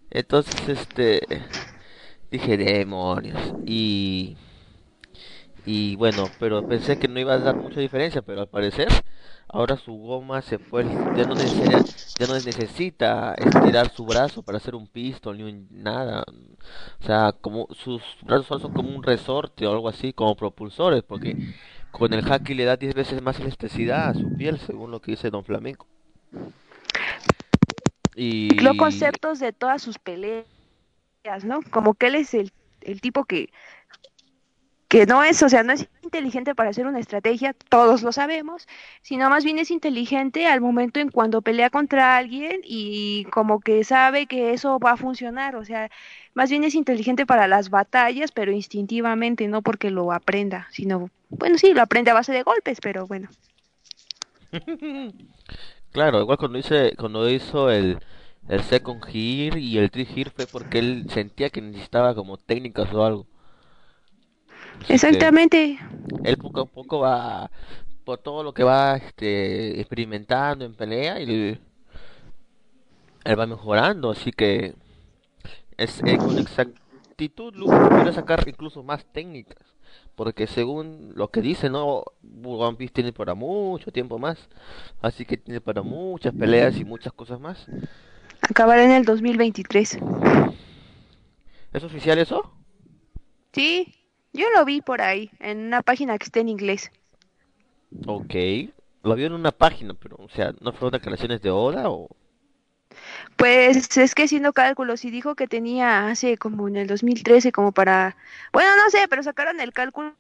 Entonces, 0.10 0.70
este, 0.70 1.22
dije, 2.32 2.58
demonios. 2.58 3.40
Y 3.66 4.38
y 5.66 5.96
bueno, 5.96 6.30
pero 6.40 6.68
pensé 6.68 7.00
que 7.00 7.08
no 7.08 7.20
iba 7.20 7.34
a 7.34 7.40
dar 7.40 7.56
mucha 7.56 7.80
diferencia, 7.80 8.22
pero 8.22 8.42
al 8.42 8.48
parecer 8.48 8.88
ahora 9.48 9.78
su 9.78 9.94
goma 9.94 10.42
se 10.42 10.60
fue, 10.60 10.84
ya 10.84 11.24
no 11.24 11.34
necesita, 11.34 11.84
ya 12.20 12.28
no 12.28 12.34
necesita 12.34 13.34
estirar 13.34 13.90
su 13.90 14.06
brazo 14.06 14.44
para 14.44 14.58
hacer 14.58 14.76
un 14.76 14.88
pistol 14.88 15.38
ni 15.38 15.44
un 15.44 15.68
nada. 15.72 16.24
O 17.02 17.06
sea, 17.06 17.32
como 17.32 17.68
sus 17.72 18.02
brazos 18.22 18.62
son 18.62 18.74
como 18.74 18.96
un 18.96 19.02
resorte 19.02 19.66
o 19.66 19.72
algo 19.72 19.90
así, 19.90 20.14
como 20.14 20.36
propulsores, 20.36 21.02
porque 21.04 21.36
con 21.92 22.14
el 22.14 22.32
haki 22.32 22.54
le 22.54 22.66
da 22.66 22.78
10 22.78 22.94
veces 22.94 23.22
más 23.24 23.40
elasticidad 23.40 24.10
a 24.10 24.14
su 24.14 24.36
piel, 24.38 24.60
según 24.60 24.92
lo 24.92 25.02
que 25.02 25.12
dice 25.12 25.32
Don 25.32 25.44
Flamenco. 25.44 25.88
Y 28.16 28.50
Los 28.60 28.78
conceptos 28.78 29.40
de 29.40 29.52
todas 29.52 29.82
sus 29.82 30.00
peleas, 30.00 30.46
¿no? 31.44 31.62
Como 31.70 31.96
que 31.96 32.08
él 32.08 32.16
es 32.16 32.34
el, 32.34 32.52
el 32.82 33.02
tipo 33.02 33.26
que, 33.26 33.50
que 34.88 35.06
no 35.06 35.24
es, 35.24 35.44
o 35.44 35.50
sea, 35.50 35.64
no 35.64 35.74
es 35.74 35.90
inteligente 36.04 36.56
para 36.56 36.70
hacer 36.70 36.88
una 36.88 37.00
estrategia, 37.00 37.54
todos 37.70 38.04
lo 38.04 38.12
sabemos, 38.12 38.68
sino 39.02 39.30
más 39.30 39.44
bien 39.44 39.58
es 39.58 39.72
inteligente 39.72 40.48
al 40.48 40.62
momento 40.62 41.00
en 41.00 41.10
cuando 41.10 41.42
pelea 41.42 41.70
contra 41.70 42.16
alguien 42.16 42.62
y 42.64 43.26
como 43.26 43.60
que 43.60 43.84
sabe 43.84 44.28
que 44.28 44.54
eso 44.54 44.80
va 44.80 44.92
a 44.92 44.98
funcionar, 44.98 45.56
o 45.58 45.66
sea, 45.66 45.90
más 46.34 46.50
bien 46.50 46.64
es 46.64 46.76
inteligente 46.76 47.26
para 47.26 47.48
las 47.48 47.70
batallas, 47.70 48.32
pero 48.32 48.52
instintivamente, 48.52 49.48
no 49.48 49.62
porque 49.62 49.90
lo 49.90 50.14
aprenda, 50.14 50.68
sino, 50.72 51.10
bueno, 51.30 51.58
sí, 51.58 51.74
lo 51.74 51.82
aprende 51.82 52.12
a 52.12 52.16
base 52.16 52.32
de 52.32 52.44
golpes, 52.44 52.80
pero 52.80 53.08
bueno. 53.08 53.28
Claro, 55.96 56.20
igual 56.20 56.38
cuando 56.38 56.58
hice, 56.60 56.94
cuando 56.98 57.30
hizo 57.30 57.72
el, 57.72 58.00
el 58.50 58.64
second 58.64 59.02
gear 59.06 59.58
y 59.58 59.78
el 59.78 59.90
three 59.90 60.06
gear 60.06 60.30
fue 60.30 60.46
porque 60.46 60.80
él 60.80 61.08
sentía 61.10 61.50
que 61.50 61.62
necesitaba 61.62 62.14
como 62.14 62.38
técnicas 62.38 62.94
o 62.94 63.06
algo. 63.06 63.28
Así 64.82 64.94
Exactamente. 64.94 65.80
él 66.24 66.38
poco 66.38 66.62
a 66.62 66.66
poco 66.66 67.00
va 67.00 67.50
por 68.04 68.20
todo 68.20 68.44
lo 68.44 68.54
que 68.54 68.64
va 68.64 68.98
este 68.98 69.80
experimentando 69.80 70.66
en 70.66 70.76
pelea 70.76 71.20
y 71.22 71.24
él, 71.24 71.62
él 73.24 73.40
va 73.40 73.46
mejorando, 73.48 74.12
así 74.12 74.32
que 74.32 74.76
es 75.78 76.02
eh, 76.06 76.20
con 76.20 76.38
exactitud 76.40 77.54
Luffy 77.56 77.86
puede 77.88 78.14
sacar 78.14 78.48
incluso 78.48 78.84
más 78.84 79.06
técnicas, 79.06 79.75
porque 80.16 80.48
según 80.48 81.14
lo 81.16 81.30
que 81.30 81.42
dice, 81.42 81.70
no 81.70 82.04
One 82.44 82.78
Piece 82.78 82.94
tiene 82.94 83.14
para 83.14 83.36
mucho 83.36 83.92
tiempo 83.92 84.18
más, 84.18 84.38
así 85.02 85.26
que 85.26 85.38
tiene 85.38 85.62
para 85.62 85.82
muchas 85.82 86.34
peleas 86.34 86.78
y 86.78 86.86
muchas 86.86 87.14
cosas 87.14 87.40
más. 87.40 87.68
Acabará 88.42 88.84
en 88.84 88.92
el 88.92 89.06
2023. 89.06 90.00
¿Es 91.74 91.84
oficial 91.84 92.18
eso? 92.20 92.54
Sí, 93.52 93.94
yo 94.34 94.46
lo 94.56 94.66
vi 94.66 94.82
por 94.82 95.02
ahí, 95.02 95.32
en 95.40 95.66
una 95.66 95.82
página 95.82 96.18
que 96.18 96.26
está 96.26 96.40
en 96.40 96.50
inglés. 96.50 96.92
Ok. 98.06 98.36
Lo 99.04 99.16
vio 99.16 99.28
en 99.28 99.34
una 99.34 99.52
página, 99.52 99.94
pero, 99.94 100.18
o 100.18 100.30
sea, 100.30 100.54
¿no 100.62 100.72
fueron 100.72 100.92
declaraciones 100.92 101.42
de 101.42 101.52
Oda 101.52 101.90
o...? 101.90 102.10
Pues 103.36 103.98
es 103.98 104.16
que 104.16 104.24
haciendo 104.24 104.54
cálculos 104.54 105.04
y 105.06 105.12
dijo 105.12 105.36
que 105.36 105.48
tenía 105.48 106.08
hace 106.08 106.38
como 106.38 106.68
en 106.68 106.78
el 106.78 106.88
2013 106.88 107.52
como 107.52 107.72
para, 107.72 108.16
bueno, 108.54 108.70
no 108.78 108.90
sé, 108.90 109.08
pero 109.10 109.24
sacaron 109.24 109.60
el 109.60 109.74
cálculo 109.74 110.14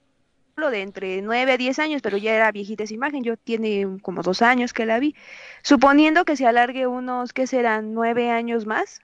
de 0.57 0.81
entre 0.81 1.21
9 1.21 1.53
a 1.53 1.57
10 1.57 1.79
años, 1.79 2.01
pero 2.01 2.17
ya 2.17 2.35
era 2.35 2.51
viejita 2.51 2.83
esa 2.83 2.93
imagen, 2.93 3.23
yo 3.23 3.37
tiene 3.37 3.99
como 4.01 4.21
dos 4.21 4.41
años 4.41 4.73
que 4.73 4.85
la 4.85 4.99
vi, 4.99 5.15
suponiendo 5.63 6.25
que 6.25 6.35
se 6.35 6.47
alargue 6.47 6.87
unos, 6.87 7.33
¿qué 7.33 7.47
serán? 7.47 7.93
¿Nueve 7.93 8.31
años 8.31 8.65
más? 8.65 9.01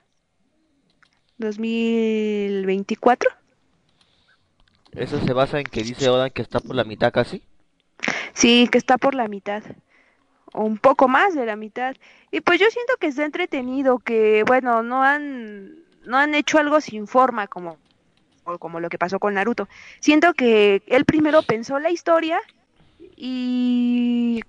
¿2024? 1.40 3.28
¿Eso 4.94 5.20
se 5.22 5.34
basa 5.34 5.60
en 5.60 5.66
que 5.66 5.84
dice 5.84 6.10
Oda 6.10 6.30
que 6.30 6.42
está 6.42 6.60
por 6.60 6.76
la 6.76 6.84
mitad 6.84 7.12
casi? 7.14 7.44
Sí, 8.34 8.68
que 8.72 8.78
está 8.78 8.98
por 8.98 9.16
la 9.16 9.28
mitad. 9.28 9.64
O 10.54 10.64
un 10.64 10.78
poco 10.78 11.08
más 11.08 11.34
de 11.34 11.46
la 11.46 11.56
mitad. 11.56 11.96
Y 12.32 12.42
pues 12.42 12.60
yo 12.60 12.68
siento 12.70 12.94
que 13.00 13.08
está 13.08 13.26
entretenido, 13.26 14.00
que 14.00 14.44
bueno, 14.46 14.84
no 14.84 15.04
han, 15.04 15.76
no 16.06 16.18
han 16.18 16.36
hecho 16.36 16.60
algo 16.60 16.82
sin 16.82 17.08
forma 17.08 17.48
como, 17.48 17.78
o 18.44 18.58
como 18.58 18.80
lo 18.80 18.90
que 18.90 18.98
pasó 18.98 19.20
con 19.20 19.34
Naruto. 19.34 19.68
Siento 20.00 20.34
que 20.34 20.84
él 20.88 21.06
primero 21.06 21.42
pensó 21.44 21.80
la 21.80 21.90
historia 21.90 22.40
y 23.16 24.42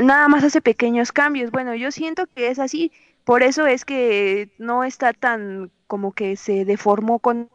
nada 0.00 0.28
más 0.28 0.44
hace 0.44 0.60
pequeños 0.60 1.12
cambios. 1.12 1.50
Bueno, 1.50 1.74
yo 1.74 1.90
siento 1.90 2.26
que 2.34 2.48
es 2.48 2.58
así. 2.58 2.92
Por 3.24 3.42
eso 3.42 3.66
es 3.66 3.84
que 3.84 4.50
no 4.58 4.84
está 4.84 5.12
tan 5.12 5.70
como 5.86 6.12
que 6.12 6.36
se 6.36 6.64
deformó 6.64 7.18
con 7.18 7.50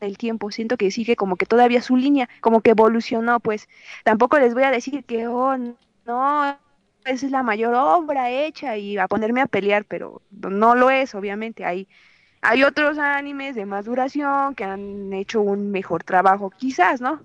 el 0.00 0.18
tiempo. 0.18 0.50
Siento 0.50 0.76
que 0.76 0.90
sigue 0.90 1.16
como 1.16 1.36
que 1.36 1.46
todavía 1.46 1.82
su 1.82 1.96
línea, 1.96 2.28
como 2.40 2.60
que 2.60 2.70
evolucionó, 2.70 3.40
pues. 3.40 3.68
Tampoco 4.04 4.38
les 4.38 4.54
voy 4.54 4.64
a 4.64 4.70
decir 4.70 5.04
que, 5.04 5.26
oh, 5.28 5.56
no, 5.56 6.58
es 7.04 7.22
la 7.30 7.42
mayor 7.42 7.74
obra 7.74 8.30
hecha 8.30 8.76
y 8.76 8.96
a 8.98 9.08
ponerme 9.08 9.40
a 9.40 9.46
pelear, 9.46 9.84
pero 9.84 10.22
no 10.30 10.74
lo 10.74 10.90
es, 10.90 11.14
obviamente. 11.14 11.64
Hay, 11.64 11.88
hay 12.42 12.64
otros 12.64 12.98
animes 12.98 13.54
de 13.54 13.66
más 13.66 13.84
duración 13.84 14.54
que 14.54 14.64
han 14.64 15.12
hecho 15.12 15.40
un 15.40 15.70
mejor 15.70 16.04
trabajo, 16.04 16.50
quizás, 16.50 17.00
¿no? 17.00 17.20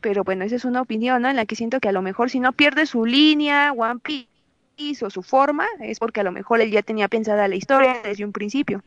Pero 0.00 0.24
bueno, 0.24 0.44
esa 0.44 0.56
es 0.56 0.64
una 0.64 0.82
opinión, 0.82 1.22
¿no? 1.22 1.30
En 1.30 1.36
la 1.36 1.46
que 1.46 1.56
siento 1.56 1.80
que 1.80 1.88
a 1.88 1.92
lo 1.92 2.02
mejor 2.02 2.30
si 2.30 2.40
no 2.40 2.52
pierde 2.52 2.86
su 2.86 3.06
línea, 3.06 3.72
One 3.72 4.00
Piece 4.00 5.04
o 5.04 5.10
su 5.10 5.22
forma, 5.22 5.66
es 5.80 5.98
porque 5.98 6.20
a 6.20 6.24
lo 6.24 6.32
mejor 6.32 6.60
él 6.60 6.70
ya 6.70 6.82
tenía 6.82 7.08
pensada 7.08 7.48
la 7.48 7.56
historia 7.56 7.96
desde 8.04 8.24
un 8.24 8.32
principio. 8.32 8.82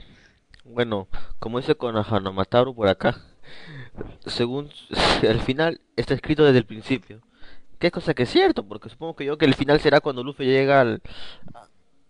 Bueno, 0.63 1.07
como 1.39 1.59
dice 1.59 1.75
con 1.75 1.95
por 2.75 2.87
acá, 2.87 3.17
según 4.27 4.69
el 5.23 5.41
final 5.41 5.81
está 5.95 6.13
escrito 6.13 6.45
desde 6.45 6.59
el 6.59 6.65
principio. 6.65 7.21
Qué 7.79 7.91
cosa 7.91 8.13
que 8.13 8.23
es 8.23 8.29
cierto, 8.29 8.67
porque 8.67 8.89
supongo 8.89 9.15
que 9.15 9.25
yo 9.25 9.37
que 9.37 9.45
el 9.45 9.55
final 9.55 9.79
será 9.79 10.01
cuando 10.01 10.23
Luffy 10.23 10.45
llega 10.45 10.81
al, 10.81 11.01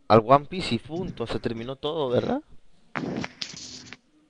al 0.08 0.24
One 0.26 0.46
Piece 0.46 0.76
y 0.76 0.80
punto, 0.80 1.28
se 1.28 1.40
terminó 1.40 1.76
todo, 1.76 2.10
¿verdad? 2.10 2.42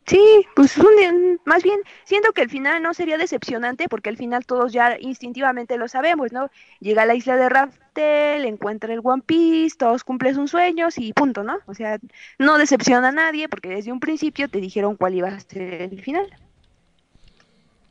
Sí, 0.09 0.43
pues 0.55 0.75
un, 0.77 1.39
más 1.45 1.61
bien 1.61 1.79
siento 2.03 2.33
que 2.33 2.41
el 2.41 2.49
final 2.49 2.81
no 2.81 2.95
sería 2.95 3.19
decepcionante 3.19 3.87
porque 3.87 4.09
al 4.09 4.17
final 4.17 4.43
todos 4.43 4.73
ya 4.73 4.97
instintivamente 4.99 5.77
lo 5.77 5.87
sabemos, 5.87 6.31
¿no? 6.31 6.49
Llega 6.79 7.03
a 7.03 7.05
la 7.05 7.13
isla 7.13 7.35
de 7.35 7.47
Raftel, 7.47 8.45
encuentra 8.45 8.91
el 8.91 9.01
One 9.03 9.21
Piece, 9.23 9.77
todos 9.77 10.03
cumplen 10.03 10.33
sus 10.33 10.49
sueños 10.49 10.97
y 10.97 11.13
punto, 11.13 11.43
¿no? 11.43 11.59
O 11.67 11.75
sea, 11.75 11.99
no 12.39 12.57
decepciona 12.57 13.09
a 13.09 13.11
nadie 13.11 13.47
porque 13.47 13.69
desde 13.69 13.91
un 13.91 13.99
principio 13.99 14.49
te 14.49 14.59
dijeron 14.59 14.95
cuál 14.95 15.13
iba 15.13 15.27
a 15.27 15.39
ser 15.39 15.93
el 15.93 16.01
final. 16.01 16.25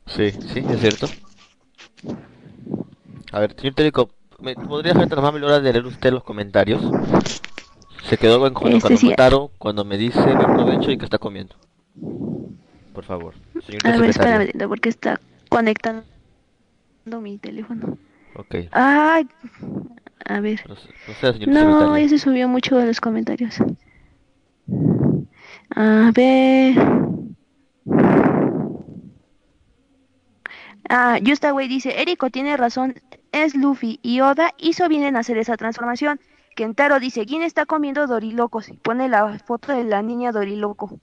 Sí, 0.05 0.31
sí, 0.31 0.61
es 0.69 0.79
cierto. 0.81 1.07
A 3.31 3.39
ver, 3.39 3.55
señor 3.57 3.75
Técnico, 3.75 4.09
¿me 4.39 4.55
podría 4.55 4.93
dejar 4.93 5.21
más 5.21 5.33
hora 5.33 5.59
de 5.59 5.71
leer 5.71 5.85
usted 5.85 6.11
los 6.11 6.23
comentarios? 6.23 6.81
Se 8.03 8.17
quedó 8.17 8.45
en 8.47 8.53
cuando, 8.53 8.77
Este 8.77 8.87
cuando 8.87 8.99
sí. 8.99 9.51
Cuando 9.57 9.85
me 9.85 9.97
dice 9.97 10.33
buen 10.35 10.55
provecho 10.55 10.91
y 10.91 10.97
que 10.97 11.05
está 11.05 11.17
comiendo. 11.17 11.55
Por 12.93 13.03
favor, 13.03 13.35
señor 13.65 13.87
A 13.87 13.97
ver, 13.97 14.09
espérame, 14.09 14.67
porque 14.67 14.89
está 14.89 15.19
conectando 15.49 16.03
mi 17.21 17.37
teléfono. 17.37 17.97
Ok, 18.35 18.55
Ay, 18.71 19.27
a 20.25 20.39
ver. 20.39 20.61
no 20.67 20.75
sé, 20.75 20.89
no 21.07 21.33
señor 21.33 21.99
ya 21.99 22.09
se 22.09 22.17
subió 22.19 22.47
mucho 22.47 22.79
en 22.79 22.87
los 22.87 22.99
comentarios. 22.99 23.57
A 25.75 26.11
ver. 26.15 26.75
Ah, 30.89 31.19
Güey 31.51 31.67
dice, 31.67 32.01
Eriko 32.01 32.31
tiene 32.31 32.57
razón, 32.57 32.95
es 33.31 33.55
Luffy 33.55 33.99
y 34.01 34.21
Oda 34.21 34.53
hizo 34.57 34.87
bien 34.87 35.03
en 35.03 35.15
hacer 35.15 35.37
esa 35.37 35.57
transformación. 35.57 36.19
Kentaro 36.55 36.99
dice, 36.99 37.25
¿quién 37.25 37.41
está 37.41 37.65
comiendo 37.65 38.07
dorilocos? 38.07 38.69
Y 38.69 38.73
pone 38.73 39.07
la 39.07 39.39
foto 39.39 39.71
de 39.71 39.83
la 39.83 40.01
niña 40.01 40.31
doriloco. 40.31 40.99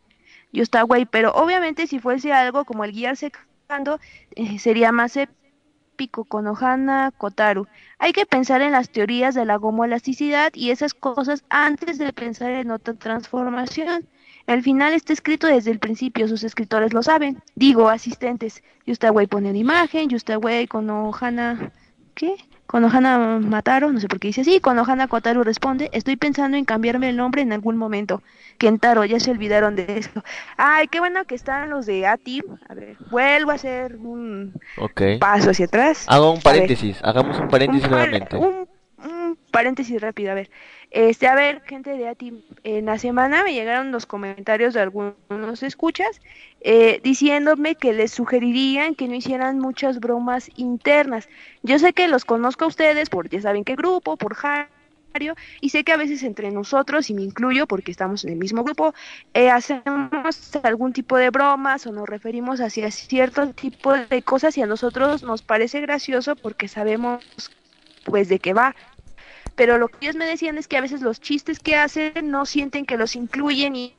Güey, 0.86 1.06
pero 1.06 1.32
obviamente 1.32 1.86
si 1.86 1.98
fuese 1.98 2.32
algo 2.32 2.64
como 2.64 2.84
el 2.84 2.92
guiar 2.92 3.16
secando, 3.16 4.00
eh, 4.34 4.58
sería 4.58 4.92
más 4.92 5.16
épico 5.16 6.24
con 6.24 6.46
Ohana 6.46 7.12
Kotaru. 7.16 7.66
Hay 7.98 8.12
que 8.12 8.26
pensar 8.26 8.62
en 8.62 8.72
las 8.72 8.90
teorías 8.90 9.34
de 9.34 9.44
la 9.44 9.56
gomoelasticidad 9.56 10.52
y 10.54 10.70
esas 10.70 10.94
cosas 10.94 11.44
antes 11.48 11.98
de 11.98 12.12
pensar 12.12 12.50
en 12.50 12.70
otra 12.70 12.94
transformación. 12.94 14.08
El 14.46 14.62
final 14.62 14.94
está 14.94 15.12
escrito 15.12 15.46
desde 15.46 15.72
el 15.72 15.78
principio, 15.78 16.28
sus 16.28 16.44
escritores 16.44 16.92
lo 16.92 17.02
saben. 17.02 17.42
Digo, 17.54 17.88
asistentes. 17.88 18.62
Yustaway 18.86 19.26
pone 19.26 19.50
una 19.50 19.58
imagen, 19.58 20.08
Yustaway 20.08 20.66
con 20.66 20.88
Ohana... 20.90 21.72
¿Qué? 22.16 22.34
Con 22.66 22.82
Ohana 22.82 23.38
Mataro, 23.40 23.92
no 23.92 24.00
sé 24.00 24.08
por 24.08 24.18
qué 24.18 24.28
dice 24.28 24.40
así. 24.40 24.58
Con 24.58 24.78
Ohana 24.78 25.06
Kotaru 25.06 25.44
responde, 25.44 25.90
estoy 25.92 26.16
pensando 26.16 26.56
en 26.56 26.64
cambiarme 26.64 27.10
el 27.10 27.16
nombre 27.16 27.42
en 27.42 27.52
algún 27.52 27.76
momento. 27.76 28.22
Kentaro, 28.58 29.04
ya 29.04 29.20
se 29.20 29.30
olvidaron 29.30 29.76
de 29.76 29.98
esto. 29.98 30.24
Ay, 30.56 30.88
qué 30.88 30.98
bueno 30.98 31.24
que 31.26 31.34
están 31.34 31.68
los 31.70 31.84
de 31.86 32.06
A-Team. 32.06 32.58
A 32.68 32.74
ver, 32.74 32.96
vuelvo 33.10 33.50
a 33.50 33.54
hacer 33.54 33.96
un 33.96 34.54
paso 35.20 35.50
hacia 35.50 35.66
atrás. 35.66 36.06
Hago 36.08 36.32
un 36.32 36.40
paréntesis, 36.40 36.98
hagamos 37.04 37.38
un 37.38 37.48
paréntesis 37.48 37.84
un, 37.84 37.90
par- 37.90 37.98
nuevamente. 38.08 38.36
un- 38.36 38.66
paréntesis 39.50 40.00
rápido, 40.00 40.32
a 40.32 40.34
ver. 40.34 40.50
Este, 40.90 41.26
a 41.26 41.34
ver, 41.34 41.62
gente 41.62 41.90
de 41.90 42.08
ATI, 42.08 42.44
en 42.64 42.86
la 42.86 42.98
semana 42.98 43.42
me 43.42 43.52
llegaron 43.52 43.90
los 43.90 44.06
comentarios 44.06 44.74
de 44.74 44.80
algunos 44.80 45.62
escuchas 45.62 46.20
eh, 46.60 47.00
diciéndome 47.02 47.74
que 47.74 47.92
les 47.92 48.12
sugerirían 48.12 48.94
que 48.94 49.08
no 49.08 49.14
hicieran 49.14 49.58
muchas 49.58 49.98
bromas 49.98 50.50
internas. 50.56 51.28
Yo 51.62 51.78
sé 51.78 51.92
que 51.92 52.08
los 52.08 52.24
conozco 52.24 52.64
a 52.64 52.68
ustedes 52.68 53.08
por 53.10 53.28
ya 53.28 53.40
saben 53.40 53.64
qué 53.64 53.76
grupo, 53.76 54.16
por 54.16 54.34
Jario, 54.34 55.34
y 55.60 55.70
sé 55.70 55.84
que 55.84 55.92
a 55.92 55.96
veces 55.96 56.22
entre 56.22 56.50
nosotros, 56.50 57.10
y 57.10 57.14
me 57.14 57.22
incluyo 57.22 57.66
porque 57.66 57.90
estamos 57.90 58.24
en 58.24 58.32
el 58.32 58.38
mismo 58.38 58.62
grupo, 58.62 58.94
eh, 59.34 59.50
hacemos 59.50 60.56
algún 60.62 60.92
tipo 60.92 61.16
de 61.16 61.30
bromas 61.30 61.86
o 61.86 61.92
nos 61.92 62.08
referimos 62.08 62.60
hacia 62.60 62.90
cierto 62.90 63.48
tipo 63.50 63.94
de 63.94 64.22
cosas 64.22 64.56
y 64.58 64.62
a 64.62 64.66
nosotros 64.66 65.22
nos 65.22 65.42
parece 65.42 65.80
gracioso 65.80 66.36
porque 66.36 66.68
sabemos 66.68 67.24
pues 68.04 68.28
de 68.28 68.38
qué 68.38 68.52
va. 68.52 68.74
Pero 69.56 69.78
lo 69.78 69.88
que 69.88 69.96
ellos 70.02 70.16
me 70.16 70.26
decían 70.26 70.58
es 70.58 70.68
que 70.68 70.76
a 70.76 70.82
veces 70.82 71.00
los 71.00 71.20
chistes 71.20 71.58
que 71.58 71.76
hacen 71.76 72.30
no 72.30 72.46
sienten 72.46 72.86
que 72.86 72.96
los 72.96 73.16
incluyen 73.16 73.74
y, 73.74 73.94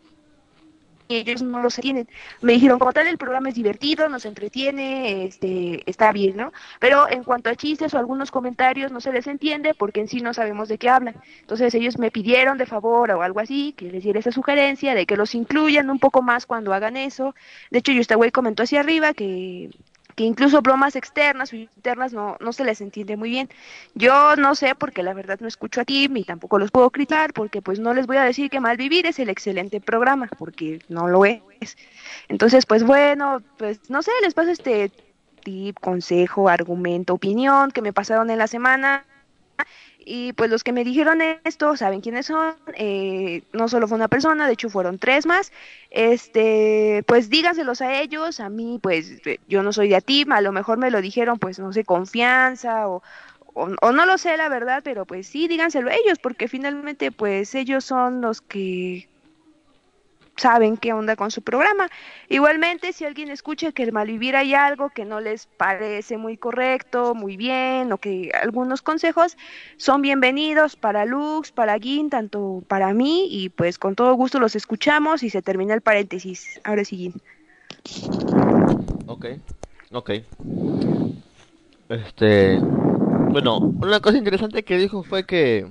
ellos 1.10 1.42
no 1.42 1.62
los 1.62 1.78
entienden. 1.78 2.10
Me 2.42 2.54
dijeron, 2.54 2.80
como 2.80 2.92
tal, 2.92 3.08
el 3.08 3.18
programa 3.18 3.48
es 3.50 3.56
divertido, 3.56 4.10
nos 4.10 4.26
entretiene, 4.26 5.26
este, 5.26 5.90
está 5.90 6.12
bien, 6.12 6.36
¿no? 6.36 6.52
Pero 6.80 7.10
en 7.10 7.24
cuanto 7.24 7.50
a 7.50 7.56
chistes 7.56 7.94
o 7.94 7.98
algunos 7.98 8.30
comentarios 8.30 8.92
no 8.92 9.00
se 9.00 9.14
les 9.14 9.26
entiende 9.28 9.74
porque 9.74 10.02
en 10.02 10.10
sí 10.10 10.20
no 10.20 10.34
sabemos 10.34 10.68
de 10.68 10.78
qué 10.78 10.90
hablan. 10.90 11.16
Entonces 11.40 11.74
ellos 11.76 11.98
me 11.98 12.12
pidieron 12.12 12.58
de 12.58 12.66
favor 12.66 13.10
o 13.12 13.22
algo 13.22 13.40
así, 13.40 13.74
que 13.78 13.90
les 13.90 14.04
diera 14.04 14.20
esa 14.20 14.32
sugerencia 14.34 14.96
de 14.96 15.06
que 15.06 15.16
los 15.16 15.34
incluyan 15.34 15.90
un 15.90 16.00
poco 16.00 16.22
más 16.22 16.46
cuando 16.46 16.74
hagan 16.74 16.98
eso. 16.98 17.36
De 17.72 17.80
hecho, 17.80 17.94
Yustaway 17.94 18.32
comentó 18.32 18.64
hacia 18.64 18.82
arriba 18.82 19.14
que 19.14 19.70
que 20.18 20.24
incluso 20.24 20.64
bromas 20.64 20.96
externas 20.96 21.54
o 21.54 21.56
internas 21.56 22.12
no, 22.12 22.38
no 22.40 22.52
se 22.52 22.66
les 22.66 22.82
entiende 22.82 23.16
muy 23.16 23.30
bien. 23.30 23.50
Yo 23.94 24.36
no 24.36 24.56
sé 24.56 24.74
porque 24.74 25.04
la 25.04 25.14
verdad 25.14 25.38
no 25.40 25.48
escucho 25.48 25.82
a 25.82 25.86
ti 25.86 26.10
y 26.12 26.24
tampoco 26.24 26.58
los 26.58 26.72
puedo 26.72 26.90
criticar 26.90 27.34
porque 27.34 27.62
pues 27.62 27.80
no 27.80 27.94
les 27.94 28.08
voy 28.08 28.18
a 28.18 28.24
decir 28.24 28.50
que 28.50 28.60
Malvivir 28.60 29.06
es 29.06 29.20
el 29.20 29.30
excelente 29.30 29.80
programa 29.80 30.28
porque 30.40 30.80
no 30.90 31.08
lo 31.08 31.24
es. 31.24 31.78
Entonces 32.30 32.66
pues 32.66 32.84
bueno, 32.84 33.44
pues 33.58 33.92
no 33.92 34.02
sé, 34.02 34.10
les 34.24 34.34
paso 34.34 34.50
este 34.50 34.92
tip, 35.44 35.80
consejo, 35.80 36.50
argumento, 36.50 37.14
opinión 37.14 37.70
que 37.70 37.84
me 37.84 37.94
pasaron 37.94 38.32
en 38.32 38.40
la 38.40 38.48
semana. 38.48 39.06
Y 40.00 40.34
pues 40.34 40.50
los 40.50 40.64
que 40.64 40.72
me 40.72 40.86
dijeron 40.86 41.22
esto 41.44 41.76
saben 41.76 42.02
quiénes 42.02 42.28
son. 42.28 42.56
Eh, 42.76 43.44
no 43.52 43.68
solo 43.68 43.88
fue 43.88 43.98
una 43.98 44.08
persona, 44.08 44.48
de 44.48 44.54
hecho 44.54 44.70
fueron 44.70 45.00
tres 45.00 45.26
más. 45.26 45.52
Este, 45.92 47.04
pues 47.08 47.30
díganselos 47.30 47.82
a 47.82 48.00
ellos. 48.00 48.40
A 48.40 48.50
mí, 48.50 48.80
pues 48.82 49.22
yo 49.48 49.64
no 49.64 49.74
soy 49.74 49.90
de 49.90 49.98
Atim. 49.98 50.32
A 50.32 50.42
lo 50.42 50.52
mejor 50.52 50.78
me 50.78 50.92
lo 50.92 51.02
dijeron, 51.02 51.40
pues 51.40 51.60
no 51.60 51.74
sé, 51.74 51.84
confianza 51.84 52.88
o, 52.88 53.04
o, 53.54 53.70
o, 53.82 53.92
no 53.92 54.06
lo 54.06 54.18
sé 54.18 54.38
la 54.38 54.50
verdad, 54.50 54.82
pero 54.84 55.06
pues 55.06 55.28
sí, 55.28 55.48
díganselo 55.48 55.90
a 55.90 55.96
ellos, 55.96 56.20
porque 56.20 56.48
finalmente, 56.48 57.12
pues 57.12 57.54
ellos 57.56 57.84
son 57.86 58.22
los 58.22 58.42
que 58.42 59.10
saben 60.38 60.78
qué 60.78 60.94
onda 60.94 61.16
con 61.16 61.32
su 61.32 61.42
programa. 61.42 61.90
Igualmente, 62.30 62.94
si 62.94 63.04
alguien 63.06 63.30
escucha 63.30 63.72
que 63.72 63.84
el 63.84 63.92
malvivir 63.92 64.36
hay 64.36 64.54
algo 64.54 64.90
que 64.90 65.04
no 65.04 65.20
les 65.20 65.48
parece 65.48 66.18
muy 66.18 66.38
correcto, 66.38 67.16
muy 67.16 67.36
bien, 67.36 67.92
o 67.92 67.98
que 67.98 68.32
algunos 68.42 68.82
consejos 68.82 69.38
son 69.78 70.02
bienvenidos 70.02 70.76
para 70.76 71.06
Lux, 71.06 71.52
para 71.52 71.78
Gin, 71.80 72.10
tanto 72.10 72.64
para 72.68 72.94
mí, 72.94 73.28
y 73.30 73.50
pues 73.50 73.78
con 73.78 73.96
todo 73.96 74.14
gusto 74.14 74.40
los 74.40 74.56
escuchamos 74.56 75.24
y 75.24 75.30
se 75.30 75.42
termina 75.42 75.74
el 75.74 75.82
paréntesis. 75.82 76.62
Ahora 76.64 76.86
sí, 76.86 76.98
Gin. 76.98 77.14
Ok, 79.08 79.26
ok. 79.92 80.12
Este, 81.90 82.60
bueno, 82.60 83.58
una 83.58 84.00
cosa 84.02 84.18
interesante 84.18 84.64
que 84.64 84.78
dijo 84.78 85.04
fue 85.04 85.26
que 85.26 85.68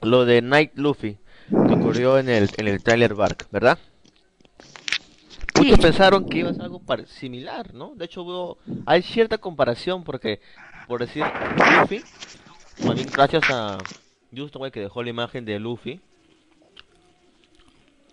lo 0.00 0.24
de 0.24 0.42
Night 0.42 0.72
Luffy 0.74 1.18
ocurrió 1.94 2.18
en 2.18 2.28
el 2.28 2.50
en 2.56 2.68
el 2.68 2.82
trailer 2.82 3.14
Bark, 3.14 3.46
¿verdad? 3.52 3.78
Muchos 5.56 5.76
Sí. 5.76 5.82
pensaron 5.82 6.28
que 6.28 6.38
iba 6.38 6.50
a 6.50 6.52
ser 6.52 6.62
algo 6.62 6.80
similar, 7.06 7.72
¿no? 7.72 7.94
De 7.94 8.06
hecho, 8.06 8.22
hubo, 8.22 8.58
hay 8.86 9.02
cierta 9.02 9.38
comparación 9.38 10.02
porque, 10.02 10.40
por 10.88 11.00
decir, 11.00 11.22
Luffy, 11.80 12.02
bien 12.96 13.08
gracias 13.14 13.44
a 13.48 13.78
Justo 14.36 14.58
que 14.72 14.80
dejó 14.80 15.04
la 15.04 15.10
imagen 15.10 15.44
de 15.44 15.60
Luffy. 15.60 16.00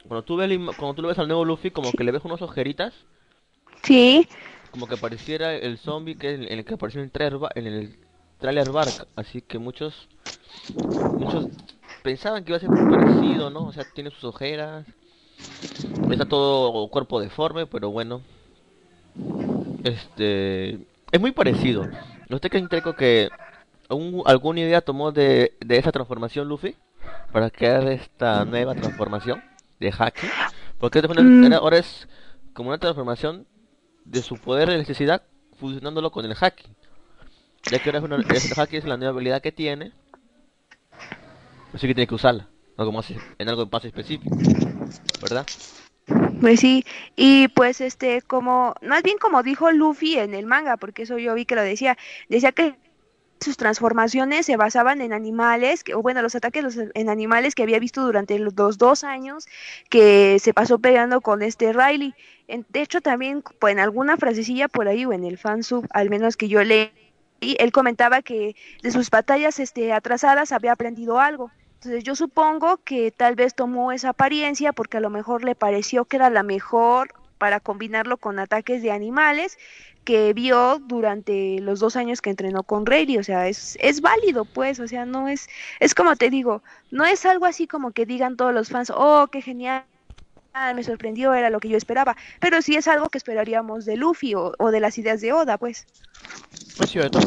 Cuando 0.08 0.24
tú 0.24 0.36
ves, 0.36 0.50
la 0.50 0.74
cuando 0.74 0.94
tú 0.94 1.02
lo 1.02 1.08
ves 1.08 1.17
al 1.17 1.28
nuevo 1.28 1.44
Luffy, 1.44 1.72
como 1.72 1.91
que 1.91 2.04
le 2.04 2.12
ves 2.12 2.24
unos 2.24 2.44
ojeritas 2.44 2.94
Sí, 3.84 4.28
como 4.70 4.88
que 4.88 4.98
pareciera 4.98 5.56
el 5.56 5.80
zombie 5.80 6.15
que 6.15 6.36
en 6.36 6.44
el 6.44 6.63
que 6.63 6.76
apareció 6.76 7.00
en 7.02 7.06
el 7.06 7.12
trailer, 7.12 7.39
en 7.56 7.65
el 7.65 8.00
trailer 8.39 8.70
Bark, 8.72 9.08
así 9.15 9.41
que 9.41 9.58
muchos 9.58 10.08
muchos 11.17 11.48
pensaban 12.04 12.44
que 12.44 12.52
iba 12.52 12.58
a 12.58 12.60
ser 12.62 12.70
muy 12.72 12.84
parecido, 12.84 13.50
¿no? 13.50 13.68
O 13.68 13.74
sea, 13.74 13.86
tiene 13.86 14.12
sus 14.12 14.24
ojeras, 14.26 14.88
está 16.10 16.26
todo 16.26 16.88
cuerpo 16.90 17.20
deforme, 17.20 17.66
pero 17.66 17.90
bueno, 17.92 18.24
este 19.84 20.74
es 21.12 21.20
muy 21.20 21.32
parecido. 21.32 21.90
¿Usted 22.30 22.50
cree 22.50 22.68
Treco, 22.68 22.96
que 22.96 23.32
un- 23.90 24.24
alguna 24.26 24.62
idea 24.62 24.82
tomó 24.82 25.12
de, 25.12 25.58
de 25.60 25.78
esa 25.78 25.92
transformación 25.92 26.48
Luffy 26.48 26.78
para 27.32 27.50
crear 27.52 27.88
esta 27.90 28.46
nueva 28.46 28.76
transformación 28.76 29.44
de 29.80 29.94
Haki? 29.98 30.34
Porque 30.80 31.02
Mm. 31.20 31.54
ahora 31.54 31.78
es 31.80 32.08
como 32.54 32.70
una 32.70 32.80
transformación 32.80 33.48
de 34.06 34.24
su 34.24 34.40
poder 34.40 34.70
de 34.70 34.76
electricidad 34.76 35.24
fusionándolo 35.54 36.12
con 36.12 36.26
el 36.26 36.36
haki. 36.40 36.66
Ya 37.68 37.80
que 37.80 37.90
ahora 37.90 38.00
es 38.00 38.06
una, 38.06 38.18
el 38.30 38.54
haki 38.56 38.78
es 38.78 38.86
la 38.86 38.98
nueva 38.98 39.14
habilidad 39.14 39.42
que 39.42 39.52
tiene. 39.52 39.94
Así 41.74 41.88
que 41.88 41.96
tiene 41.96 42.08
que 42.08 42.16
usarla. 42.16 42.48
Algo 42.78 42.92
más, 42.92 43.12
en 43.12 43.50
algo 43.50 43.68
más 43.72 43.86
específico. 43.86 44.36
¿Verdad? 45.22 45.46
Pues 46.40 46.60
sí, 46.60 46.84
y 47.16 47.48
pues 47.50 47.82
este, 47.82 48.22
como, 48.24 48.74
más 48.82 49.04
bien 49.04 49.18
como 49.20 49.44
dijo 49.44 49.72
Luffy 49.72 50.18
en 50.18 50.34
el 50.34 50.48
manga, 50.48 50.78
porque 50.78 51.04
eso 51.04 51.20
yo 51.20 51.36
vi 51.36 51.46
que 51.46 51.56
lo 51.56 51.62
decía, 51.62 51.98
decía 52.30 52.52
que 52.52 52.76
sus 53.40 53.58
transformaciones 53.58 54.46
se 54.48 54.58
basaban 54.58 55.02
en 55.02 55.14
animales, 55.14 55.84
o 55.96 56.02
bueno, 56.02 56.22
los 56.22 56.34
ataques 56.36 56.64
los- 56.64 56.78
en 56.78 57.10
animales 57.10 57.54
que 57.54 57.64
había 57.64 57.80
visto 57.80 58.02
durante 58.04 58.38
los 58.40 58.78
dos, 58.78 59.04
años 59.04 59.46
que 59.90 60.38
se 60.40 60.54
pasó 60.54 60.80
pegando 60.80 61.22
con 61.22 61.42
este 61.44 61.74
Riley. 61.74 62.14
En- 62.48 62.66
de 62.70 62.82
hecho, 62.82 63.02
también 63.02 63.44
pues, 63.60 63.74
en 63.74 63.80
alguna 63.80 64.18
frasecilla 64.18 64.68
por 64.68 64.88
ahí, 64.88 65.06
o 65.06 65.14
en 65.14 65.26
el 65.26 65.38
fansub, 65.38 65.86
al 65.92 66.10
menos 66.10 66.38
que 66.38 66.48
yo 66.48 66.64
leí, 66.64 66.92
él 67.40 67.72
comentaba 67.72 68.22
que 68.22 68.56
de 68.84 68.92
sus 68.92 69.10
batallas 69.10 69.60
este, 69.60 69.94
atrasadas 69.94 70.52
había 70.52 70.72
aprendido 70.74 71.20
algo. 71.20 71.52
Entonces 71.82 72.04
yo 72.04 72.13
supongo 72.13 72.78
que 72.78 73.10
tal 73.10 73.34
vez 73.34 73.56
tomó 73.56 73.91
esa 73.91 74.10
apariencia 74.10 74.72
porque 74.72 74.98
a 74.98 75.00
lo 75.00 75.10
mejor 75.10 75.44
le 75.44 75.56
pareció 75.56 76.06
que 76.06 76.17
era 76.17 76.30
la 76.30 76.44
mejor 76.44 77.12
para 77.39 77.60
combinarlo 77.60 78.17
con 78.17 78.38
ataques 78.38 78.84
de 78.84 78.91
animales 78.91 79.58
que 80.04 80.32
vio 80.34 80.78
durante 80.78 81.60
los 81.60 81.80
dos 81.80 81.96
años 81.96 82.22
que 82.22 82.30
entrenó 82.30 82.62
con 82.62 82.86
Rayleigh, 82.86 83.17
o 83.17 83.24
sea, 83.24 83.48
es, 83.48 83.80
es 83.82 84.02
válido 84.02 84.46
pues, 84.46 84.80
o 84.80 84.88
sea, 84.88 85.08
no 85.08 85.28
es, 85.28 85.50
es 85.80 85.96
como 85.96 86.15
te 86.15 86.30
digo, 86.30 86.62
no 86.91 87.04
es 87.04 87.26
algo 87.26 87.48
así 87.48 87.65
como 87.65 87.94
que 87.94 88.06
digan 88.06 88.38
todos 88.38 88.54
los 88.54 88.70
fans, 88.70 88.91
oh, 88.96 89.28
qué 89.32 89.41
genial, 89.41 89.84
me 90.76 90.84
sorprendió, 90.84 91.34
era 91.34 91.50
lo 91.50 91.60
que 91.60 91.70
yo 91.70 91.78
esperaba, 91.78 92.15
pero 92.39 92.62
sí 92.62 92.76
es 92.76 92.88
algo 92.88 93.10
que 93.10 93.17
esperaríamos 93.17 93.86
de 93.86 93.98
Luffy 93.98 94.36
o, 94.36 94.54
o 94.60 94.70
de 94.70 94.82
las 94.82 95.00
ideas 95.00 95.20
de 95.20 95.34
Oda, 95.34 95.58
pues. 95.58 95.88
Es 96.80 96.91
cierto. 96.91 97.17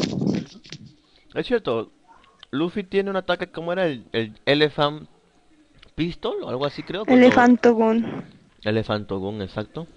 Es 1.33 1.45
cierto. 1.45 1.91
Luffy 2.55 2.83
tiene 2.83 3.09
un 3.09 3.15
ataque 3.15 3.47
como 3.47 3.71
era 3.71 3.85
el, 3.85 4.05
el 4.11 4.33
Elephant 4.45 5.07
Pistol 5.95 6.43
o 6.43 6.49
algo 6.49 6.65
así 6.65 6.83
creo. 6.83 7.03
Elefantogon. 7.05 8.23
Elefantogun, 8.63 9.41
exacto. 9.41 9.87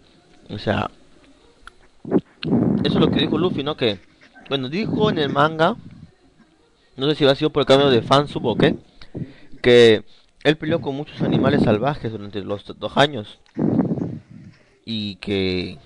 O 0.51 0.59
sea, 0.59 0.90
eso 2.85 2.94
es 2.94 2.94
lo 2.94 3.11
que 3.11 3.21
dijo 3.21 3.38
Luffy, 3.38 3.62
¿no? 3.62 3.77
Que, 3.77 3.99
bueno, 4.49 4.68
dijo 4.68 5.11
en 5.11 5.18
el 5.18 5.31
manga, 5.31 5.77
no 6.97 7.09
sé 7.09 7.14
si 7.14 7.27
ha 7.27 7.35
sido 7.35 7.51
por 7.51 7.62
el 7.62 7.66
cambio 7.66 7.90
de 7.90 8.03
fansub 8.03 8.47
o 8.47 8.57
qué, 8.57 8.77
que 9.62 10.05
él 10.44 10.57
peleó 10.57 10.81
con 10.81 10.94
muchos 10.94 11.21
animales 11.23 11.62
salvajes 11.62 12.12
durante 12.12 12.40
los 12.42 12.64
dos 12.79 12.97
años 12.97 13.40
y 14.85 15.16
que 15.16 15.79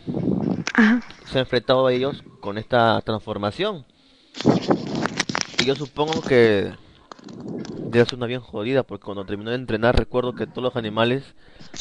Ajá. 0.74 1.02
se 1.24 1.38
ha 1.38 1.40
enfrentado 1.40 1.86
a 1.86 1.92
ellos 1.92 2.22
con 2.40 2.58
esta 2.58 3.00
transformación. 3.00 3.84
Y 5.62 5.64
yo 5.64 5.76
supongo 5.76 6.22
que 6.22 6.74
debe 7.84 8.04
ser 8.04 8.16
una 8.16 8.26
bien 8.26 8.40
jodida, 8.40 8.82
porque 8.82 9.04
cuando 9.04 9.24
terminó 9.24 9.50
de 9.50 9.56
entrenar 9.56 9.96
recuerdo 9.96 10.34
que 10.34 10.48
todos 10.48 10.64
los 10.64 10.76
animales, 10.76 11.22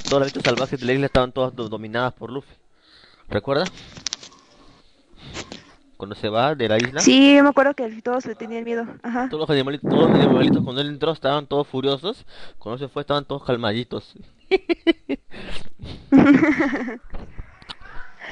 todas 0.07 0.21
las 0.21 0.27
bestias 0.27 0.45
salvajes 0.45 0.79
de 0.79 0.85
la 0.85 0.93
isla 0.93 1.07
estaban 1.07 1.31
todas 1.31 1.55
do- 1.55 1.67
dominadas 1.67 2.13
por 2.13 2.31
Luffy. 2.31 2.53
¿Recuerda? 3.29 3.71
Cuando 5.97 6.15
se 6.15 6.29
va 6.29 6.55
de 6.55 6.67
la 6.67 6.77
isla, 6.79 7.01
Sí, 7.01 7.39
me 7.41 7.49
acuerdo 7.49 7.73
que 7.75 7.89
todos 8.01 8.25
le 8.25 8.35
tenían 8.35 8.63
miedo. 8.63 8.85
Ajá. 9.03 9.27
todos 9.29 9.41
los 9.41 9.49
animalitos, 9.49 9.87
todos 9.89 10.11
los 10.11 10.19
animalitos 10.19 10.63
cuando 10.63 10.81
él 10.81 10.89
entró 10.89 11.11
estaban 11.11 11.47
todos 11.47 11.67
furiosos, 11.67 12.25
cuando 12.59 12.77
se 12.79 12.87
fue 12.87 13.01
estaban 13.01 13.25
todos 13.25 13.43
calmaditos. 13.43 14.13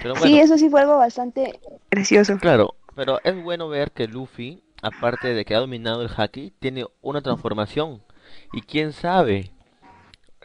Pero 0.01 0.13
bueno. 0.15 0.27
Sí, 0.27 0.39
eso 0.39 0.57
sí 0.57 0.69
fue 0.69 0.81
algo 0.81 0.97
bastante 0.97 1.59
gracioso. 1.91 2.37
Claro, 2.37 2.75
pero 2.95 3.19
es 3.23 3.41
bueno 3.43 3.67
ver 3.69 3.91
que 3.91 4.07
Luffy, 4.07 4.63
aparte 4.81 5.33
de 5.33 5.45
que 5.45 5.55
ha 5.55 5.59
dominado 5.59 6.01
el 6.01 6.09
haki, 6.15 6.53
tiene 6.59 6.85
una 7.01 7.21
transformación. 7.21 8.01
Y 8.53 8.61
quién 8.61 8.93
sabe, 8.93 9.51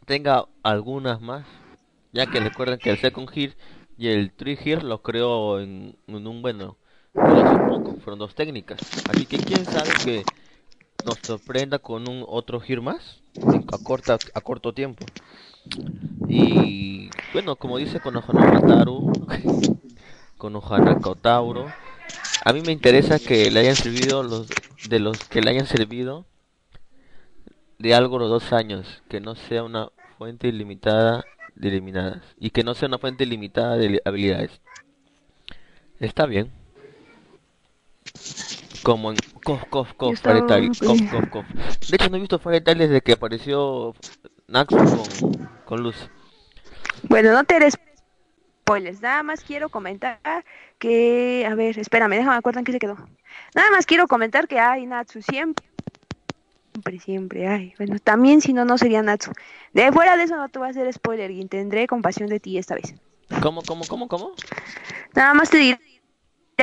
tenga 0.06 0.46
algunas 0.62 1.20
más. 1.20 1.44
Ya 2.12 2.26
que 2.26 2.40
recuerden 2.40 2.78
que 2.78 2.90
el 2.90 2.98
Second 2.98 3.28
Gear 3.28 3.54
y 3.98 4.08
el 4.08 4.32
Three 4.32 4.56
Gear 4.56 4.82
lo 4.82 5.02
creó 5.02 5.60
en, 5.60 5.96
un 6.06 6.42
bueno, 6.42 6.76
no 7.14 7.66
poco, 7.68 7.96
fueron 8.00 8.18
dos 8.18 8.34
técnicas. 8.34 8.80
Así 9.08 9.26
que 9.26 9.38
quién 9.38 9.64
sabe 9.64 9.90
que 10.04 10.24
nos 11.04 11.18
sorprenda 11.22 11.78
con 11.78 12.08
un 12.08 12.24
otro 12.26 12.60
Gear 12.60 12.80
más 12.80 13.20
a, 13.72 13.78
corta, 13.78 14.16
a 14.34 14.40
corto 14.40 14.72
tiempo. 14.72 15.04
Y 16.28 17.10
bueno, 17.32 17.56
como 17.56 17.78
dice 17.78 18.00
Konohana 18.00 18.52
Mataru, 18.52 19.12
Konohana 20.38 21.00
Kotauro, 21.00 21.66
a 22.44 22.52
mí 22.52 22.60
me 22.60 22.72
interesa 22.72 23.18
que 23.18 23.50
le 23.50 23.60
hayan 23.60 23.74
servido 23.74 24.22
los 24.22 24.48
de 24.88 25.00
los 25.00 25.18
que 25.28 25.40
le 25.40 25.50
hayan 25.50 25.66
servido 25.66 26.26
de 27.78 27.94
algo 27.94 28.18
los 28.18 28.28
dos 28.28 28.52
años, 28.52 29.02
que 29.08 29.20
no 29.20 29.34
sea 29.34 29.62
una 29.62 29.90
fuente 30.18 30.48
ilimitada 30.48 31.24
de 31.54 31.68
eliminadas 31.68 32.22
y 32.38 32.50
que 32.50 32.62
no 32.62 32.74
sea 32.74 32.88
una 32.88 32.98
fuente 32.98 33.24
ilimitada 33.24 33.76
de 33.76 34.00
habilidades. 34.04 34.60
Está 35.98 36.26
bien. 36.26 36.52
Como 38.82 39.10
en 39.10 39.16
Cof 39.42 39.64
Cof 39.70 39.94
Cof 39.94 40.18
ok. 40.18 40.78
Cof 40.80 41.00
Cof 41.10 41.28
Cof. 41.30 41.46
De 41.88 41.96
hecho 41.96 42.10
no 42.10 42.18
he 42.18 42.20
visto 42.20 42.38
Tail 42.38 42.78
desde 42.78 43.00
que 43.00 43.12
apareció 43.12 43.94
con, 44.66 44.88
con 45.64 45.82
Luz. 45.82 45.96
Bueno, 47.08 47.32
no 47.32 47.44
te 47.44 47.56
eres 47.56 47.74
spoilers, 48.64 49.02
nada 49.02 49.22
más 49.22 49.42
quiero 49.44 49.68
comentar 49.68 50.18
que, 50.78 51.46
a 51.46 51.54
ver, 51.54 51.78
espérame, 51.78 52.12
déjame 52.16 52.36
acuerdo 52.36 52.60
en 52.60 52.64
qué 52.64 52.72
se 52.72 52.78
quedó. 52.78 52.96
Nada 53.54 53.70
más 53.70 53.84
quiero 53.84 54.08
comentar 54.08 54.48
que 54.48 54.58
hay 54.58 54.86
Natsu 54.86 55.20
siempre, 55.20 55.66
siempre, 56.72 56.98
siempre 56.98 57.46
hay. 57.46 57.74
Bueno, 57.76 57.98
también 57.98 58.40
si 58.40 58.54
no, 58.54 58.64
no 58.64 58.78
sería 58.78 59.02
Natsu. 59.02 59.32
De 59.74 59.92
fuera 59.92 60.16
de 60.16 60.22
eso 60.24 60.36
no 60.36 60.48
te 60.48 60.58
voy 60.58 60.68
a 60.68 60.70
hacer 60.70 60.90
spoiler 60.94 61.30
y 61.30 61.44
tendré 61.46 61.86
compasión 61.86 62.28
de 62.30 62.40
ti 62.40 62.56
esta 62.56 62.74
vez. 62.74 62.94
¿Cómo, 63.42 63.60
cómo, 63.62 63.84
cómo, 63.86 64.08
cómo? 64.08 64.32
Nada 65.14 65.34
más 65.34 65.50
te 65.50 65.58
diré 65.58 65.78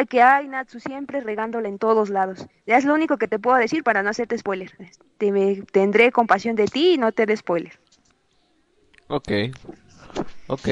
que 0.10 0.24
hay 0.24 0.48
Natsu 0.48 0.80
siempre 0.80 1.22
regándola 1.22 1.70
en 1.70 1.78
todos 1.78 2.10
lados. 2.10 2.48
Ya 2.66 2.78
es 2.78 2.86
lo 2.86 2.96
único 2.96 3.18
que 3.18 3.28
te 3.28 3.38
puedo 3.38 3.58
decir 3.58 3.84
para 3.84 4.02
no 4.02 4.10
hacerte 4.10 4.36
spoiler. 4.40 4.72
Te, 5.20 5.32
me- 5.32 5.62
tendré 5.72 6.12
compasión 6.12 6.56
de 6.56 6.66
ti 6.66 6.94
y 6.94 6.98
no 6.98 7.12
te 7.12 7.24
haré 7.24 7.38
spoiler. 7.38 7.80
Ok. 9.08 9.32
Ok. 10.48 10.68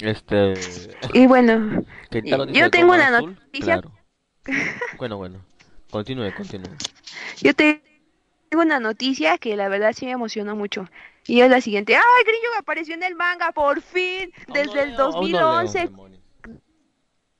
Este... 0.00 0.54
Y 1.12 1.26
bueno, 1.26 1.82
Yo 2.52 2.70
tengo 2.70 2.92
una 2.94 3.16
azul, 3.16 3.34
noticia. 3.34 3.80
Claro. 3.80 3.92
Bueno, 4.98 5.16
bueno. 5.16 5.40
Continúe, 5.90 6.32
continúe. 6.34 6.70
Yo 7.40 7.54
te- 7.54 7.82
tengo 8.48 8.62
una 8.62 8.80
noticia 8.80 9.38
que 9.38 9.56
la 9.56 9.68
verdad 9.68 9.92
sí 9.94 10.06
me 10.06 10.12
emocionó 10.12 10.54
mucho. 10.56 10.88
Y 11.26 11.40
es 11.40 11.50
la 11.50 11.60
siguiente, 11.60 11.96
¡ay, 11.96 12.24
Grillo 12.24 12.48
apareció 12.58 12.94
en 12.94 13.02
el 13.02 13.16
manga, 13.16 13.50
por 13.52 13.80
fin! 13.82 14.32
Desde 14.52 14.82
el 14.82 14.90
leo, 14.90 15.06
aún 15.06 15.30
no 15.32 15.38
leo, 15.38 15.46
2011, 15.46 15.78
demonios. 15.80 16.20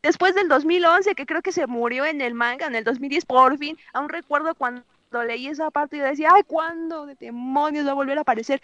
después 0.02 0.34
del 0.34 0.48
2011, 0.48 1.14
que 1.14 1.26
creo 1.26 1.42
que 1.42 1.52
se 1.52 1.66
murió 1.68 2.04
en 2.04 2.20
el 2.20 2.34
manga, 2.34 2.66
en 2.66 2.74
el 2.74 2.82
2010, 2.84 3.24
por 3.26 3.58
fin, 3.58 3.78
aún 3.92 4.08
recuerdo 4.08 4.54
cuando 4.56 4.82
leí 5.24 5.46
esa 5.46 5.70
parte 5.70 5.96
y 5.96 6.00
decía, 6.00 6.30
ay, 6.34 6.42
¿cuándo 6.46 7.06
de 7.06 7.14
demonios 7.14 7.86
va 7.86 7.92
a 7.92 7.94
volver 7.94 8.18
a 8.18 8.22
aparecer? 8.22 8.60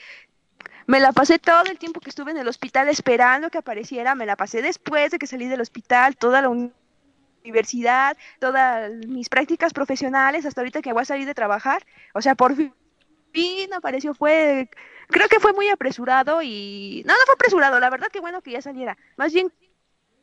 Me 0.87 1.01
la 1.01 1.13
pasé 1.13 1.39
todo 1.39 1.65
el 1.65 1.79
tiempo 1.79 2.01
que 2.01 2.11
estuve 2.11 2.31
en 2.33 2.39
el 2.39 2.49
hospital 2.49 2.89
esperando 2.89 3.51
que 3.51 3.59
apareciera, 3.59 4.15
me 4.15 4.27
la 4.27 4.37
pasé 4.37 4.63
después 4.63 5.11
de 5.11 5.19
que 5.19 5.27
salí 5.27 5.47
del 5.49 5.61
hospital, 5.61 6.17
toda 6.17 6.43
la 6.43 6.49
uni- 6.49 6.73
universidad, 7.45 8.17
todas 8.39 8.91
mis 9.09 9.29
prácticas 9.29 9.73
profesionales, 9.73 10.47
hasta 10.47 10.61
ahorita 10.61 10.83
que 10.83 10.93
voy 10.93 11.03
a 11.03 11.07
salir 11.07 11.27
de 11.27 11.35
trabajar, 11.35 11.85
o 12.15 12.23
sea, 12.23 12.35
por 12.35 12.55
fin 12.57 12.75
fin 13.33 13.73
apareció, 13.73 14.13
fue, 14.15 14.69
creo 15.09 15.27
que 15.29 15.41
fue 15.41 15.55
muy 15.55 15.69
apresurado 15.71 16.43
y, 16.43 17.03
no, 17.07 17.15
no 17.15 17.21
fue 17.25 17.35
apresurado, 17.35 17.81
la 17.81 17.89
verdad 17.89 18.09
que 18.09 18.21
bueno 18.21 18.43
que 18.43 18.51
ya 18.53 18.61
saliera, 18.61 18.99
más 19.17 19.33
bien 19.33 19.51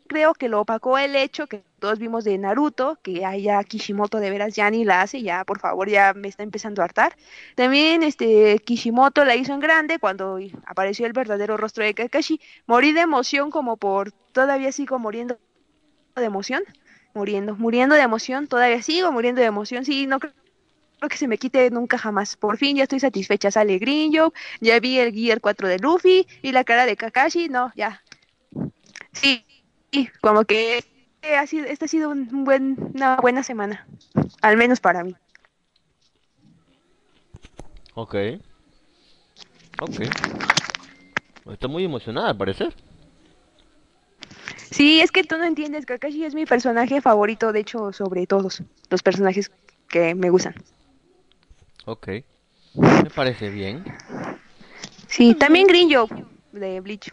creo 0.10 0.34
que 0.34 0.50
lo 0.50 0.60
opacó 0.60 0.98
el 0.98 1.16
hecho 1.16 1.48
que 1.48 1.64
todos 1.80 2.00
vimos 2.00 2.26
de 2.26 2.38
Naruto, 2.38 2.98
que 3.02 3.14
ya, 3.14 3.64
Kishimoto 3.64 4.20
de 4.20 4.30
veras 4.30 4.54
ya 4.56 4.70
ni 4.70 4.84
la 4.84 5.02
hace, 5.02 5.22
ya 5.22 5.46
por 5.46 5.60
favor 5.60 5.88
ya 5.88 6.14
me 6.14 6.28
está 6.28 6.44
empezando 6.44 6.82
a 6.82 6.86
hartar. 6.86 7.16
También 7.56 8.04
este 8.04 8.60
Kishimoto 8.60 9.24
la 9.24 9.36
hizo 9.38 9.54
en 9.54 9.62
grande 9.62 10.00
cuando 10.00 10.40
apareció 10.66 11.06
el 11.06 11.14
verdadero 11.14 11.56
rostro 11.56 11.86
de 11.86 11.94
Kakashi. 11.94 12.42
Morí 12.68 12.92
de 12.92 13.02
emoción 13.02 13.52
como 13.52 13.78
por 13.78 14.12
todavía 14.34 14.74
sigo 14.74 15.00
muriendo 15.00 15.38
de 16.16 16.26
emoción, 16.26 16.64
muriendo, 17.14 17.56
muriendo 17.56 17.96
de 17.96 18.02
emoción, 18.02 18.48
todavía 18.48 18.82
sigo 18.82 19.12
muriendo 19.12 19.40
de 19.40 19.48
emoción, 19.48 19.86
sí, 19.86 20.08
no 20.08 20.20
creo 20.20 20.34
que 21.10 21.18
se 21.18 21.28
me 21.28 21.38
quite 21.38 21.70
nunca 21.70 21.98
jamás. 21.98 22.36
Por 22.36 22.58
fin 22.58 22.76
ya 22.76 22.84
estoy 22.84 23.00
satisfecha, 23.00 23.52
sale 23.52 23.78
Grinjo, 23.78 24.34
ya 24.60 24.80
vi 24.80 25.00
el 25.00 25.14
Gear 25.14 25.40
4 25.40 25.68
de 25.68 25.80
Luffy 25.80 26.28
y 26.42 26.52
la 26.52 26.64
cara 26.66 26.86
de 26.86 26.98
Kakashi, 26.98 27.48
no, 27.48 27.72
ya. 27.76 28.04
Sí, 29.14 29.46
sí, 29.92 30.10
como 30.22 30.46
que 30.46 30.84
eh, 31.22 31.36
ha 31.36 31.46
sido, 31.48 31.66
esta 31.66 31.86
ha 31.86 31.88
sido 31.88 32.10
un 32.10 32.44
buen, 32.44 32.78
una 32.94 33.18
buena 33.18 33.44
semana, 33.44 33.88
al 34.42 34.58
menos 34.58 34.80
para 34.80 35.04
mí. 35.04 35.16
Ok. 37.96 38.16
Ok. 39.82 40.02
Está 41.52 41.68
muy 41.68 41.84
emocionada, 41.84 42.30
al 42.30 42.38
parecer. 42.38 42.74
Sí, 44.72 45.02
es 45.02 45.12
que 45.12 45.24
tú 45.24 45.38
no 45.38 45.44
entiendes, 45.44 45.86
Kakashi 45.86 46.24
es 46.24 46.36
mi 46.36 46.46
personaje 46.46 47.02
favorito, 47.02 47.52
de 47.52 47.62
hecho, 47.62 47.92
sobre 47.92 48.28
todos 48.28 48.62
los 48.90 49.02
personajes 49.02 49.52
que 49.90 50.16
me 50.16 50.30
gustan. 50.30 50.54
Ok. 51.86 52.08
Me 52.76 53.10
parece 53.14 53.50
bien. 53.50 53.84
Sí, 55.08 55.34
también 55.34 55.68
Grinjo 55.68 56.08
de 56.52 56.80
Bleach. 56.80 57.12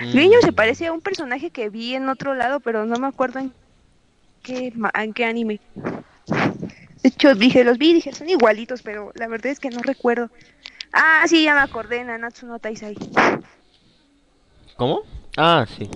Grinjo 0.00 0.40
se 0.40 0.52
Mm, 0.52 0.54
parece 0.54 0.86
a 0.86 0.92
un 0.92 1.00
personaje 1.00 1.50
que 1.50 1.68
vi 1.70 1.94
en 1.94 2.08
otro 2.08 2.34
lado, 2.34 2.60
pero 2.60 2.84
no 2.86 2.98
me 2.98 3.06
acuerdo 3.06 3.38
en 3.40 3.52
qué, 4.42 4.72
en 4.94 5.12
qué 5.12 5.24
anime. 5.24 5.60
De 7.02 7.08
hecho, 7.08 7.34
dije, 7.34 7.64
los 7.64 7.78
vi 7.78 7.90
y 7.90 7.94
dije, 7.94 8.12
son 8.14 8.28
igualitos, 8.28 8.82
pero 8.82 9.12
la 9.14 9.28
verdad 9.28 9.52
es 9.52 9.60
que 9.60 9.70
no 9.70 9.82
recuerdo. 9.82 10.30
Ah, 10.92 11.24
sí, 11.26 11.44
ya 11.44 11.54
me 11.54 11.60
acordé, 11.60 12.02
Nanatsu 12.04 12.46
no 12.46 12.58
Taisai. 12.58 12.96
¿Cómo? 14.76 15.02
Ah, 15.36 15.66
sí. 15.68 15.88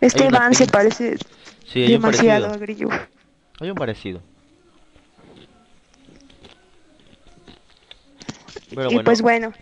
Este 0.00 0.28
Van 0.30 0.54
se 0.54 0.66
parece 0.66 1.16
Sí, 1.64 1.90
demasiado 1.90 2.52
a. 2.52 2.58
Grillo. 2.58 2.88
Hay 3.60 3.70
un 3.70 3.76
parecido. 3.76 4.20
Pero 8.74 8.90
y 8.90 8.94
bueno, 8.94 9.04
pues 9.04 9.22
bueno, 9.22 9.52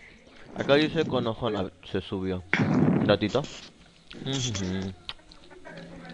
acá 0.57 0.74
dice 0.74 1.05
Konohana 1.05 1.70
se 1.90 2.01
subió. 2.01 2.42
Un 2.59 3.07
ratito. 3.07 3.42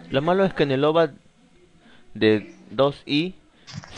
Lo 0.09 0.21
malo 0.21 0.45
es 0.45 0.53
que 0.53 0.63
en 0.63 0.71
el 0.71 0.83
OVA 0.83 1.11
de 2.13 2.55
2i 2.73 3.33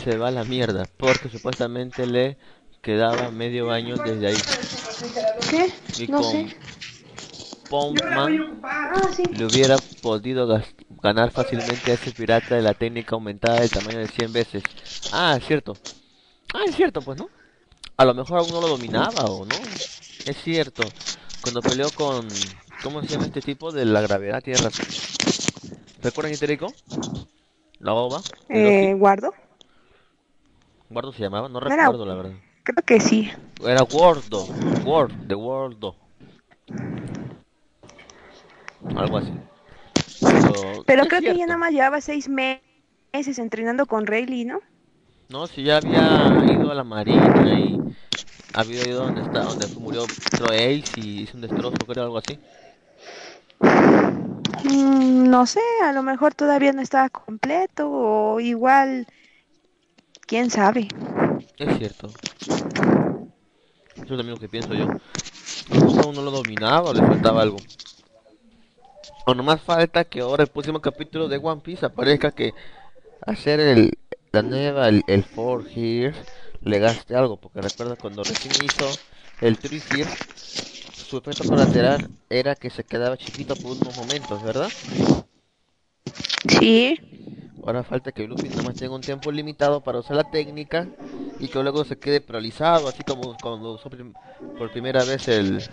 se 0.03 0.17
va 0.17 0.29
a 0.29 0.31
la 0.31 0.43
mierda, 0.43 0.87
porque 0.97 1.29
supuestamente 1.29 2.05
le 2.05 2.37
quedaba 2.81 3.29
medio 3.31 3.71
año 3.71 3.95
desde 3.97 4.27
ahí. 4.27 4.37
¿qué? 5.49 5.71
Y 6.03 6.07
No 6.07 6.17
con 6.21 6.31
sé. 6.31 6.55
Poundman 7.69 8.59
Ah, 8.63 9.01
sí. 9.15 9.23
le 9.31 9.45
hubiera 9.45 9.75
podido 10.01 10.61
ganar 11.03 11.29
fácilmente 11.29 11.91
a 11.91 11.93
ese 11.93 12.11
pirata 12.11 12.55
de 12.55 12.63
la 12.63 12.73
técnica 12.73 13.15
aumentada 13.15 13.59
del 13.59 13.69
tamaño 13.69 13.99
de 13.99 14.07
100 14.07 14.33
veces. 14.33 14.63
Ah, 15.11 15.35
es 15.37 15.45
cierto. 15.45 15.77
Ah, 16.53 16.63
es 16.67 16.75
cierto, 16.75 17.01
pues, 17.01 17.19
¿no? 17.19 17.29
A 17.97 18.05
lo 18.05 18.13
mejor 18.15 18.39
aún 18.39 18.49
no 18.49 18.61
lo 18.61 18.69
dominaba 18.69 19.25
o 19.25 19.45
no. 19.45 19.55
Es 20.25 20.37
cierto. 20.43 20.83
Cuando 21.41 21.61
peleó 21.61 21.89
con... 21.91 22.27
¿Cómo 22.83 23.01
se 23.01 23.07
llama 23.07 23.25
este 23.25 23.41
tipo? 23.41 23.71
De 23.71 23.85
la 23.85 24.01
gravedad, 24.01 24.41
tiene 24.41 24.59
razón. 24.61 24.85
¿Recuerdan 26.01 26.33
Iterico? 26.33 26.73
La 27.79 27.93
ova. 27.93 28.21
de 28.47 28.91
Eh. 28.91 28.93
¿Guardo? 28.93 29.33
¿Guardo 30.89 31.11
se 31.13 31.21
llamaba? 31.21 31.49
No 31.49 31.59
era- 31.59 31.75
recuerdo, 31.75 32.05
la 32.05 32.15
verdad. 32.15 32.33
Creo 32.63 32.83
que 32.85 32.99
sí. 32.99 33.29
Era 33.65 33.83
Wordo. 33.83 34.45
Word, 34.85 35.11
de 35.13 35.35
Wordo. 35.35 35.95
Algo 38.95 39.17
así. 39.17 39.31
Pero, 40.85 41.05
creo 41.05 41.21
que 41.21 41.37
ya 41.37 41.45
nada 41.45 41.57
más 41.57 41.71
llevaba 41.71 42.01
seis 42.01 42.27
me- 42.29 42.61
meses 43.13 43.39
entrenando 43.39 43.85
con 43.85 44.05
Rayleigh, 44.07 44.45
¿no? 44.45 44.59
No, 45.29 45.47
si 45.47 45.63
ya 45.63 45.77
había 45.77 46.43
ido 46.51 46.71
a 46.71 46.75
la 46.75 46.83
marina 46.83 47.59
y 47.59 47.77
había 48.53 48.87
ido 48.87 49.03
donde 49.03 49.21
está, 49.21 49.43
donde 49.43 49.67
murió 49.79 50.05
Troy 50.31 50.57
Ace 50.57 50.99
y 50.99 51.21
hizo 51.21 51.37
un 51.37 51.41
destrozo, 51.41 51.77
creo, 51.87 52.03
algo 52.03 52.17
así. 52.17 52.39
Mm, 54.63 55.29
no 55.29 55.45
sé, 55.45 55.61
a 55.83 55.93
lo 55.93 56.03
mejor 56.03 56.33
todavía 56.33 56.73
no 56.73 56.81
estaba 56.81 57.09
completo 57.09 57.89
o 57.89 58.39
igual, 58.39 59.07
quién 60.25 60.49
sabe. 60.49 60.87
Es 61.57 61.77
cierto. 61.77 62.09
Eso 63.95 64.03
es 64.03 64.07
también 64.07 64.31
lo 64.31 64.37
que 64.37 64.49
pienso 64.49 64.73
yo. 64.73 64.87
Mejor 65.69 66.05
aún 66.05 66.15
no 66.15 66.21
lo 66.21 66.31
dominaba 66.31 66.89
o 66.89 66.93
le 66.93 67.01
faltaba 67.01 67.41
algo. 67.41 67.57
O 69.25 69.33
nomás 69.35 69.61
falta 69.61 70.05
que 70.05 70.21
ahora 70.21 70.43
el 70.43 70.49
próximo 70.49 70.81
capítulo 70.81 71.27
de 71.27 71.37
One 71.37 71.61
Piece 71.61 71.85
aparezca 71.85 72.31
que 72.31 72.53
hacer 73.25 73.59
el, 73.59 73.97
la 74.31 74.41
nueva, 74.41 74.87
el, 74.87 75.03
el 75.07 75.23
Four 75.23 75.67
Years, 75.69 76.17
le 76.61 76.79
gaste 76.79 77.15
algo. 77.15 77.39
Porque 77.39 77.61
recuerda 77.61 77.97
cuando 77.97 78.23
recién 78.25 78.59
hizo 78.59 79.01
el 79.39 79.59
Years, 79.59 80.29
su 81.01 81.17
efecto 81.17 81.45
colateral 81.45 82.09
era 82.29 82.55
que 82.55 82.69
se 82.71 82.85
quedaba 82.85 83.17
chiquito 83.17 83.57
por 83.59 83.77
unos 83.77 83.95
momentos, 83.95 84.41
¿verdad? 84.43 84.73
Sí, 86.47 86.99
Ahora 87.61 87.83
falta 87.83 88.11
que 88.11 88.27
Luffy 88.27 88.49
nomás 88.49 88.75
tenga 88.77 88.95
un 88.95 89.03
tiempo 89.03 89.31
limitado 89.31 89.83
para 89.83 89.99
usar 89.99 90.15
la 90.17 90.23
técnica 90.23 90.91
y 91.37 91.49
que 91.49 91.61
luego 91.61 91.83
se 91.85 91.97
quede 91.99 92.21
paralizado, 92.21 92.87
así 92.87 93.03
como 93.03 93.37
cuando 93.39 93.73
usó 93.73 93.89
prim- 93.89 94.15
por 94.55 94.71
primera 94.71 95.03
vez 95.05 95.27
el, 95.27 95.69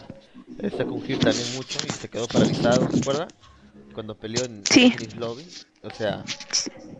el 0.58 0.72
Second 0.72 1.20
también 1.20 1.50
mucho 1.50 1.86
y 1.86 1.96
se 1.98 2.08
quedó 2.10 2.28
paralizado, 2.30 2.88
¿se 2.88 2.96
acuerda? 2.96 3.32
Cuando 3.92 4.16
peleó 4.18 4.44
en 4.44 4.70
Sí. 4.70 4.90
Lobby. 5.16 5.54
O 5.82 5.90
sea, 5.90 6.26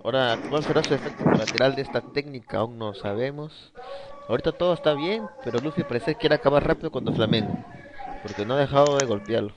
ahora, 0.00 0.42
¿cuál 0.46 0.64
será 0.64 0.82
su 0.84 0.94
efecto 0.94 1.26
colateral 1.26 1.74
de 1.76 1.82
esta 1.82 2.02
técnica? 2.02 2.58
Aún 2.60 2.78
no 2.78 2.94
sabemos. 2.94 3.74
Ahorita 4.28 4.52
todo 4.52 4.74
está 4.74 4.94
bien, 4.94 5.28
pero 5.44 5.60
Luffy 5.60 5.84
parece 5.84 6.14
que 6.14 6.20
quiere 6.20 6.34
acabar 6.34 6.66
rápido 6.66 6.90
cuando 6.90 7.12
Flamengo, 7.12 7.54
porque 8.22 8.44
no 8.44 8.54
ha 8.54 8.58
dejado 8.58 8.98
de 8.98 9.04
golpearlo. 9.04 9.52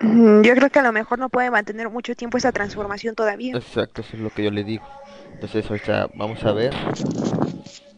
Mm, 0.00 0.42
yo 0.42 0.54
creo 0.54 0.68
que 0.68 0.78
a 0.78 0.82
lo 0.82 0.92
mejor 0.92 1.18
no 1.18 1.30
puede 1.30 1.50
mantener 1.50 1.88
mucho 1.88 2.14
tiempo 2.14 2.36
esa 2.36 2.52
transformación 2.52 3.14
todavía. 3.14 3.56
Exacto, 3.56 4.02
eso 4.02 4.16
es 4.16 4.22
lo 4.22 4.30
que 4.30 4.44
yo 4.44 4.50
le 4.50 4.64
digo. 4.64 4.84
Entonces, 5.32 5.68
ahorita 5.70 6.10
vamos 6.14 6.44
a 6.44 6.52
ver. 6.52 6.74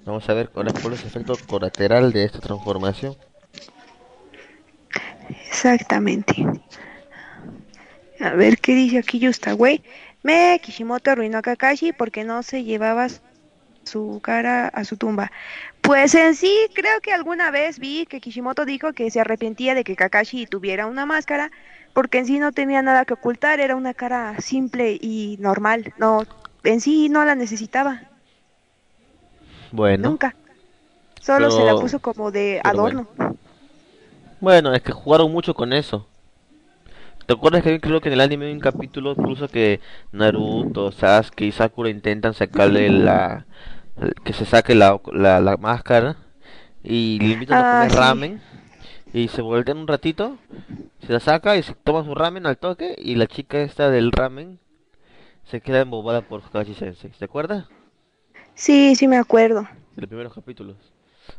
Vamos 0.04 0.28
a 0.28 0.34
ver 0.34 0.48
cuál 0.48 0.68
es, 0.68 0.84
el 0.84 0.92
efecto 0.92 1.34
colateral 1.46 2.12
de 2.12 2.24
esta 2.24 2.38
transformación. 2.38 3.16
Exactamente. 5.48 6.46
A 8.20 8.30
ver 8.30 8.58
qué 8.58 8.74
dice 8.74 8.98
aquí 8.98 9.18
Yustaway. 9.18 9.82
Me 10.22 10.60
Kishimoto 10.62 11.10
arruinó 11.10 11.38
a 11.38 11.42
Kakashi 11.42 11.92
porque 11.92 12.24
no 12.24 12.42
se 12.42 12.64
llevaba 12.64 13.08
su 13.88 14.20
cara 14.22 14.68
a 14.68 14.84
su 14.84 14.96
tumba. 14.98 15.32
Pues 15.82 16.14
en 16.14 16.34
sí, 16.36 16.54
creo 16.74 17.00
que 17.02 17.12
alguna 17.12 17.50
vez 17.50 17.78
vi 17.80 18.06
que 18.06 18.20
Kishimoto 18.20 18.64
dijo 18.66 18.92
que 18.94 19.10
se 19.10 19.20
arrepentía 19.20 19.74
de 19.74 19.84
que 19.84 19.96
Kakashi 19.96 20.46
tuviera 20.46 20.86
una 20.86 21.06
máscara 21.06 21.50
porque 21.94 22.18
en 22.18 22.26
sí 22.26 22.38
no 22.38 22.52
tenía 22.52 22.82
nada 22.82 23.04
que 23.06 23.14
ocultar, 23.14 23.60
era 23.60 23.76
una 23.76 23.94
cara 23.94 24.36
simple 24.40 24.98
y 25.00 25.36
normal. 25.40 25.94
No, 25.98 26.24
en 26.64 26.80
sí 26.80 27.08
no 27.08 27.24
la 27.24 27.34
necesitaba, 27.34 28.04
Bueno, 29.70 30.18
nunca. 30.18 30.36
Solo 31.20 31.50
se 31.50 31.64
la 31.64 31.76
puso 31.76 32.00
como 32.00 32.32
de 32.32 32.60
pero 32.62 32.78
adorno. 32.78 33.08
bueno, 34.40 34.72
es 34.74 34.82
que 34.82 34.92
jugaron 34.92 35.30
mucho 35.32 35.54
con 35.54 35.72
eso. 35.72 36.08
¿Te 37.26 37.34
acuerdas 37.34 37.62
que 37.62 37.80
creo 37.80 38.00
que 38.00 38.08
en 38.08 38.14
el 38.14 38.20
anime 38.22 38.46
hay 38.46 38.52
un 38.52 38.60
capítulo 38.60 39.12
incluso 39.12 39.48
que 39.50 39.80
Naruto, 40.12 40.90
Sasuke 40.92 41.42
y 41.46 41.52
Sakura 41.52 41.90
intentan 41.90 42.32
sacarle 42.34 42.88
la 42.90 43.46
que 44.24 44.32
se 44.32 44.44
saque 44.44 44.74
la, 44.74 45.00
la, 45.12 45.40
la 45.40 45.56
máscara 45.56 46.16
y 46.82 47.18
le 47.20 47.30
invitan 47.34 47.60
a 47.60 47.64
Ah, 47.64 47.64
comer 47.64 47.92
sí. 47.92 47.94
ramen 47.94 48.42
y 49.12 49.28
se 49.28 49.42
voltean 49.42 49.78
un 49.78 49.88
ratito, 49.88 50.38
se 51.06 51.12
la 51.12 51.20
saca 51.20 51.56
y 51.56 51.62
se 51.64 51.74
toma 51.74 52.04
su 52.04 52.14
ramen 52.14 52.46
al 52.46 52.58
toque 52.58 52.94
y 52.98 53.16
la 53.16 53.26
chica 53.28 53.60
esta 53.62 53.90
del 53.90 54.12
ramen 54.12 54.60
se 55.44 55.60
queda 55.62 55.80
embobada 55.82 56.22
por 56.22 56.42
Kakashi 56.42 56.74
Sensei, 56.74 57.12
¿se 57.14 57.26
acuerda? 57.26 57.70
Sí, 58.54 58.94
sí 58.94 59.08
me 59.08 59.16
acuerdo. 59.16 59.66
De 59.94 60.00
los 60.00 60.08
primeros 60.08 60.32
capítulos. 60.32 60.76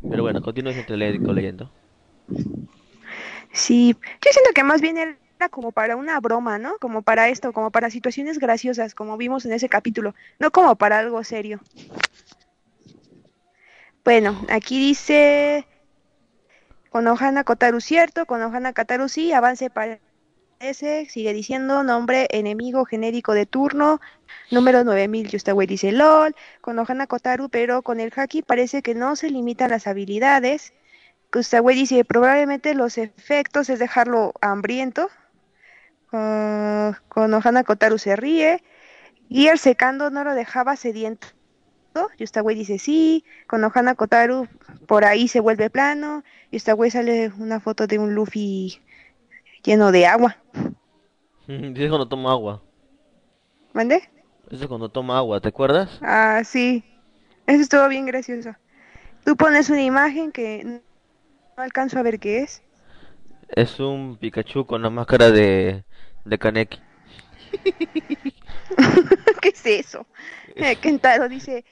Pero 0.07 0.21
bueno, 0.21 0.39
continúe 0.41 0.69
entre 0.73 0.97
leyendo. 0.97 1.71
Sí, 3.51 3.95
yo 4.23 4.31
siento 4.31 4.51
que 4.53 4.63
más 4.63 4.81
bien 4.81 4.97
era 4.97 5.49
como 5.49 5.71
para 5.71 5.95
una 5.95 6.19
broma, 6.19 6.59
¿no? 6.59 6.77
Como 6.79 7.01
para 7.01 7.29
esto, 7.29 7.53
como 7.53 7.71
para 7.71 7.89
situaciones 7.89 8.39
graciosas, 8.39 8.93
como 8.95 9.17
vimos 9.17 9.45
en 9.45 9.53
ese 9.53 9.69
capítulo, 9.69 10.13
no 10.39 10.51
como 10.51 10.75
para 10.75 10.99
algo 10.99 11.23
serio. 11.23 11.61
Bueno, 14.09 14.35
aquí 14.49 14.79
dice 14.79 15.67
Konohana 16.89 17.43
Kotaru 17.43 17.79
cierto, 17.79 18.25
Konohana 18.25 18.73
Kataru 18.73 19.07
sí, 19.07 19.33
avance 19.33 19.69
parece, 19.69 21.05
sigue 21.07 21.31
diciendo 21.31 21.83
nombre 21.83 22.25
enemigo 22.31 22.85
genérico 22.85 23.35
de 23.35 23.45
turno, 23.45 24.01
número 24.49 24.83
9000, 24.83 25.29
Yustaway 25.29 25.67
dice 25.67 25.91
LOL, 25.91 26.35
Konohana 26.59 27.05
Kotaru, 27.05 27.49
pero 27.49 27.83
con 27.83 27.99
el 27.99 28.11
haki 28.15 28.41
parece 28.41 28.81
que 28.81 28.95
no 28.95 29.15
se 29.15 29.29
limitan 29.29 29.69
las 29.69 29.85
habilidades. 29.85 30.73
Gustavo 31.31 31.69
dice, 31.69 32.03
probablemente 32.03 32.73
los 32.73 32.97
efectos 32.97 33.69
es 33.69 33.77
dejarlo 33.77 34.33
hambriento. 34.41 35.07
Ah, 36.11 36.99
con 37.09 37.31
Ohana 37.35 37.63
Kotaru 37.63 37.99
se 37.99 38.15
ríe. 38.15 38.63
Gear 39.29 39.59
secando 39.59 40.09
no 40.09 40.23
lo 40.23 40.33
dejaba 40.33 40.77
sediento. 40.77 41.27
Yustaway 42.17 42.55
dice 42.55 42.79
sí. 42.79 43.23
Con 43.47 43.63
Ohana 43.63 43.95
Kotaru 43.95 44.47
por 44.87 45.05
ahí 45.05 45.27
se 45.27 45.39
vuelve 45.39 45.69
plano. 45.69 46.23
Yustaway 46.51 46.91
sale 46.91 47.31
una 47.37 47.59
foto 47.59 47.87
de 47.87 47.99
un 47.99 48.15
Luffy 48.15 48.81
lleno 49.63 49.91
de 49.91 50.05
agua. 50.05 50.37
Dice 51.47 51.89
cuando 51.89 52.07
toma 52.07 52.31
agua. 52.31 52.61
¿Mande? 53.73 54.07
Eso 54.51 54.63
es 54.63 54.67
cuando 54.67 54.89
toma 54.89 55.17
agua, 55.17 55.39
¿te 55.39 55.47
acuerdas? 55.47 55.99
Ah, 56.01 56.43
sí. 56.43 56.83
Eso 57.47 57.61
estuvo 57.61 57.87
bien 57.87 58.05
gracioso. 58.05 58.55
Tú 59.25 59.35
pones 59.35 59.69
una 59.69 59.81
imagen 59.81 60.31
que 60.31 60.63
no 60.63 60.81
alcanzo 61.57 61.97
a 61.97 62.03
ver 62.03 62.19
qué 62.19 62.43
es. 62.43 62.61
Es 63.49 63.79
un 63.79 64.17
Pikachu 64.17 64.65
con 64.65 64.81
la 64.83 64.89
máscara 64.91 65.31
de, 65.31 65.83
de 66.25 66.37
Kaneki. 66.37 66.79
¿Qué 69.41 69.49
es 69.49 69.65
eso? 69.65 70.05
Eh, 70.55 70.75
Kentaro 70.75 71.29
dice, 71.29 71.63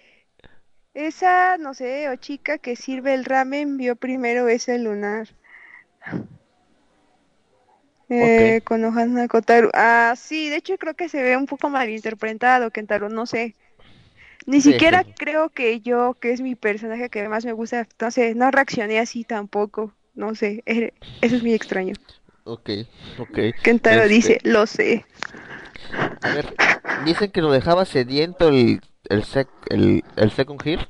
esa, 1.08 1.58
no 1.58 1.74
sé, 1.74 2.10
o 2.10 2.16
chica 2.18 2.58
que 2.58 2.76
sirve 2.76 3.14
el 3.14 3.26
ramen 3.26 3.78
vio 3.78 3.96
primero 3.96 4.48
ese 4.50 4.78
lunar. 4.80 5.28
Eh, 8.10 8.62
con 8.66 8.84
Ohana 8.86 9.28
Kotaru. 9.28 9.70
Ah, 9.74 10.14
sí, 10.18 10.50
de 10.50 10.58
hecho 10.58 10.78
creo 10.78 10.96
que 10.96 11.10
se 11.10 11.22
ve 11.24 11.36
un 11.38 11.46
poco 11.46 11.70
malinterpretado, 11.70 12.72
Kentaro, 12.72 13.10
no 13.10 13.26
sé. 13.26 13.56
Ni 14.48 14.62
Sí, 14.62 14.62
siquiera 14.62 15.04
sí. 15.04 15.14
creo 15.18 15.50
que 15.52 15.82
yo, 15.82 16.16
que 16.20 16.32
es 16.34 16.42
mi 16.42 16.56
personaje 16.56 17.10
que 17.10 17.28
más 17.30 17.46
me 17.46 17.54
gusta, 17.54 17.88
no 18.02 18.12
sé, 18.12 18.36
no 18.36 18.52
reaccioné 18.52 19.00
así 19.00 19.26
tampoco, 19.26 19.96
no 20.16 20.36
sé, 20.36 20.64
eh, 20.68 20.94
eso 21.22 21.36
es 21.38 21.44
muy 21.44 21.54
extraño. 21.54 21.98
Ok, 22.46 22.70
ok. 23.20 23.38
Kentaro 23.62 24.08
Este, 24.08 24.08
dice, 24.08 24.40
lo 24.44 24.66
sé. 24.66 25.06
A 26.22 26.30
ver, 26.30 26.58
dicen 27.06 27.32
que 27.32 27.42
lo 27.42 27.52
dejaba 27.52 27.86
sediento 27.86 28.50
el, 28.50 28.82
el, 29.10 29.24
sec, 29.24 29.48
el, 29.70 30.04
el 30.16 30.32
Second 30.32 30.62
Gear. 30.62 30.90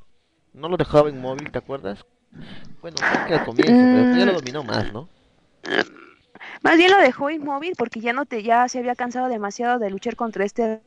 No 0.53 0.69
lo 0.69 0.77
dejaba 0.77 1.09
inmóvil, 1.09 1.51
¿te 1.51 1.59
acuerdas? 1.59 2.05
Bueno, 2.81 2.97
que 3.27 3.33
al 3.33 3.45
comienzo, 3.45 3.73
pero 3.73 4.17
ya 4.17 4.25
lo 4.25 4.33
dominó 4.33 4.63
más, 4.63 4.91
¿no? 4.91 5.09
Más 6.61 6.77
bien 6.77 6.91
lo 6.91 6.97
dejó 6.97 7.29
inmóvil 7.29 7.73
porque 7.77 7.99
ya 7.99 8.13
no 8.13 8.25
te, 8.25 8.43
ya 8.43 8.67
se 8.67 8.79
había 8.79 8.95
cansado 8.95 9.27
demasiado 9.29 9.79
de 9.79 9.89
luchar 9.89 10.15
contra 10.15 10.45
este 10.45 10.81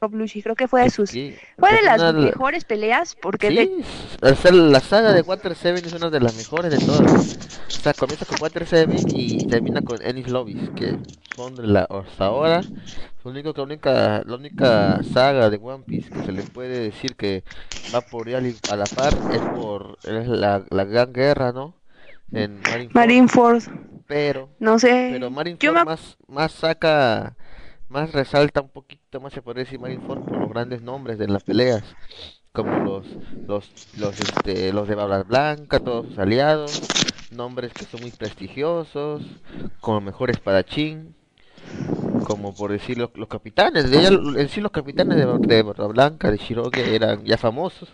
Rob 0.00 0.14
Lucci. 0.14 0.42
Creo 0.42 0.54
que 0.54 0.68
fue 0.68 0.82
de 0.82 0.90
sus, 0.90 1.10
Sí, 1.10 1.34
fue 1.58 1.72
de 1.74 1.82
las 1.82 2.00
de- 2.00 2.12
mejores 2.12 2.64
peleas 2.64 3.16
porque 3.20 3.50
de- 3.50 3.64
Sí, 3.66 3.84
o 4.22 4.34
sea, 4.34 4.52
la 4.52 4.80
saga 4.80 5.12
de 5.12 5.22
Water 5.22 5.54
7 5.54 5.82
es 5.86 5.92
una 5.92 6.10
de 6.10 6.20
las 6.20 6.34
mejores 6.36 6.70
de 6.70 6.78
todas. 6.78 7.38
O 7.68 7.70
sea, 7.70 7.92
comienza 7.94 8.24
con 8.26 8.36
Water 8.40 8.66
7 8.66 8.96
y 9.14 9.46
termina 9.46 9.82
con 9.82 10.00
Ennis 10.02 10.28
Lobbies, 10.28 10.70
que 10.76 10.98
son 11.36 11.54
de 11.56 11.66
la, 11.66 11.82
hasta 11.82 12.26
ahora 12.26 12.62
lo 13.24 13.32
único 13.32 13.52
que 13.52 13.58
la 13.60 13.64
única, 13.64 14.22
la 14.24 14.34
única 14.36 15.02
saga 15.02 15.50
de 15.50 15.58
One 15.62 15.84
Piece 15.86 16.08
que 16.10 16.22
se 16.24 16.32
le 16.32 16.42
puede 16.42 16.78
decir 16.80 17.14
que 17.14 17.44
va 17.94 18.00
por 18.00 18.26
ahí 18.28 18.56
a 18.70 18.76
la 18.76 18.84
par 18.86 19.12
es 19.32 19.40
por 19.54 19.98
es 20.04 20.26
la, 20.28 20.64
la 20.70 20.84
gran 20.84 21.12
guerra, 21.12 21.52
¿no? 21.52 21.74
En 22.32 22.60
Marineford, 22.60 22.94
Marineford, 22.94 23.62
pero 24.06 24.48
no 24.60 24.78
sé. 24.78 25.08
pero 25.12 25.26
Yo 25.26 25.30
Marineford 25.30 25.74
me 25.74 25.84
más 25.84 26.16
más 26.26 26.52
saca 26.52 27.36
más 27.88 28.12
resalta 28.12 28.60
un 28.60 28.68
poquito 28.68 29.20
más 29.20 29.32
se 29.32 29.42
podría 29.42 29.64
decir 29.64 29.80
Marineford 29.80 30.24
por 30.24 30.36
los 30.36 30.50
grandes 30.50 30.82
nombres 30.82 31.18
de 31.18 31.28
las 31.28 31.42
peleas 31.42 31.82
como 32.52 32.78
los 32.84 33.06
los 33.46 33.70
los 33.98 34.20
este 34.20 34.72
los 34.72 34.88
de 34.88 34.94
Barba 34.94 35.22
Blanca 35.22 35.80
todos 35.80 36.06
sus 36.06 36.18
aliados 36.18 36.82
nombres 37.30 37.72
que 37.72 37.84
son 37.84 38.00
muy 38.00 38.10
prestigiosos 38.10 39.22
como 39.80 40.00
mejor 40.00 40.30
espadachín 40.30 41.14
como 42.24 42.54
por 42.54 42.72
decir 42.72 42.98
los, 42.98 43.10
los 43.14 43.28
capitanes 43.28 43.90
de 43.90 43.98
ella 43.98 44.10
en 44.36 44.48
sí 44.48 44.60
los 44.60 44.72
capitanes 44.72 45.16
de, 45.16 45.62
Barba 45.62 45.86
Blanca 45.86 46.30
de 46.30 46.36
Shiroge 46.36 46.94
eran 46.94 47.24
ya 47.24 47.38
famosos 47.38 47.88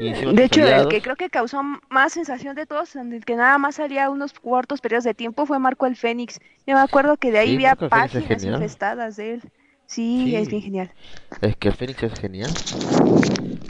y 0.00 0.12
De 0.34 0.44
hecho, 0.44 0.62
el 0.66 0.88
que 0.88 1.00
creo 1.00 1.16
que 1.16 1.30
causó 1.30 1.62
más 1.88 2.12
sensación 2.12 2.54
de 2.54 2.66
todos, 2.66 2.94
en 2.96 3.12
el 3.12 3.24
que 3.24 3.36
nada 3.36 3.56
más 3.58 3.76
salía 3.76 4.10
unos 4.10 4.32
cortos 4.34 4.80
periodos 4.80 5.04
de 5.04 5.14
tiempo, 5.14 5.46
fue 5.46 5.58
Marco 5.58 5.86
el 5.86 5.96
Fénix. 5.96 6.38
Yo 6.66 6.74
me 6.74 6.80
acuerdo 6.80 7.16
que 7.16 7.30
de 7.30 7.38
ahí 7.38 7.48
Sí, 7.50 7.54
había 7.56 7.74
páginas 7.76 8.26
genial. 8.26 8.54
infestadas 8.54 9.16
de 9.16 9.34
él. 9.34 9.42
Sí, 9.86 10.24
Sí. 10.26 10.36
es 10.36 10.48
bien 10.48 10.62
genial. 10.62 10.92
Es 11.40 11.56
que 11.56 11.68
el 11.68 11.74
Fénix 11.74 12.02
es 12.02 12.18
genial. 12.18 12.50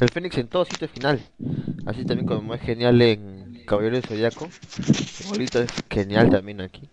El 0.01 0.09
Fénix 0.09 0.39
en 0.39 0.49
todo 0.49 0.65
sitio 0.65 0.87
es 0.87 0.91
final. 0.91 1.21
Así 1.85 2.05
también 2.05 2.27
como 2.27 2.55
es 2.55 2.61
genial 2.63 3.01
en 3.03 3.63
Caballero 3.67 3.97
del 3.97 4.05
Zodiaco. 4.05 4.49
Igualito 5.25 5.61
es 5.63 5.71
genial 5.91 6.31
también 6.31 6.61
aquí. 6.63 6.89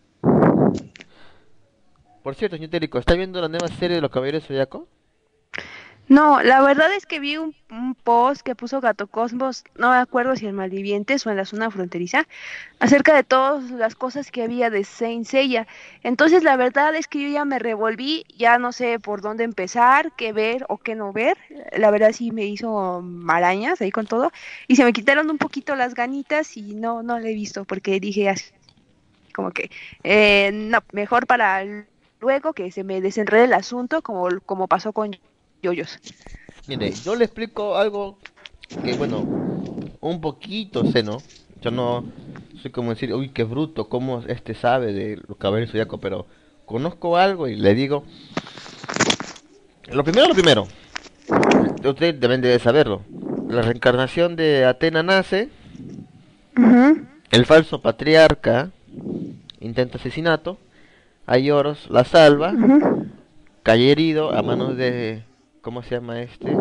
Por 2.22 2.36
cierto, 2.36 2.56
señor 2.56 2.70
Térico, 2.72 3.00
¿está 3.00 3.16
viendo 3.16 3.42
la 3.42 3.48
nueva 3.50 3.68
serie 3.68 3.96
de 3.96 4.02
los 4.02 4.12
Caballeros 4.12 4.42
del 4.44 4.48
Zodiaco? 4.48 4.88
No, 6.10 6.44
la 6.44 6.62
verdad 6.62 6.94
es 6.94 7.06
que 7.06 7.20
vi 7.22 7.38
un, 7.38 7.56
post 8.04 8.42
que 8.42 8.56
puso 8.56 8.82
Gato 8.82 9.08
Cosmos, 9.08 9.64
no 9.78 9.90
me 9.90 9.96
acuerdo 9.96 10.36
si 10.36 10.46
en 10.46 10.56
Malvivientes 10.56 11.26
o 11.26 11.32
en 11.32 11.38
la 11.38 11.46
zona 11.46 11.72
fronteriza, 11.72 12.28
acerca 12.80 13.16
de 13.16 13.24
todas 13.24 13.72
las 13.72 13.96
cosas 13.96 14.30
que 14.30 14.44
había 14.44 14.70
de 14.70 14.84
Saint 14.84 15.26
Seiya. 15.26 15.66
Entonces, 16.04 16.44
la 16.44 16.58
verdad 16.58 16.94
es 16.96 17.08
que 17.08 17.22
yo 17.22 17.30
ya 17.30 17.46
me 17.46 17.58
revolví, 17.58 18.26
ya 18.38 18.58
no 18.58 18.74
sé 18.74 19.00
por 19.00 19.22
dónde 19.22 19.46
empezar, 19.46 20.12
qué 20.18 20.34
ver 20.34 20.66
o 20.68 20.78
qué 20.78 20.96
no 20.96 21.14
ver. 21.14 21.38
La 21.78 21.90
verdad 21.90 22.12
sí 22.12 22.32
me 22.32 22.46
hizo 22.46 23.02
marañas 23.02 23.80
ahí 23.82 23.92
con 23.92 24.06
todo 24.06 24.32
y 24.68 24.76
se 24.76 24.84
me 24.84 24.94
quitaron 24.94 25.30
un 25.30 25.38
poquito 25.38 25.76
las 25.76 25.94
ganitas 25.94 26.58
y 26.58 26.76
no, 26.76 27.02
no 27.02 27.18
le 27.20 27.32
he 27.32 27.34
visto 27.34 27.64
porque 27.64 28.00
dije 28.02 28.30
así, 28.30 28.52
como 29.34 29.52
que, 29.52 29.72
eh, 30.04 30.52
no, 30.54 30.80
mejor 30.92 31.28
para 31.28 31.64
luego 32.20 32.54
que 32.54 32.72
se 32.72 32.84
me 32.84 33.02
desenrede 33.02 33.46
el 33.46 33.54
asunto 33.54 34.02
como, 34.02 34.28
como 34.46 34.68
pasó 34.68 34.94
con 34.94 35.16
Yoyos. 35.64 36.00
Mire, 36.68 36.94
yo 37.04 37.16
le 37.16 37.26
explico 37.26 37.76
algo 37.78 38.18
que, 38.84 38.94
bueno, 38.96 39.26
un 40.02 40.22
poquito 40.22 40.86
sé, 40.86 41.02
¿no? 41.02 41.24
Yo 41.62 41.72
no 41.72 42.04
soy 42.62 42.72
como 42.72 42.92
decir, 42.92 43.14
uy, 43.14 43.30
qué 43.30 43.44
bruto, 43.44 43.90
cómo 43.90 44.22
este 44.28 44.54
sabe 44.54 44.94
de 44.94 45.18
los 45.28 45.38
Caballeros 45.38 45.70
del 45.70 45.72
Zodiaco, 45.72 45.98
pero 46.00 46.28
conozco 46.66 47.18
algo 47.18 47.48
y 47.48 47.56
le 47.56 47.74
digo. 47.74 48.04
Lo 49.92 50.04
primero, 50.04 50.28
lo 50.28 50.34
primero. 50.34 50.68
Usted 51.84 52.16
deben 52.16 52.42
debe 52.42 52.60
saberlo. 52.60 53.02
La 53.50 53.62
reencarnación 53.62 54.36
de 54.36 54.66
Atena 54.66 55.04
nace, 55.04 55.50
el 57.32 57.46
falso 57.46 57.82
patriarca 57.82 58.72
intenta 59.60 59.98
asesinato, 59.98 60.58
Ayoros 61.26 61.90
la 61.90 62.04
salva, 62.04 62.52
Ujú. 62.52 63.08
cae 63.64 63.92
herido 63.92 64.34
a 64.34 64.42
manos 64.42 64.76
de 64.76 65.24
¿cómo 65.64 65.82
se 65.82 65.96
llama 65.96 66.22
este? 66.22 66.56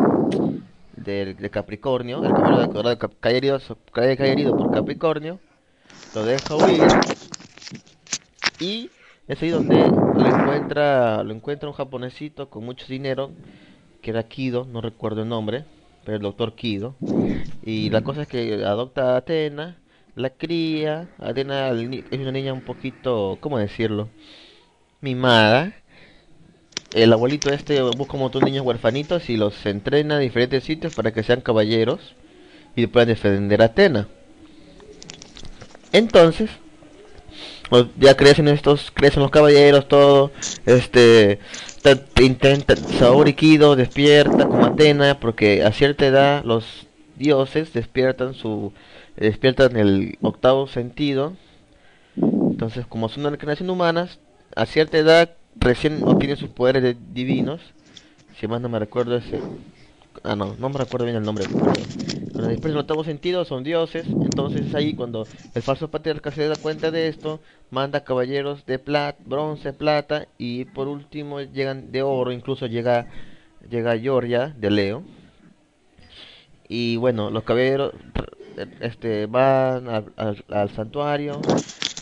de, 0.95 1.33
de 1.33 1.49
Capricornio, 1.49 2.23
el 2.23 2.31
caballero 2.31 3.59
de 3.59 3.77
cae 3.91 4.45
por 4.45 4.71
Capricornio, 4.71 5.39
lo 6.15 6.23
deja 6.25 6.55
huir 6.55 6.87
y 8.59 8.89
es 9.27 9.41
ahí 9.41 9.49
donde 9.49 9.75
lo 9.89 10.25
encuentra, 10.25 11.23
lo 11.23 11.33
encuentra 11.33 11.69
un 11.69 11.75
japonesito 11.75 12.49
con 12.49 12.63
mucho 12.63 12.85
dinero, 12.87 13.31
que 14.01 14.11
era 14.11 14.23
Kido, 14.23 14.65
no 14.65 14.81
recuerdo 14.81 15.23
el 15.23 15.29
nombre, 15.29 15.65
pero 16.05 16.17
el 16.17 16.23
doctor 16.23 16.55
Kido, 16.55 16.95
y 17.63 17.89
la 17.89 18.01
cosa 18.01 18.23
es 18.23 18.27
que 18.27 18.63
adopta 18.65 19.13
a 19.13 19.17
Atena, 19.17 19.77
la 20.15 20.29
cría, 20.29 21.09
Atena 21.19 21.69
es 21.71 22.19
una 22.19 22.31
niña 22.31 22.53
un 22.53 22.61
poquito, 22.61 23.37
¿cómo 23.41 23.57
decirlo? 23.57 24.09
mimada 25.03 25.73
el 26.93 27.11
abuelito 27.13 27.49
este 27.51 27.81
busca 27.81 28.13
un 28.13 28.21
montón 28.21 28.43
niños 28.45 28.65
huerfanitos 28.65 29.29
y 29.29 29.37
los 29.37 29.65
entrena 29.65 30.15
en 30.15 30.21
diferentes 30.21 30.63
sitios 30.63 30.93
para 30.93 31.11
que 31.11 31.23
sean 31.23 31.41
caballeros 31.41 32.15
y 32.75 32.87
puedan 32.87 33.09
defender 33.09 33.61
a 33.61 33.65
Atena. 33.65 34.07
Entonces, 35.91 36.49
ya 37.99 38.15
crecen 38.15 38.47
estos, 38.47 38.91
crecen 38.91 39.21
los 39.21 39.31
caballeros, 39.31 39.87
todo, 39.87 40.31
este, 40.65 41.39
ta- 41.81 41.99
intenta, 42.21 42.75
Saori 42.75 43.33
Kido 43.33 43.75
despierta 43.75 44.45
como 44.45 44.65
Atena, 44.65 45.19
porque 45.19 45.63
a 45.63 45.71
cierta 45.71 46.05
edad 46.05 46.43
los 46.43 46.87
dioses 47.15 47.73
despiertan 47.73 48.33
su, 48.33 48.73
despiertan 49.17 49.77
el 49.77 50.17
octavo 50.21 50.67
sentido, 50.67 51.33
entonces 52.15 52.85
como 52.87 53.09
son 53.09 53.35
creación 53.37 53.69
humanas, 53.69 54.19
a 54.55 54.65
cierta 54.65 54.97
edad 54.97 55.31
recién 55.55 56.03
obtienen 56.05 56.37
sus 56.37 56.49
poderes 56.49 56.83
de- 56.83 56.97
divinos, 56.99 57.61
si 58.39 58.47
más 58.47 58.61
no 58.61 58.69
me 58.69 58.79
recuerdo 58.79 59.17
ese, 59.17 59.45
ah 60.23 60.35
no, 60.35 60.55
no 60.57 60.69
me 60.69 60.79
recuerdo 60.79 61.05
bien 61.05 61.17
el 61.17 61.25
nombre, 61.25 61.49
pero 62.35 62.47
después 62.47 62.73
del 62.73 62.79
octavo 62.81 63.03
sentido 63.03 63.45
son 63.45 63.63
dioses, 63.63 64.07
entonces 64.21 64.67
es 64.67 64.75
ahí 64.75 64.93
cuando 64.93 65.27
el 65.53 65.63
falso 65.63 65.91
patriarca 65.91 66.31
se 66.31 66.47
da 66.47 66.57
cuenta 66.57 66.91
de 66.91 67.07
esto, 67.07 67.41
manda 67.69 68.03
caballeros 68.03 68.65
de 68.65 68.79
plata, 68.79 69.19
bronce, 69.25 69.73
plata 69.73 70.27
y 70.37 70.65
por 70.65 70.87
último 70.87 71.41
llegan 71.41 71.91
de 71.91 72.01
oro, 72.03 72.31
incluso 72.31 72.67
llega 72.67 73.07
llega 73.69 73.97
Georgia 73.99 74.53
de 74.57 74.71
Leo. 74.71 75.05
Y 76.67 76.97
bueno, 76.97 77.29
los 77.29 77.43
caballeros 77.43 77.93
este 78.79 79.25
van 79.27 79.87
al, 79.89 80.13
al- 80.17 80.45
al 80.49 80.69
santuario, 80.71 81.47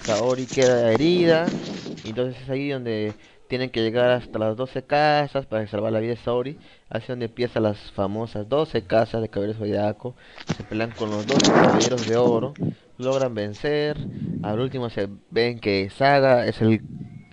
Saori 0.06 0.47
queda 0.47 0.91
herida, 0.93 1.56
entonces 2.04 2.41
es 2.43 2.49
ahí 2.49 2.70
donde 2.70 3.18
tienen 3.52 3.70
que 3.70 3.82
llegar 3.82 4.12
hasta 4.12 4.39
las 4.39 4.56
12 4.56 4.84
casas 4.84 5.45
para 5.45 5.68
salvar 5.68 5.91
la 5.91 5.99
vida 5.99 6.12
de 6.12 6.16
Saori, 6.16 6.58
así 6.89 7.08
donde 7.10 7.26
empiezan 7.26 7.64
las 7.64 7.91
famosas 7.91 8.47
12 8.47 8.84
casas 8.84 9.22
de 9.22 9.28
caballeros 9.28 9.58
zodiaco, 9.58 10.16
se 10.56 10.64
pelean 10.64 10.91
con 10.91 11.10
los 11.10 11.28
12 11.28 11.52
caballeros 11.52 12.08
de 12.08 12.16
oro, 12.16 12.54
logran 12.97 13.36
vencer, 13.36 13.97
al 14.41 14.58
último 14.58 14.89
se 14.89 15.10
ven 15.32 15.60
que 15.60 15.89
Saga 15.89 16.47
es 16.47 16.62
el, 16.62 16.82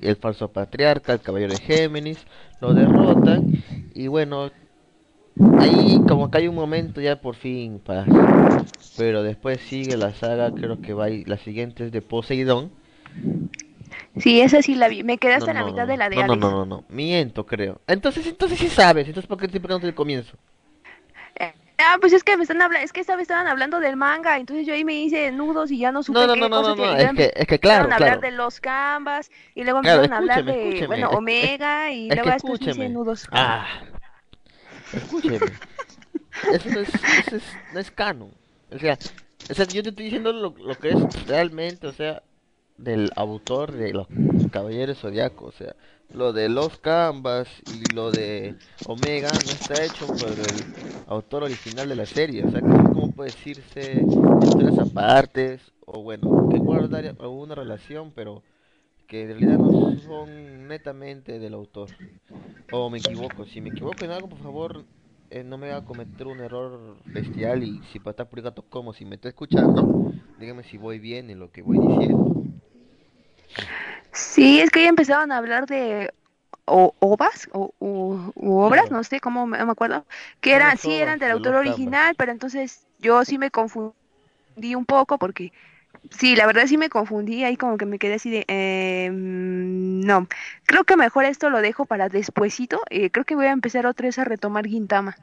el 0.01 0.17
falso 0.17 0.49
patriarca, 0.49 1.13
el 1.13 1.21
caballero 1.21 1.53
de 1.53 1.61
Géminis, 1.61 2.27
lo 2.61 2.75
derrotan, 2.75 3.53
y 3.95 4.09
bueno, 4.09 4.51
ahí 5.61 6.01
como 6.09 6.33
que 6.33 6.39
hay 6.39 6.49
un 6.49 6.57
momento 6.57 7.01
ya 7.01 7.21
por 7.21 7.37
fin 7.37 7.79
paz, 7.79 8.09
pero 8.97 9.23
después 9.23 9.61
sigue 9.61 9.97
la 9.97 10.13
saga, 10.15 10.51
creo 10.51 10.81
que 10.81 10.95
va 10.95 11.11
y 11.11 11.25
la 11.27 11.39
siguiente 11.39 11.87
es 11.87 11.93
de 11.93 12.03
Poseidón, 12.03 12.73
Sí, 14.17 14.41
esa 14.41 14.63
sí 14.63 14.75
la 14.75 14.89
vi. 14.89 15.03
Me 15.05 15.19
quedé 15.19 15.35
hasta 15.35 15.53
no, 15.53 15.61
la 15.61 15.65
mitad 15.65 15.87
de 15.87 15.97
la 15.97 16.09
de 16.09 16.17
no, 16.17 16.23
no, 16.25 16.37
no, 16.37 16.51
no, 16.51 16.67
no, 16.67 16.85
miento 16.89 17.47
creo. 17.47 17.81
Entonces, 17.87 18.27
entonces 18.27 18.59
sí 18.59 18.69
sabes, 18.69 19.07
entonces 19.07 19.29
¿por 19.29 19.39
qué 19.39 19.49
te 19.49 19.61
preguntas 19.61 19.89
el 19.89 19.95
comienzo? 19.95 20.37
Eh, 21.37 21.53
Ah, 21.81 21.97
pues 22.01 22.13
es 22.13 22.25
que 22.25 22.37
me 22.37 22.43
están 22.43 22.61
hablando, 22.61 22.85
es 22.85 22.93
que 22.93 23.01
esta 23.01 23.15
vez 23.15 23.23
estaban 23.23 23.47
hablando 23.47 23.79
del 23.79 23.95
manga, 23.95 24.37
entonces 24.37 24.67
yo 24.67 24.75
ahí 24.75 24.85
me 24.85 24.95
hice 25.01 25.31
nudos 25.31 25.71
y 25.71 25.79
ya 25.79 25.93
no 25.93 26.03
supe 26.03 26.19
No, 26.19 26.27
no, 26.27 26.35
qué 26.35 26.41
no, 26.41 26.49
no, 26.49 26.63
no, 26.63 26.75
no, 26.75 26.97
es 26.97 27.13
que, 27.13 27.33
es 27.37 27.47
que 27.47 27.61
claro, 27.61 27.83
a 27.89 27.95
hablar 27.95 27.99
claro. 27.99 28.21
de 28.21 28.31
los 28.33 28.61
canvas 28.61 29.31
y 29.55 29.63
luego 29.63 29.81
Claro, 29.81 30.03
empezaron 30.03 30.13
a 30.13 30.19
hablar 30.19 30.45
de, 30.45 30.53
escúcheme. 30.53 30.87
bueno, 30.89 31.11
Es- 31.11 31.17
Omega 31.17 31.93
y 31.93 32.11
luego 32.11 32.31
después 32.31 32.61
me 32.61 32.67
hice 32.73 32.89
nudos. 32.89 33.29
Ah, 33.31 33.67
escúcheme. 34.93 35.53
Eso 36.51 36.69
no 36.71 36.81
es, 36.81 36.89
eso 37.17 37.37
es, 37.37 37.59
no 37.73 37.79
es 37.79 37.91
canon. 37.93 38.33
O 38.71 38.79
sea, 38.79 38.99
o 39.51 39.55
sea, 39.55 39.65
yo 39.67 39.83
te 39.83 39.91
estoy 39.91 40.07
diciendo 40.07 40.33
lo, 40.33 40.55
lo 40.59 40.79
que 40.79 40.91
es 40.91 41.27
realmente, 41.27 41.87
o 41.87 41.93
sea, 41.93 42.23
del 42.79 43.11
autor 43.17 43.73
de 43.73 43.93
los 43.95 44.09
Caballeros 44.51 44.99
Zodiacos, 45.01 45.55
o 45.55 45.59
sea, 45.59 45.77
lo 46.11 46.33
de 46.33 46.49
los 46.49 46.79
Canvas 46.79 47.49
y 47.67 47.89
lo 47.89 48.13
de 48.13 48.57
Omega 48.85 49.41
no 49.43 49.53
está 49.53 49.85
hecho 49.85 50.11
por 50.11 50.41
el 50.41 50.69
autor 51.07 51.45
original 51.45 51.89
de 51.89 51.97
la 51.97 52.07
serie, 52.07 52.45
o 52.45 52.49
sea, 52.49 52.63
como 52.91 53.11
puede 53.15 53.33
decirse 53.33 54.09
historias 54.41 54.79
apartes, 54.79 55.73
o 55.87 56.03
bueno, 56.03 56.35
que 56.49 56.59
guardar 56.61 57.15
alguna 57.19 57.55
relación, 57.55 58.13
pero 58.13 58.45
que 59.07 59.23
en 59.23 59.29
realidad 59.29 59.59
no 59.59 59.73
son 59.75 60.69
netamente 60.69 61.39
del 61.39 61.55
autor. 61.55 61.93
O 62.71 62.91
me 62.91 62.99
equivoco, 62.99 63.47
si 63.47 63.61
me 63.61 63.71
equivoco 63.71 64.05
en 64.05 64.11
algo, 64.13 64.29
por 64.29 64.41
favor, 64.41 64.87
eh, 65.31 65.45
no 65.45 65.59
me 65.59 65.69
haga 65.71 65.85
cometer 65.85 66.27
un 66.27 66.41
error 66.41 67.03
bestial 67.07 67.63
y 67.65 67.83
si 67.85 67.99
para 68.01 68.13
estar 68.13 68.29
purigato 68.31 68.63
como 68.69 68.93
si 68.95 69.05
me 69.05 69.17
está 69.17 69.29
escuchando, 69.29 69.93
dígame 70.37 70.65
si 70.65 70.77
voy 70.79 70.99
bien 70.99 71.31
en 71.31 71.39
lo 71.41 71.51
que 71.53 71.63
voy 71.63 71.79
diciendo. 71.79 72.38
Sí, 74.19 74.61
es 74.61 74.71
que 74.71 74.83
ya 74.83 74.89
empezaron 74.89 75.33
a 75.33 75.37
hablar 75.39 75.67
de 75.67 76.13
o, 76.67 76.95
ovas 77.01 77.49
o 77.53 77.73
u- 77.79 78.33
u 78.35 78.59
obras, 78.59 78.83
Claro. 78.83 78.97
no 78.97 79.05
sé 79.05 79.21
cómo 79.21 79.47
me, 79.47 79.59
acuerdo, 79.59 80.05
que 80.41 80.55
eran, 80.55 80.77
sí 80.77 80.93
eran 80.93 81.19
del 81.19 81.29
de 81.29 81.33
autor 81.35 81.55
original, 81.57 82.15
pero 82.17 82.33
entonces 82.33 82.87
yo 82.99 83.25
sí 83.25 83.39
me 83.39 83.51
confundí 83.51 83.95
un 84.77 84.85
poco 84.85 85.19
porque 85.19 85.53
sí, 86.11 86.37
la 86.37 86.47
verdad 86.47 86.67
sí 86.67 86.77
me 86.77 86.91
confundí 86.91 87.45
ahí 87.45 87.57
como 87.57 87.79
que 87.79 87.87
me 87.87 87.99
quedé 87.99 88.15
así 88.15 88.31
de 88.31 88.45
eh, 88.49 89.11
mm, 89.11 90.01
no, 90.01 90.29
creo 90.67 90.85
que 90.85 90.97
mejor 90.97 91.25
esto 91.25 91.51
lo 91.51 91.61
dejo 91.61 91.87
para 91.87 92.09
despuesito, 92.09 92.81
eh, 92.91 93.11
creo 93.11 93.25
que 93.25 93.37
voy 93.37 93.47
a 93.47 93.53
empezar 93.53 93.87
otra 93.87 94.07
vez 94.07 94.19
a 94.19 94.25
retomar 94.25 94.67
Gintama. 94.67 95.17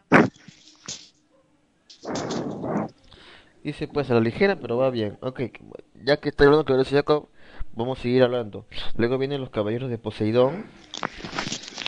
Dice 3.64 3.88
pues 3.88 4.12
a 4.12 4.14
la 4.14 4.20
ligera, 4.20 4.56
pero 4.60 4.78
va 4.78 4.92
bien. 4.92 5.18
Ok, 5.22 5.42
ya 6.04 6.18
que 6.18 6.30
estoy 6.30 6.46
hablando 6.46 6.64
de 6.64 6.68
Caballeros 6.68 6.90
Zodiaco, 6.90 7.30
vamos 7.76 8.00
a 8.00 8.02
seguir 8.02 8.24
hablando. 8.24 8.66
Luego 8.98 9.18
vienen 9.18 9.42
los 9.42 9.50
Caballeros 9.50 9.90
de 9.90 9.98
Poseidón. 9.98 10.66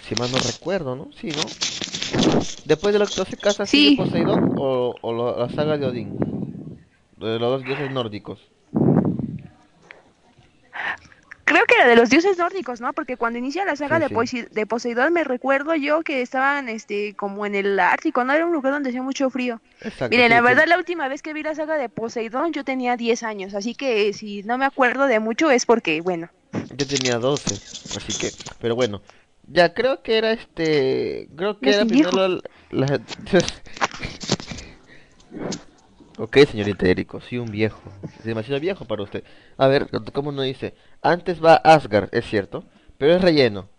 Si 0.08 0.16
mal 0.16 0.32
no 0.32 0.38
recuerdo, 0.38 0.96
¿no? 0.96 1.10
Sí, 1.20 1.28
¿no? 1.30 1.42
Después 2.66 2.94
de 2.94 3.00
las 3.00 3.16
12 3.16 3.38
casas 3.38 3.70
Sí. 3.70 3.90
sigue 3.90 4.04
Poseidón 4.04 4.56
o, 4.58 4.96
o 5.02 5.38
la 5.40 5.50
saga 5.50 5.78
de 5.78 5.86
Odín. 5.86 6.18
De 7.18 7.40
los 7.40 7.60
dos 7.60 7.64
dioses 7.66 7.92
nórdicos. 7.92 8.40
Creo 11.48 11.64
que 11.66 11.76
era 11.76 11.88
de 11.88 11.96
los 11.96 12.10
dioses 12.10 12.38
nórdicos, 12.38 12.82
¿no? 12.82 12.92
Porque 12.92 13.16
cuando 13.16 13.40
inicia 13.40 13.64
la 13.64 13.78
saga 13.78 14.06
Sí, 14.06 14.14
de, 14.14 14.28
sí. 14.28 14.46
De 14.52 14.66
Poseidón 14.66 15.14
me 15.14 15.24
recuerdo 15.24 15.76
yo 15.76 16.02
que 16.02 16.22
estaban 16.22 16.68
este 16.68 17.16
como 17.16 17.46
en 17.46 17.56
el 17.56 17.80
Ártico, 17.80 18.26
¿no? 18.26 18.34
Era 18.34 18.46
un 18.46 18.52
lugar 18.52 18.74
donde 18.74 18.90
hacía 18.90 19.02
mucho 19.02 19.30
frío. 19.30 19.62
Exacto. 19.82 20.10
Miren, 20.10 20.28
sí, 20.28 20.34
la 20.34 20.42
verdad, 20.42 20.66
la 20.68 20.78
última 20.78 21.08
vez 21.08 21.22
que 21.22 21.34
vi 21.34 21.44
la 21.44 21.56
saga 21.56 21.78
de 21.78 21.88
Poseidón, 21.88 22.52
yo 22.52 22.66
tenía 22.66 22.98
10 22.98 23.24
años, 23.24 23.56
así 23.56 23.76
que 23.76 24.12
si 24.12 24.44
no 24.44 24.58
me 24.58 24.66
acuerdo 24.66 25.08
de 25.08 25.22
mucho 25.22 25.50
es 25.50 25.66
porque, 25.66 26.02
bueno, 26.02 26.30
Yo 26.76 26.86
tenía 26.86 27.18
12, 27.18 27.62
así 27.96 28.14
que, 28.14 28.34
pero 28.60 28.76
bueno, 28.76 29.02
ya 29.48 29.74
creo 29.74 30.04
que 30.04 30.18
era 30.18 30.34
este, 30.34 31.30
creo 31.38 31.62
que 31.62 31.70
era 31.70 31.86
primero 31.86 32.12
la, 32.12 32.42
la- 32.72 33.00
Ok, 36.20 36.38
señorita 36.50 36.88
Erico, 36.88 37.22
soy 37.22 37.38
un 37.38 37.52
viejo, 37.52 37.80
es 38.18 38.24
demasiado 38.24 38.60
viejo 38.60 38.86
para 38.86 39.04
usted. 39.04 39.24
A 39.56 39.68
ver, 39.68 39.88
¿cómo 40.14 40.32
no 40.32 40.42
dice? 40.42 40.74
Antes 41.04 41.44
va 41.44 41.56
Asgard, 41.56 42.10
es 42.12 42.26
cierto, 42.26 42.64
pero 42.98 43.14
es 43.14 43.22
relleno. 43.22 43.70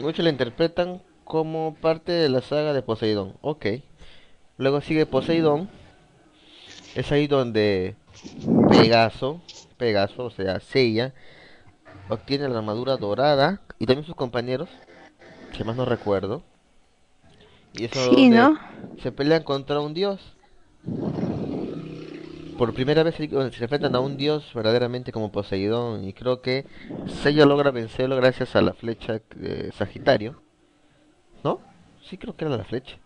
Muchos 0.00 0.24
la 0.24 0.30
interpretan 0.30 1.02
como 1.24 1.74
parte 1.74 2.12
de 2.12 2.30
la 2.30 2.40
saga 2.40 2.72
de 2.72 2.80
Poseidón, 2.80 3.34
ok. 3.42 3.66
Luego 4.56 4.80
sigue 4.80 5.04
Poseidón, 5.04 5.68
es 6.94 7.12
ahí 7.12 7.26
donde 7.26 7.94
Pegaso, 8.70 9.42
Pegaso, 9.76 10.24
o 10.24 10.30
sea, 10.30 10.60
Seiya, 10.60 11.12
obtiene 12.08 12.48
la 12.48 12.58
armadura 12.58 12.96
dorada 12.96 13.60
y 13.78 13.84
también 13.84 14.06
sus 14.06 14.16
compañeros, 14.16 14.70
que 15.54 15.62
más 15.62 15.76
no 15.76 15.84
recuerdo. 15.84 16.42
Y 17.74 17.84
eso 17.84 18.14
sí, 18.14 18.30
¿no? 18.30 18.58
se 19.02 19.12
pelean 19.12 19.42
contra 19.42 19.80
un 19.80 19.92
dios. 19.92 20.34
Por 22.56 22.72
primera 22.72 23.02
vez 23.02 23.16
se 23.16 23.24
enfrentan 23.24 23.94
a 23.96 24.00
un 24.00 24.16
dios 24.16 24.52
verdaderamente 24.54 25.10
como 25.12 25.32
Poseidón 25.32 26.04
y 26.04 26.12
creo 26.12 26.40
que 26.40 26.64
Seiya 27.22 27.46
logra 27.46 27.70
vencerlo 27.72 28.16
gracias 28.16 28.54
a 28.54 28.62
la 28.62 28.72
flecha 28.74 29.20
de 29.34 29.72
Sagitario. 29.72 30.40
¿No? 31.42 31.60
Sí 32.08 32.16
creo 32.16 32.36
que 32.36 32.44
era 32.44 32.56
la 32.56 32.64
flecha. 32.64 32.96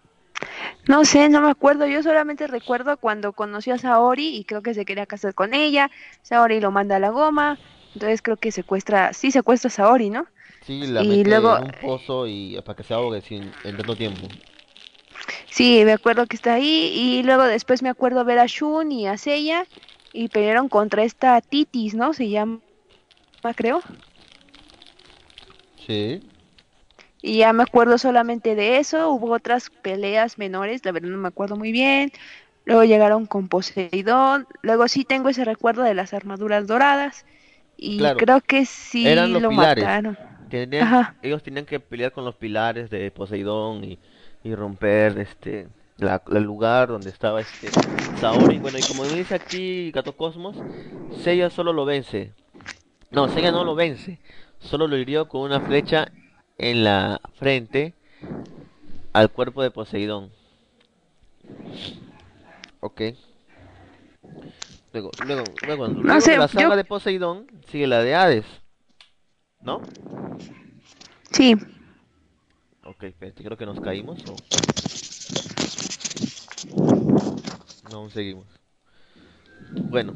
No 0.86 1.04
sé, 1.04 1.28
no 1.28 1.40
me 1.40 1.50
acuerdo, 1.50 1.86
yo 1.86 2.02
solamente 2.02 2.46
recuerdo 2.46 2.96
cuando 2.98 3.32
conoció 3.32 3.74
a 3.74 3.78
Saori 3.78 4.36
y 4.36 4.44
creo 4.44 4.62
que 4.62 4.74
se 4.74 4.84
quería 4.84 5.06
casar 5.06 5.34
con 5.34 5.52
ella, 5.54 5.90
Saori 6.22 6.60
lo 6.60 6.70
manda 6.70 6.96
a 6.96 7.00
la 7.00 7.10
goma, 7.10 7.58
entonces 7.94 8.22
creo 8.22 8.36
que 8.36 8.52
secuestra, 8.52 9.12
sí 9.12 9.30
secuestra 9.30 9.68
a 9.68 9.70
Saori, 9.72 10.10
¿no? 10.10 10.26
Sí, 10.64 10.86
la 10.86 11.02
Y 11.02 11.08
mete 11.08 11.30
luego- 11.30 11.56
en 11.56 11.64
un 11.64 11.70
pozo 11.72 12.26
y 12.26 12.60
para 12.64 12.76
que 12.76 12.82
se 12.84 12.94
ahogue 12.94 13.20
sin 13.22 13.42
en 13.64 13.76
tanto 13.76 13.96
tiempo. 13.96 14.28
Sí, 15.48 15.82
me 15.84 15.92
acuerdo 15.92 16.26
que 16.26 16.36
está 16.36 16.54
ahí 16.54 16.90
y 16.94 17.22
luego 17.22 17.44
después 17.44 17.82
me 17.82 17.88
acuerdo 17.90 18.24
ver 18.24 18.38
a 18.38 18.46
Shun 18.46 18.92
y 18.92 19.06
a 19.06 19.16
Seiya 19.18 19.66
y 20.12 20.28
pelearon 20.28 20.68
contra 20.68 21.02
esta 21.04 21.40
Titis, 21.40 21.94
¿no? 21.94 22.12
Se 22.14 22.28
llama, 22.28 22.60
creo. 23.56 23.82
Sí. 25.76 26.22
Y 27.20 27.38
ya 27.38 27.52
me 27.52 27.62
acuerdo 27.64 27.98
solamente 27.98 28.54
de 28.54 28.78
eso, 28.78 29.10
hubo 29.10 29.32
otras 29.32 29.70
peleas 29.82 30.38
menores, 30.38 30.84
la 30.84 30.92
verdad 30.92 31.08
no 31.08 31.18
me 31.18 31.28
acuerdo 31.28 31.56
muy 31.56 31.72
bien. 31.72 32.12
Luego 32.64 32.84
llegaron 32.84 33.26
con 33.26 33.48
Poseidón, 33.48 34.46
luego 34.62 34.88
sí 34.88 35.04
tengo 35.04 35.28
ese 35.28 35.44
recuerdo 35.44 35.82
de 35.82 35.94
las 35.94 36.12
armaduras 36.12 36.66
doradas 36.66 37.24
y 37.76 37.98
Claro, 37.98 38.18
creo 38.18 38.40
que 38.40 38.66
sí 38.66 39.06
eran 39.06 39.32
los 39.32 39.42
lo 39.42 39.48
pilares. 39.48 39.84
mataron. 39.84 40.18
Tenían- 40.50 41.16
ellos 41.22 41.42
tenían 41.42 41.66
que 41.66 41.80
pelear 41.80 42.12
con 42.12 42.24
los 42.24 42.36
pilares 42.36 42.90
de 42.90 43.10
Poseidón 43.10 43.84
y, 43.84 43.98
y 44.44 44.54
romper 44.54 45.18
este 45.18 45.68
la, 45.96 46.22
el 46.32 46.42
lugar 46.44 46.88
donde 46.88 47.10
estaba 47.10 47.40
este 47.40 47.68
Saori. 48.20 48.58
Bueno, 48.58 48.78
y 48.78 48.82
como 48.82 49.04
dice 49.04 49.34
aquí 49.34 49.90
Gato 49.90 50.16
Cosmos, 50.16 50.56
Seiya 51.22 51.50
solo 51.50 51.72
lo 51.72 51.84
vence. 51.84 52.32
No, 53.10 53.28
Seiya 53.28 53.50
no 53.50 53.64
lo 53.64 53.74
vence. 53.74 54.18
Solo 54.60 54.86
lo 54.86 54.96
hirió 54.96 55.28
con 55.28 55.42
una 55.42 55.60
flecha 55.60 56.10
en 56.56 56.84
la 56.84 57.20
frente 57.34 57.94
al 59.12 59.30
cuerpo 59.30 59.62
de 59.62 59.70
Poseidón. 59.70 60.30
Ok. 62.80 63.00
Luego, 64.92 65.10
luego, 65.26 65.44
luego, 65.66 65.86
luego 65.88 66.14
de 66.14 66.20
sé, 66.20 66.36
la 66.38 66.48
saga 66.48 66.70
yo- 66.70 66.76
de 66.76 66.84
Poseidón 66.84 67.46
sigue 67.68 67.86
la 67.86 68.02
de 68.02 68.14
Hades. 68.14 68.46
¿No? 69.60 69.80
Sí. 71.32 71.56
Ok, 72.88 73.04
creo 73.36 73.56
que 73.58 73.66
nos 73.66 73.78
caímos 73.80 74.18
o... 74.26 74.36
No, 77.90 78.08
seguimos. 78.08 78.46
Bueno, 79.90 80.14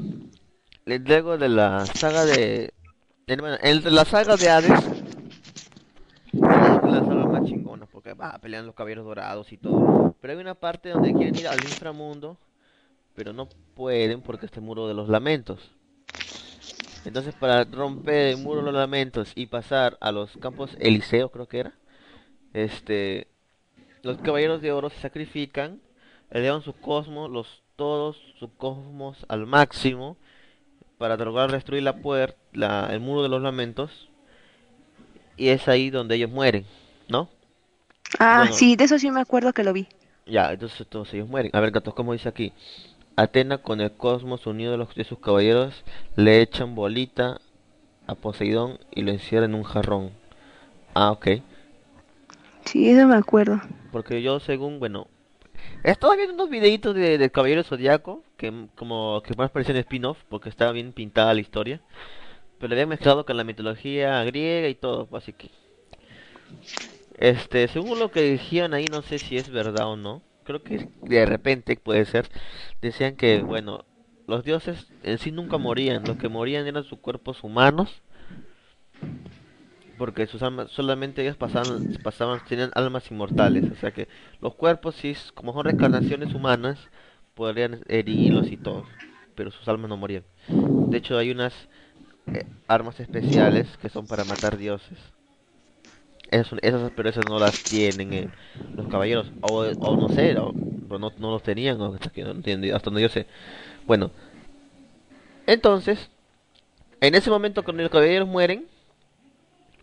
le- 0.87 0.99
luego 0.99 1.37
de 1.37 1.51
la 1.51 1.85
saga 1.87 2.25
de... 2.25 2.73
bueno, 3.27 3.59
entre 3.63 3.91
la 3.91 4.07
saga 4.07 4.39
de 4.39 4.49
Hades, 4.49 4.71
es 6.33 6.41
la 6.43 7.01
saga 7.07 7.27
más 7.27 7.45
chingona, 7.45 7.85
porque 7.87 8.15
va, 8.15 8.39
pelean 8.39 8.65
los 8.65 8.75
caballeros 8.75 9.05
dorados 9.05 9.53
y 9.53 9.59
todo. 9.59 10.15
Pero 10.23 10.33
hay 10.33 10.39
una 10.41 10.55
parte 10.55 10.89
donde 10.89 11.13
quieren 11.13 11.39
ir 11.39 11.49
al 11.49 11.63
inframundo, 11.63 12.39
pero 13.15 13.35
no 13.35 13.49
pueden 13.75 14.23
porque 14.23 14.47
está 14.47 14.61
el 14.61 14.67
muro 14.67 14.89
de 14.89 14.95
los 14.95 15.11
lamentos. 15.11 15.61
Entonces 17.05 17.35
para 17.35 17.65
romper 17.65 18.29
el 18.29 18.39
muro 18.39 18.61
de 18.61 18.67
los 18.73 18.75
lamentos 18.81 19.33
y 19.35 19.47
pasar 19.47 19.99
a 20.01 20.11
los 20.11 20.37
campos 20.39 20.71
Eliseo, 20.81 21.31
creo 21.31 21.47
que 21.49 21.59
era, 21.61 21.75
este, 22.55 23.29
los 24.03 24.19
caballeros 24.19 24.63
de 24.63 24.73
oro 24.73 24.91
se 24.91 25.01
sacrifican, 25.01 25.81
elevan 26.31 26.63
sus 26.63 26.75
cosmos, 26.77 27.31
los 27.31 27.63
todos 27.77 28.17
sus 28.39 28.51
cosmos 28.59 29.25
al 29.29 29.47
máximo 29.47 30.17
para 30.99 31.17
lograr 31.17 31.51
destruir 31.51 31.83
la 31.83 31.97
puerta, 31.97 32.39
la, 32.53 32.89
el 32.93 33.01
muro 33.01 33.23
de 33.23 33.29
los 33.29 33.43
lamentos 33.43 34.09
y 35.37 35.49
es 35.49 35.67
ahí 35.69 35.91
donde 35.91 36.17
ellos 36.17 36.31
mueren, 36.31 36.67
¿no? 37.09 37.29
Ah, 38.19 38.39
Bueno. 38.39 38.53
sí, 38.53 38.77
de 38.77 38.85
eso 38.85 38.99
sí 38.99 39.11
me 39.11 39.21
acuerdo 39.21 39.53
que 39.53 39.65
lo 39.65 39.73
vi. 39.73 39.89
Ya, 40.27 40.53
entonces 40.53 40.87
todos 40.87 41.13
ellos 41.15 41.29
mueren. 41.29 41.51
A 41.55 41.61
ver, 41.61 41.71
gatos, 41.71 41.95
como 41.95 42.13
dice 42.13 42.29
aquí. 42.29 42.53
Atena 43.17 43.59
con 43.59 43.81
el 43.81 43.93
cosmos 43.93 44.47
unido 44.47 44.73
de, 44.73 44.79
los, 44.79 44.95
de 44.95 45.05
sus 45.05 45.19
caballeros 45.19 45.85
le 46.17 46.41
echan 46.41 46.75
bolita 46.75 47.41
a 48.07 48.15
Poseidón 48.15 48.79
y 48.91 49.03
lo 49.03 49.11
encierran 49.11 49.51
en 49.51 49.57
un 49.57 49.65
jarrón. 49.65 50.11
Ah, 50.95 51.11
ok. 51.11 51.29
Sí, 52.65 52.91
eso 52.91 53.07
me 53.07 53.17
acuerdo. 53.17 53.61
Porque 53.91 54.23
yo 54.23 54.41
según, 54.41 54.79
bueno, 54.79 55.09
he 55.85 55.91
estado 55.91 56.17
viendo 56.17 56.35
unos 56.35 56.51
videitos 56.51 56.95
de, 56.95 57.19
del 57.19 57.31
Caballero 57.31 57.63
Zodiaco 57.63 58.23
que 58.37 58.67
como 58.75 59.23
que 59.25 59.35
más 59.35 59.51
parecían 59.51 59.79
spin-off 59.79 60.19
porque 60.29 60.49
estaba 60.49 60.73
bien 60.73 60.93
pintada 60.93 61.35
la 61.35 61.41
historia. 61.41 61.81
Pero 62.59 62.69
lo 62.69 62.75
habían 62.75 62.89
mezclado 62.91 63.27
con 63.27 63.37
la 63.37 63.45
mitología 63.45 64.23
griega 64.25 64.69
y 64.69 64.75
todo, 64.75 65.09
así 65.17 65.33
que... 65.33 65.51
Este, 67.19 67.69
según 67.69 67.99
lo 67.99 68.11
que 68.11 68.21
decían 68.21 68.75
ahí, 68.75 68.87
no 68.91 69.03
sé 69.03 69.19
si 69.19 69.37
es 69.37 69.51
verdad 69.51 69.87
o 69.87 69.97
no. 69.97 70.23
Creo 70.45 70.63
que 70.63 70.89
de 71.03 71.27
repente 71.27 71.77
puede 71.77 72.05
ser. 72.05 72.29
Decían 72.81 73.17
que, 73.17 73.43
bueno, 73.43 73.85
los 74.27 74.45
dioses 74.45 74.93
en 75.03 75.19
sí 75.19 75.31
nunca 75.31 75.59
morían. 75.59 76.05
Los 76.05 76.17
que 76.17 76.29
morían 76.29 76.67
eran 76.67 76.85
sus 76.85 76.99
cuerpos 76.99 77.45
humanos. 77.45 78.03
Porque 80.03 80.27
sus 80.27 80.43
almas, 80.43 80.71
solamente 80.73 81.23
ellos 81.23 81.37
pasaban, 81.37 81.85
pasaban, 82.03 82.41
tenían 82.41 82.73
almas 82.75 83.11
inmortales. 83.13 83.71
O 83.71 83.77
sea 83.77 83.93
que 83.93 84.09
los 84.41 84.55
cuerpos, 84.57 84.97
sí, 84.97 85.15
como 85.35 85.53
son 85.55 85.65
reencarnaciones 85.65 86.35
humanas, 86.35 86.91
podrían 87.35 87.83
herirlos 87.89 88.51
y 88.53 88.57
todo. 88.59 88.89
Pero 89.37 89.51
sus 89.53 89.69
almas 89.69 89.89
no 89.91 89.97
morían. 89.97 90.25
De 90.91 90.99
hecho, 90.99 91.19
hay 91.19 91.31
unas 91.33 91.69
eh, 92.35 92.47
armas 92.69 93.01
especiales 93.01 93.79
que 93.79 93.91
son 93.91 94.07
para 94.09 94.25
matar 94.27 94.57
dioses. 94.59 94.99
Esas, 96.31 96.91
pero 96.95 97.09
esas 97.11 97.27
no 97.27 97.39
las 97.39 97.61
tienen 97.63 98.13
eh, 98.13 98.31
los 98.77 98.87
caballeros. 98.89 99.33
O, 99.41 99.65
o 99.81 99.97
no 99.97 100.09
sé, 100.09 100.37
o- 100.39 100.55
no, 100.89 101.13
no 101.19 101.31
los 101.31 101.43
tenían, 101.43 101.81
o 101.81 101.95
hasta 101.95 102.11
que 102.11 102.23
no 102.25 102.31
hasta 102.77 102.85
donde 102.91 103.03
yo 103.03 103.09
sé. 103.09 103.27
Bueno, 103.87 104.13
entonces, 105.47 106.11
en 107.01 107.15
ese 107.17 107.31
momento 107.31 107.65
cuando 107.65 107.85
los 107.85 107.93
caballeros 107.93 108.29
mueren, 108.29 108.69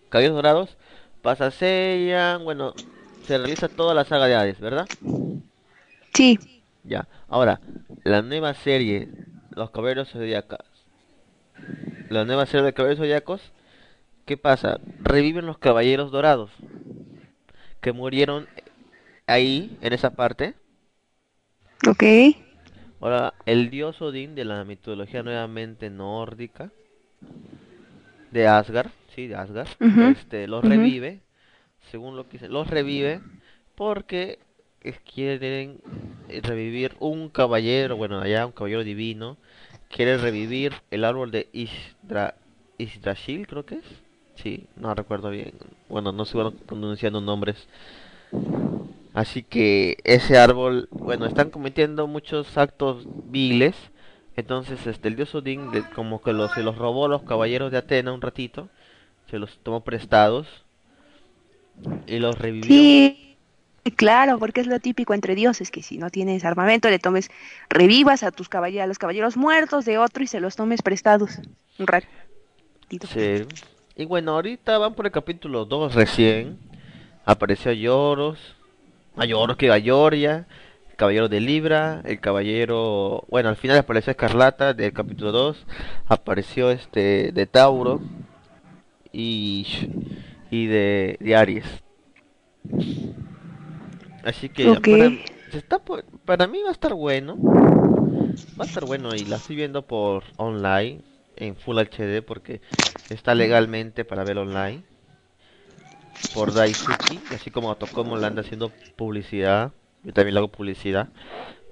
caballeros 0.09 0.35
dorados, 0.35 0.77
pasa 1.21 1.51
Seiya, 1.51 2.37
bueno, 2.37 2.73
se 3.25 3.37
realiza 3.37 3.67
toda 3.67 3.93
la 3.93 4.05
saga 4.05 4.27
de 4.27 4.35
Hades, 4.35 4.59
¿verdad? 4.59 4.87
Sí. 6.13 6.39
Ya, 6.83 7.07
ahora, 7.27 7.61
la 8.03 8.21
nueva 8.21 8.53
serie, 8.53 9.09
Los 9.51 9.69
Caballeros 9.71 10.09
Zodiacos. 10.09 10.59
La 12.09 12.25
nueva 12.25 12.45
serie 12.45 12.65
de 12.65 12.73
Caballeros 12.73 12.99
Zodiacos, 12.99 13.51
¿qué 14.25 14.37
pasa? 14.37 14.79
Reviven 15.01 15.45
los 15.45 15.57
Caballeros 15.57 16.11
Dorados, 16.11 16.51
que 17.81 17.91
murieron 17.91 18.47
ahí, 19.27 19.77
en 19.81 19.93
esa 19.93 20.11
parte. 20.11 20.55
Ok. 21.87 22.03
Ahora, 23.01 23.33
el 23.45 23.69
dios 23.69 24.01
Odín 24.01 24.35
de 24.35 24.43
la 24.43 24.65
mitología 24.65 25.23
nuevamente 25.23 25.89
nórdica, 25.89 26.71
de 28.31 28.47
Asgard, 28.47 28.91
sí, 29.19 29.27
de 29.27 29.35
Asgard, 29.35 29.67
este, 30.11 30.47
los 30.47 30.63
revive, 30.63 31.19
según 31.91 32.15
lo 32.15 32.27
que 32.27 32.33
dicen, 32.33 32.53
los 32.53 32.67
revive 32.67 33.21
porque 33.75 34.39
quieren 35.13 35.81
eh, 36.29 36.41
revivir 36.41 36.95
un 36.99 37.29
caballero, 37.29 37.97
bueno, 37.97 38.19
allá 38.19 38.45
un 38.45 38.51
caballero 38.51 38.83
divino, 38.83 39.37
quiere 39.89 40.17
revivir 40.17 40.73
el 40.91 41.03
árbol 41.03 41.31
de 41.31 41.49
Isdra, 41.51 42.35
Yggdrasil, 42.77 43.47
creo 43.47 43.65
que 43.65 43.75
es. 43.75 43.85
Sí, 44.35 44.67
no 44.77 44.95
recuerdo 44.95 45.29
bien. 45.29 45.53
Bueno, 45.89 46.13
no 46.13 46.23
sigo 46.23 46.51
pronunciando 46.51 47.19
nombres. 47.19 47.67
Así 49.13 49.43
que 49.43 49.97
ese 50.05 50.37
árbol, 50.37 50.87
bueno, 50.91 51.25
están 51.25 51.49
cometiendo 51.49 52.07
muchos 52.07 52.57
actos 52.57 53.05
viles. 53.25 53.75
Entonces, 54.37 54.87
este, 54.87 55.09
el 55.09 55.17
dios 55.17 55.35
Odín 55.35 55.69
como 55.93 56.21
que 56.21 56.31
los, 56.31 56.51
se 56.53 56.63
los 56.63 56.77
robó 56.77 57.07
a 57.07 57.09
los 57.09 57.23
caballeros 57.23 57.71
de 57.71 57.79
Atena 57.79 58.13
un 58.13 58.21
ratito. 58.21 58.69
Se 59.29 59.39
los 59.39 59.59
tomó 59.63 59.81
prestados. 59.81 60.47
Y 62.07 62.19
los 62.19 62.37
revivió. 62.37 62.67
Sí, 62.67 63.37
claro, 63.95 64.39
porque 64.39 64.61
es 64.61 64.67
lo 64.67 64.79
típico 64.79 65.13
entre 65.13 65.35
dioses, 65.35 65.71
que 65.71 65.81
si 65.83 65.97
no 65.97 66.09
tienes 66.09 66.43
armamento, 66.45 66.89
le 66.89 66.99
tomes, 66.99 67.29
revivas 67.69 68.23
a 68.23 68.31
tus 68.31 68.49
caballeros, 68.49 68.83
a 68.83 68.87
los 68.87 68.99
caballeros 68.99 69.37
muertos 69.37 69.85
de 69.85 69.97
otro 69.97 70.23
y 70.23 70.27
se 70.27 70.39
los 70.39 70.55
tomes 70.55 70.81
prestados. 70.81 71.39
Un 71.77 71.87
ratito. 71.87 73.07
Sí. 73.07 73.45
Y 73.95 74.05
bueno, 74.05 74.31
ahorita 74.31 74.77
van 74.77 74.93
por 74.93 75.05
el 75.05 75.11
capítulo 75.11 75.65
2 75.65 75.93
recién. 75.93 76.57
Apareció 77.25 77.71
Lloros. 77.71 78.55
A 79.15 79.25
Lloros 79.25 79.57
que 79.57 79.71
a 79.71 79.77
Lloria. 79.77 80.47
El 80.89 80.95
caballero 80.95 81.29
de 81.29 81.39
Libra. 81.39 82.01
El 82.05 82.19
caballero. 82.19 83.25
Bueno, 83.29 83.49
al 83.49 83.55
final 83.55 83.77
apareció 83.77 84.11
Escarlata 84.11 84.73
del 84.73 84.93
capítulo 84.93 85.31
2. 85.31 85.65
Apareció 86.07 86.71
este 86.71 87.31
de 87.31 87.45
Tauro. 87.45 88.01
Y. 89.11 89.65
Y 90.51 90.65
de, 90.65 91.17
de 91.19 91.35
Aries. 91.35 91.65
Así 94.23 94.49
que 94.49 94.65
para, 94.65 95.11
se 95.51 95.57
está 95.57 95.79
para 96.25 96.47
mí 96.47 96.61
va 96.63 96.69
a 96.69 96.73
estar 96.73 96.93
bueno. 96.93 97.37
Va 98.59 98.65
a 98.65 98.67
estar 98.67 98.85
bueno 98.85 99.13
y 99.15 99.25
la 99.25 99.37
estoy 99.37 99.55
viendo 99.55 99.85
por 99.85 100.23
online 100.37 101.01
en 101.35 101.55
Full 101.55 101.77
HD 101.77 102.21
porque 102.21 102.61
está 103.09 103.33
legalmente 103.33 104.05
para 104.05 104.23
ver 104.23 104.37
online 104.37 104.83
por 106.33 106.53
Daisuki, 106.53 107.19
así 107.33 107.49
como 107.49 107.75
Tokomo 107.75 108.17
le 108.17 108.27
anda 108.27 108.41
haciendo 108.41 108.71
publicidad, 108.95 109.71
yo 110.03 110.13
también 110.13 110.33
le 110.35 110.39
hago 110.39 110.49
publicidad, 110.49 111.09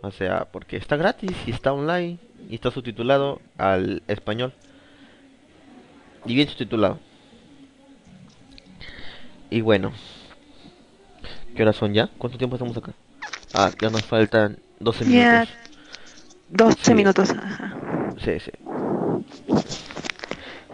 o 0.02 0.12
sea, 0.12 0.46
porque 0.52 0.78
está 0.78 0.96
gratis 0.96 1.32
y 1.46 1.52
está 1.52 1.74
online 1.74 2.18
y 2.50 2.56
está 2.56 2.72
subtitulado 2.72 3.42
al 3.58 4.04
español 4.08 4.54
y 6.26 6.36
bien 6.36 6.48
subtitulado. 6.48 7.00
Y 9.50 9.62
bueno, 9.62 9.92
¿qué 11.56 11.64
horas 11.64 11.76
son 11.76 11.94
ya? 11.94 12.10
¿Cuánto 12.18 12.38
tiempo 12.38 12.56
estamos 12.56 12.76
acá? 12.78 12.94
Ah, 13.54 13.72
ya 13.82 13.90
nos 13.90 14.04
faltan 14.04 14.60
12 14.80 15.06
Ya. 15.06 15.10
minutos. 15.10 15.50
12 16.50 16.78
Sí. 16.82 16.94
minutos. 16.94 17.30
ajá. 17.32 17.78
Sí, 18.24 18.40
sí. 18.40 18.52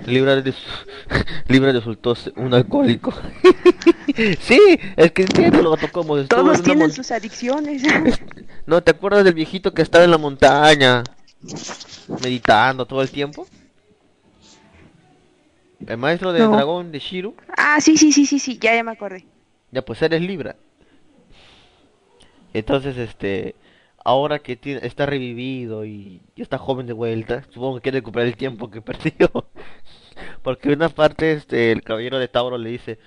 Libra 0.05 0.35
de 0.41 0.53
Libra 1.47 1.71
resultó 1.71 2.15
un 2.35 2.53
alcohólico. 2.53 3.13
sí, 4.39 4.59
es 4.97 5.11
que 5.11 5.21
entiendo 5.23 5.77
como 5.91 6.17
Todos 6.23 6.61
tienen 6.61 6.91
sus 6.91 7.11
adicciones. 7.11 7.83
No, 8.65 8.81
¿te 8.81 8.91
acuerdas 8.91 9.25
del 9.25 9.33
viejito 9.33 9.73
que 9.73 9.81
estaba 9.81 10.05
en 10.05 10.11
la 10.11 10.17
montaña 10.17 11.03
meditando 12.23 12.85
todo 12.85 13.01
el 13.01 13.09
tiempo? 13.11 13.45
El 15.87 15.97
maestro 15.97 16.33
del 16.33 16.49
No. 16.49 16.51
dragón 16.51 16.91
de 16.91 16.99
Shiru, 16.99 17.35
Ah, 17.57 17.79
sí, 17.81 17.97
sí, 17.97 18.11
sí, 18.11 18.25
sí, 18.25 18.39
sí, 18.39 18.59
ya, 18.59 18.75
ya 18.75 18.83
me 18.83 18.91
acordé. 18.91 19.27
ya 19.71 19.83
pues 19.83 20.01
eres 20.01 20.21
Libra. 20.21 20.55
Entonces, 22.53 22.97
este, 22.97 23.55
ahora 24.03 24.39
que 24.39 24.55
tiene, 24.55 24.85
está 24.85 25.05
revivido 25.05 25.85
y, 25.85 26.21
y 26.35 26.41
está 26.41 26.57
joven 26.57 26.85
de 26.87 26.93
vuelta, 26.93 27.43
supongo 27.49 27.75
que 27.77 27.81
quiere 27.83 27.99
recuperar 27.99 28.27
el 28.27 28.37
tiempo 28.37 28.69
que 28.69 28.81
perdió. 28.81 29.29
Porque 30.43 30.69
una 30.73 30.89
parte, 30.89 31.33
este, 31.33 31.71
el 31.71 31.83
caballero 31.83 32.19
de 32.19 32.27
Tauro 32.27 32.57
le 32.57 32.69
dice, 32.71 32.99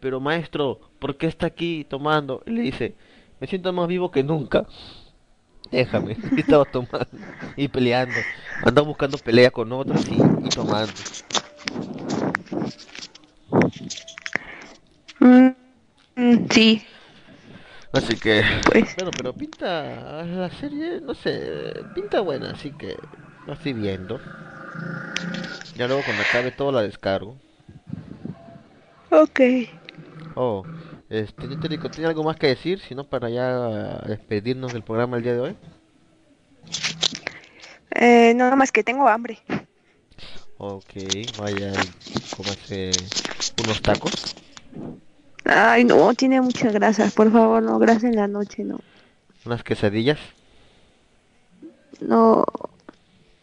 pero 0.00 0.20
maestro, 0.20 0.80
¿por 0.98 1.16
qué 1.18 1.26
está 1.28 1.46
aquí 1.48 1.86
tomando? 1.88 2.42
Y 2.46 2.52
le 2.52 2.62
dice, 2.62 2.96
me 3.40 3.46
siento 3.46 3.72
más 3.72 3.88
vivo 3.88 4.10
que 4.10 4.24
nunca. 4.24 4.66
Déjame, 5.70 6.18
y 6.34 6.40
estaba 6.40 6.64
tomando 6.64 7.08
y 7.56 7.68
peleando. 7.68 8.26
Anda 8.60 8.82
buscando 8.82 9.18
pelea 9.22 9.50
con 9.50 9.72
otros 9.72 10.06
y, 10.08 10.34
y 10.40 10.50
tomando. 10.50 11.04
Mm, 15.20 15.54
mm, 16.16 16.46
sí, 16.50 16.82
Así 17.92 18.16
que, 18.16 18.42
pues. 18.72 18.96
bueno, 18.96 19.14
pero 19.16 19.32
pinta 19.36 20.24
la 20.24 20.50
serie, 20.50 21.00
no 21.00 21.14
sé, 21.14 21.86
pinta 21.92 22.20
buena, 22.20 22.50
así 22.50 22.72
que 22.72 22.98
la 23.44 23.54
estoy 23.54 23.72
viendo. 23.72 24.22
Ya 25.74 25.86
luego 25.86 26.04
cuando 26.04 26.22
acabe 26.24 26.52
todo 26.52 26.72
la 26.72 26.82
descargo. 26.82 27.40
Ok. 29.10 29.40
Oh, 30.34 30.66
este, 31.08 31.48
yo 31.48 31.58
te 31.58 31.68
digo, 31.68 31.90
¿tiene 31.90 32.08
algo 32.08 32.22
más 32.24 32.36
que 32.36 32.46
decir? 32.48 32.80
Si 32.80 32.94
no, 32.94 33.04
para 33.04 33.28
ya 33.30 33.98
despedirnos 34.06 34.72
del 34.72 34.82
programa 34.82 35.16
el 35.16 35.22
día 35.22 35.34
de 35.34 35.40
hoy. 35.40 35.56
Eh, 37.94 38.32
no, 38.34 38.44
nada 38.44 38.56
más 38.56 38.72
que 38.72 38.84
tengo 38.84 39.08
hambre. 39.08 39.38
Ok, 40.58 40.92
vaya 41.38 41.72
cómase 42.36 42.90
unos 43.62 43.80
tacos. 43.80 44.34
Ay, 45.44 45.84
no, 45.84 46.12
tiene 46.14 46.40
mucha 46.40 46.70
grasa. 46.72 47.10
Por 47.14 47.30
favor, 47.30 47.62
no, 47.62 47.78
grasa 47.78 48.08
en 48.08 48.16
la 48.16 48.26
noche, 48.26 48.64
no. 48.64 48.80
Unas 49.44 49.62
quesadillas, 49.62 50.18
No. 52.00 52.44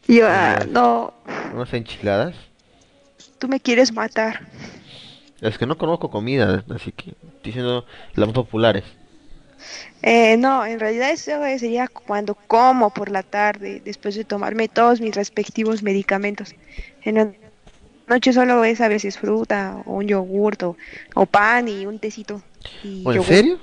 Yo, 0.08 0.28
ah, 0.28 0.66
no. 0.70 1.14
unas 1.54 1.74
enchiladas. 1.74 2.36
Tú 3.40 3.48
me 3.48 3.60
quieres 3.60 3.92
matar. 3.92 4.48
Es 5.42 5.58
que 5.58 5.66
no 5.66 5.78
conozco 5.78 6.10
comida, 6.10 6.64
así 6.70 6.92
que 6.92 7.12
estoy 7.12 7.40
diciendo 7.44 7.86
las 8.14 8.28
más 8.28 8.36
populares. 8.36 8.84
Eh, 10.02 10.38
no, 10.38 10.66
en 10.66 10.80
realidad 10.80 11.12
eso 11.12 11.32
sería 11.60 11.88
cuando 11.88 12.36
como 12.36 12.92
por 12.92 13.10
la 13.10 13.24
tarde, 13.24 13.82
después 13.84 14.16
de 14.16 14.26
tomarme 14.26 14.68
todos 14.70 15.02
mis 15.02 15.16
respectivos 15.16 15.84
medicamentos. 15.84 16.56
En 17.02 17.16
la 17.16 17.34
noche 18.08 18.34
solo 18.34 18.64
es 18.64 18.82
a 18.82 18.88
veces 18.88 19.18
fruta, 19.18 19.82
o 19.86 19.96
un 19.96 20.08
yogurt, 20.08 20.64
o, 20.64 20.78
o 21.16 21.26
pan 21.26 21.68
y 21.68 21.86
un 21.86 22.00
tecito. 22.00 22.42
Y 22.84 23.04
¿O 23.06 23.14
en 23.14 23.24
serio? 23.24 23.60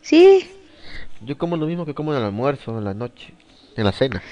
Sí, 0.00 0.48
Yo 1.20 1.36
como 1.38 1.56
lo 1.56 1.66
mismo 1.66 1.84
que 1.86 1.94
como 1.94 2.12
en 2.12 2.18
el 2.18 2.24
almuerzo, 2.24 2.78
en 2.78 2.84
la 2.84 2.94
noche, 2.94 3.34
en 3.76 3.84
la 3.84 3.92
cena. 3.92 4.22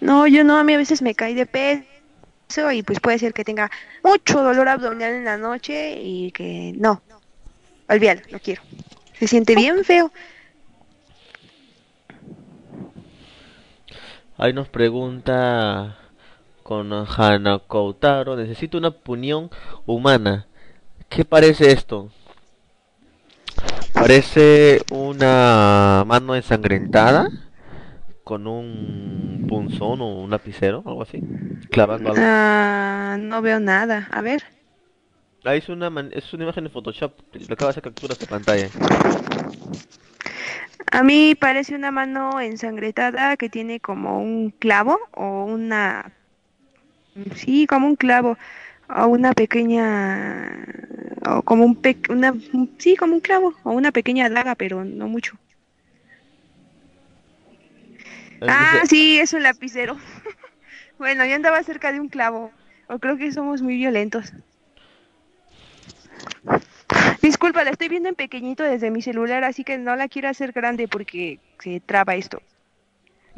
no, 0.00 0.26
yo 0.26 0.44
no, 0.44 0.58
a 0.58 0.64
mí 0.64 0.74
a 0.74 0.78
veces 0.78 1.02
me 1.02 1.14
cae 1.14 1.34
de 1.34 1.46
peso 1.46 2.72
y 2.72 2.82
pues 2.82 3.00
puede 3.00 3.18
ser 3.18 3.32
que 3.32 3.44
tenga 3.44 3.70
mucho 4.02 4.42
dolor 4.42 4.68
abdominal 4.68 5.12
en 5.14 5.24
la 5.24 5.38
noche 5.38 6.00
y 6.00 6.32
que 6.32 6.74
no, 6.76 7.02
olvídalo, 7.88 8.22
no 8.30 8.40
quiero. 8.40 8.62
Se 9.22 9.28
siente 9.28 9.54
bien 9.54 9.84
feo. 9.84 10.10
Ahí 14.36 14.52
nos 14.52 14.68
pregunta 14.68 15.96
con 16.64 16.92
Hana 16.92 17.60
Koutaro, 17.60 18.34
necesito 18.34 18.78
una 18.78 18.88
opinión 18.88 19.48
humana. 19.86 20.48
¿Qué 21.08 21.24
parece 21.24 21.70
esto? 21.70 22.10
Parece 23.92 24.82
una 24.90 26.02
mano 26.04 26.34
ensangrentada 26.34 27.30
con 28.24 28.48
un 28.48 29.46
punzón 29.48 30.00
o 30.00 30.22
un 30.22 30.30
lapicero, 30.30 30.82
algo 30.84 31.02
así, 31.02 31.22
clavando 31.70 32.10
algo. 32.10 32.20
Ah, 32.26 33.16
no 33.20 33.40
veo 33.40 33.60
nada. 33.60 34.08
A 34.10 34.20
ver. 34.20 34.42
Ahí 35.44 35.58
es 35.58 35.68
una 35.68 35.90
man- 35.90 36.10
es 36.12 36.32
una 36.32 36.44
imagen 36.44 36.64
de 36.64 36.70
Photoshop, 36.70 37.12
le 37.32 37.44
acaba 37.52 37.68
de 37.68 37.70
hacer 37.70 37.82
capturas 37.82 38.18
de 38.18 38.26
pantalla. 38.26 38.68
A 40.92 41.02
mí 41.02 41.34
parece 41.34 41.74
una 41.74 41.90
mano 41.90 42.40
ensangrentada 42.40 43.36
que 43.36 43.48
tiene 43.48 43.80
como 43.80 44.18
un 44.22 44.50
clavo 44.50 44.98
o 45.12 45.44
una... 45.44 46.12
Sí, 47.34 47.66
como 47.66 47.86
un 47.86 47.96
clavo 47.96 48.38
o 48.88 49.06
una 49.06 49.32
pequeña... 49.32 50.66
o 51.28 51.42
como 51.42 51.64
un 51.64 51.76
pe... 51.76 51.96
una... 52.08 52.34
sí, 52.78 52.96
como 52.96 53.14
un 53.14 53.20
clavo 53.20 53.54
o 53.64 53.72
una 53.72 53.90
pequeña 53.90 54.28
daga, 54.28 54.54
pero 54.54 54.84
no 54.84 55.08
mucho. 55.08 55.36
Ah, 58.42 58.80
dice- 58.82 58.86
sí, 58.86 59.18
es 59.18 59.32
un 59.32 59.42
lapicero. 59.42 59.96
Bueno, 60.98 61.24
yo 61.26 61.34
andaba 61.34 61.60
cerca 61.64 61.90
de 61.90 61.98
un 61.98 62.08
clavo. 62.08 62.52
O 62.88 63.00
creo 63.00 63.16
que 63.16 63.32
somos 63.32 63.60
muy 63.60 63.74
violentos. 63.76 64.32
Disculpa, 67.20 67.64
la 67.64 67.70
estoy 67.70 67.88
viendo 67.88 68.08
en 68.08 68.14
pequeñito 68.14 68.62
desde 68.64 68.90
mi 68.90 69.00
celular, 69.02 69.44
así 69.44 69.64
que 69.64 69.78
no 69.78 69.94
la 69.96 70.08
quiero 70.08 70.28
hacer 70.28 70.52
grande 70.52 70.88
porque 70.88 71.38
se 71.58 71.80
traba 71.80 72.14
esto. 72.14 72.42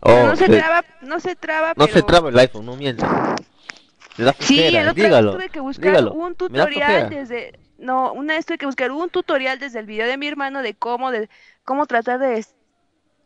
Oh, 0.01 0.27
no 0.27 0.37
se 0.37 0.47
se- 0.47 0.57
traba, 0.57 0.85
no 1.03 1.21
se 1.21 1.37
traba, 1.37 1.69
no 1.77 1.87
pero... 1.87 1.93
se 1.99 2.03
traba 2.03 2.29
el 2.31 2.39
iPhone, 2.39 2.67
no 2.67 2.77
mienta. 2.77 3.37
Sí, 4.41 4.61
el 4.61 4.77
otro 4.89 4.95
día 4.95 5.05
dígalo, 5.07 5.33
tuve 5.35 5.49
que 5.49 5.61
buscar 5.61 5.91
dígalo. 5.91 6.13
un 6.13 6.35
tutorial 6.35 7.11
desde... 7.11 7.59
No, 7.79 8.13
una 8.13 8.35
vez 8.35 8.47
tuve 8.47 8.59
que 8.59 8.67
buscar 8.67 8.93
un 8.93 9.11
tutorial 9.11 9.59
desde 9.59 9.81
el 9.81 9.87
video 9.87 10.07
de 10.07 10.17
mi 10.17 10.27
hermano 10.29 10.63
de 10.63 10.75
cómo, 10.75 11.11
de 11.11 11.29
cómo 11.65 11.87
tratar 11.87 12.21
de 12.21 12.45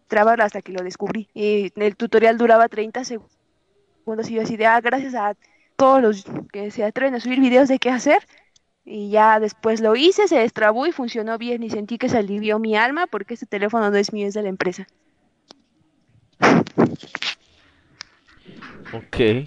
trabarlo 0.09 0.45
hasta 0.45 0.63
que 0.63 0.73
lo 0.73 0.83
descubrí. 0.83 1.29
Y 1.35 1.71
el 1.77 1.97
tutorial 1.97 2.39
duraba 2.39 2.69
30 2.69 3.05
segundos 3.05 4.31
y 4.31 4.35
yo 4.35 4.43
así 4.43 4.57
de, 4.57 4.67
ah, 4.67 4.81
gracias 4.81 5.15
a 5.15 5.37
todos 5.77 6.01
los 6.03 6.25
que 6.51 6.71
se 6.71 6.83
atreven 6.83 7.15
a 7.15 7.21
subir 7.21 7.41
videos 7.41 7.69
de 7.69 7.79
qué 7.79 7.91
hacer. 7.91 8.27
Y 8.91 9.11
ya 9.11 9.39
después 9.39 9.83
lo 9.83 9.97
hice, 9.97 10.29
se 10.29 10.39
destrabó 10.39 10.87
y 10.87 10.93
funcionó 10.93 11.37
bien 11.37 11.63
y 11.63 11.69
sentí 11.69 11.99
que 11.99 12.09
se 12.09 12.17
alivió 12.17 12.59
mi 12.59 12.75
alma 12.75 13.07
porque 13.07 13.35
este 13.35 13.45
teléfono 13.45 13.91
no 13.91 13.97
es 13.99 14.15
mío, 14.15 14.27
es 14.27 14.33
de 14.33 14.43
la 14.43 14.49
empresa. 14.49 14.87
Ok. 18.95 19.47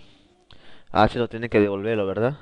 Ah, 0.92 1.08
se 1.08 1.18
lo 1.18 1.28
tiene 1.28 1.50
que 1.50 1.60
devolverlo, 1.60 2.06
¿verdad? 2.06 2.38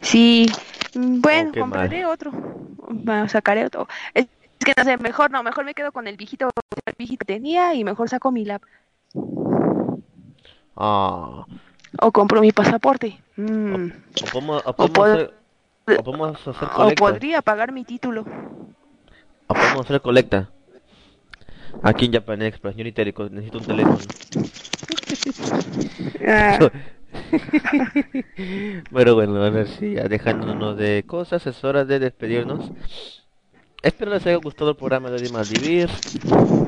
Sí, 0.00 0.46
bueno, 0.94 1.52
Oh, 1.54 1.58
compraré 1.60 2.02
mal. 2.02 2.12
otro, 2.12 2.32
Bueno, 2.32 3.28
sacaré 3.28 3.64
otro. 3.64 3.86
Es 4.14 4.26
es 4.58 4.66
que 4.66 4.74
no 4.76 4.84
sé, 4.84 4.98
mejor 4.98 5.30
no, 5.30 5.42
mejor 5.42 5.64
me 5.64 5.72
quedo 5.72 5.90
con 5.90 6.06
el 6.06 6.18
viejito, 6.18 6.50
el 6.84 6.94
viejito 6.98 7.24
que 7.24 7.32
tenía 7.32 7.72
y 7.74 7.82
mejor 7.82 8.10
saco 8.10 8.30
mi 8.30 8.44
lap 8.44 8.62
Ah. 10.76 11.46
O 12.00 12.12
compro 12.12 12.40
mi 12.40 12.52
pasaporte. 12.52 13.18
Mm, 13.36 13.86
O 14.22 14.26
podemos, 14.32 14.62
o 14.66 14.72
podemos 14.74 15.08
hacer, 15.08 15.34
o 15.98 16.02
podemos 16.04 16.46
hacer 16.48 16.68
O 16.68 16.72
colecta. 16.74 17.04
podría 17.04 17.42
pagar 17.42 17.72
mi 17.72 17.84
título. 17.84 18.24
O 19.46 19.54
podemos 19.54 19.80
hacer 19.86 20.00
colecta. 20.00 20.50
Aquí 21.82 22.06
en 22.06 22.12
Japan 22.12 22.42
Express, 22.42 22.76
Itérico, 22.78 23.28
necesito 23.28 23.58
un 23.58 23.64
teléfono. 23.64 23.98
Ah, 26.26 26.58
Pero 28.92 29.14
bueno, 29.14 29.42
ahora 29.42 29.66
sí, 29.66 29.94
ya 29.94 30.04
dejándonos 30.04 30.76
de 30.76 31.04
cosas, 31.06 31.46
es 31.46 31.62
hora 31.64 31.84
de 31.84 31.98
despedirnos. 31.98 32.70
Espero 33.82 34.10
les 34.10 34.26
haya 34.26 34.36
gustado 34.36 34.70
el 34.70 34.76
programa 34.76 35.08
de 35.08 35.16
hoy 35.16 35.22
de 35.22 35.32
Malvivir. 35.32 35.88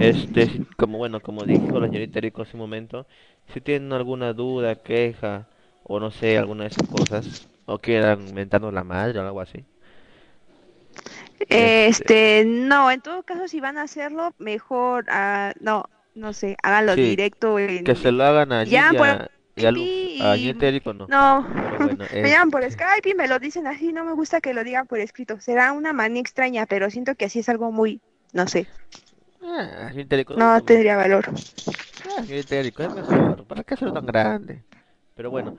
Este, 0.00 0.62
como 0.78 0.96
bueno, 0.96 1.20
como 1.20 1.44
dijo 1.44 1.78
la 1.78 1.86
señorita 1.86 2.20
Rico 2.20 2.40
hace 2.40 2.56
un 2.56 2.60
momento, 2.60 3.06
si 3.52 3.60
tienen 3.60 3.92
alguna 3.92 4.32
duda, 4.32 4.76
queja, 4.76 5.46
o 5.84 6.00
no 6.00 6.10
sé, 6.10 6.38
alguna 6.38 6.64
de 6.64 6.70
esas 6.70 6.88
cosas, 6.88 7.48
o 7.66 7.78
quieran 7.78 8.32
mentarnos 8.32 8.72
la 8.72 8.82
madre 8.82 9.18
o 9.18 9.22
algo 9.22 9.42
así. 9.42 9.62
este, 11.50 12.44
no, 12.46 12.90
en 12.90 13.02
todo 13.02 13.22
caso, 13.24 13.46
si 13.46 13.60
van 13.60 13.76
a 13.76 13.82
hacerlo, 13.82 14.32
mejor, 14.38 15.04
ah, 15.10 15.52
no, 15.60 15.84
no 16.14 16.32
sé, 16.32 16.56
háganlo 16.62 16.94
Sí, 16.94 17.02
directo 17.02 17.58
en... 17.58 17.84
Que 17.84 17.94
se 17.94 18.10
lo 18.10 18.24
hagan 18.24 18.52
a 18.52 18.64
Ya, 18.64 18.90
por 18.96 19.30
y 19.56 19.64
a 19.66 19.70
Luz. 19.72 19.82
Skype 19.84 20.22
A 20.22 20.36
y- 20.36 20.40
señorita 20.40 20.70
Rico 20.70 20.94
no. 20.94 21.06
No, 21.08 21.42
bueno, 21.78 22.04
me 22.12 22.20
eh, 22.28 22.30
llaman 22.30 22.50
por 22.50 22.70
Skype 22.70 23.08
y 23.10 23.14
me 23.14 23.28
lo 23.28 23.38
dicen 23.38 23.66
así, 23.66 23.92
no 23.92 24.04
me 24.04 24.12
gusta 24.12 24.40
que 24.40 24.54
lo 24.54 24.64
digan 24.64 24.86
por 24.86 24.98
escrito. 25.00 25.40
Será 25.40 25.72
una 25.72 25.92
manía 25.92 26.20
extraña, 26.20 26.66
pero 26.66 26.90
siento 26.90 27.14
que 27.14 27.26
así 27.26 27.40
es 27.40 27.48
algo 27.48 27.70
muy, 27.72 28.00
no 28.32 28.46
sé, 28.48 28.66
ah, 29.42 29.90
Rico, 29.94 30.34
no 30.34 30.38
como- 30.54 30.62
tendría 30.64 30.96
valor. 30.96 31.24
Ah, 31.28 32.22
señorita 32.24 32.56
Erika, 32.56 32.84
es 32.86 32.94
mejor. 32.94 33.44
¿Para 33.44 33.62
qué 33.64 33.74
hacerlo 33.74 33.94
tan 33.94 34.06
grande? 34.06 34.62
Pero 35.14 35.30
bueno, 35.30 35.56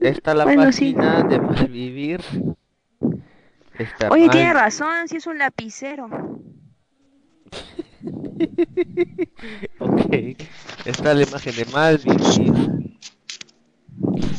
está 0.00 0.34
la 0.34 0.44
Bueno, 0.44 0.70
sí. 0.72 0.92
página 0.94 1.22
de 1.22 1.38
Malvivir. 1.40 2.20
Está 3.78 4.08
Oye, 4.10 4.22
mal- 4.26 4.30
tiene 4.30 4.52
razón, 4.54 5.06
si 5.08 5.16
es 5.16 5.26
un 5.26 5.38
lapicero. 5.38 6.08
Ok, 9.78 10.36
está 10.84 11.14
la 11.14 11.22
imagen 11.22 11.56
de 11.56 11.64
Malvivir. 11.66 12.75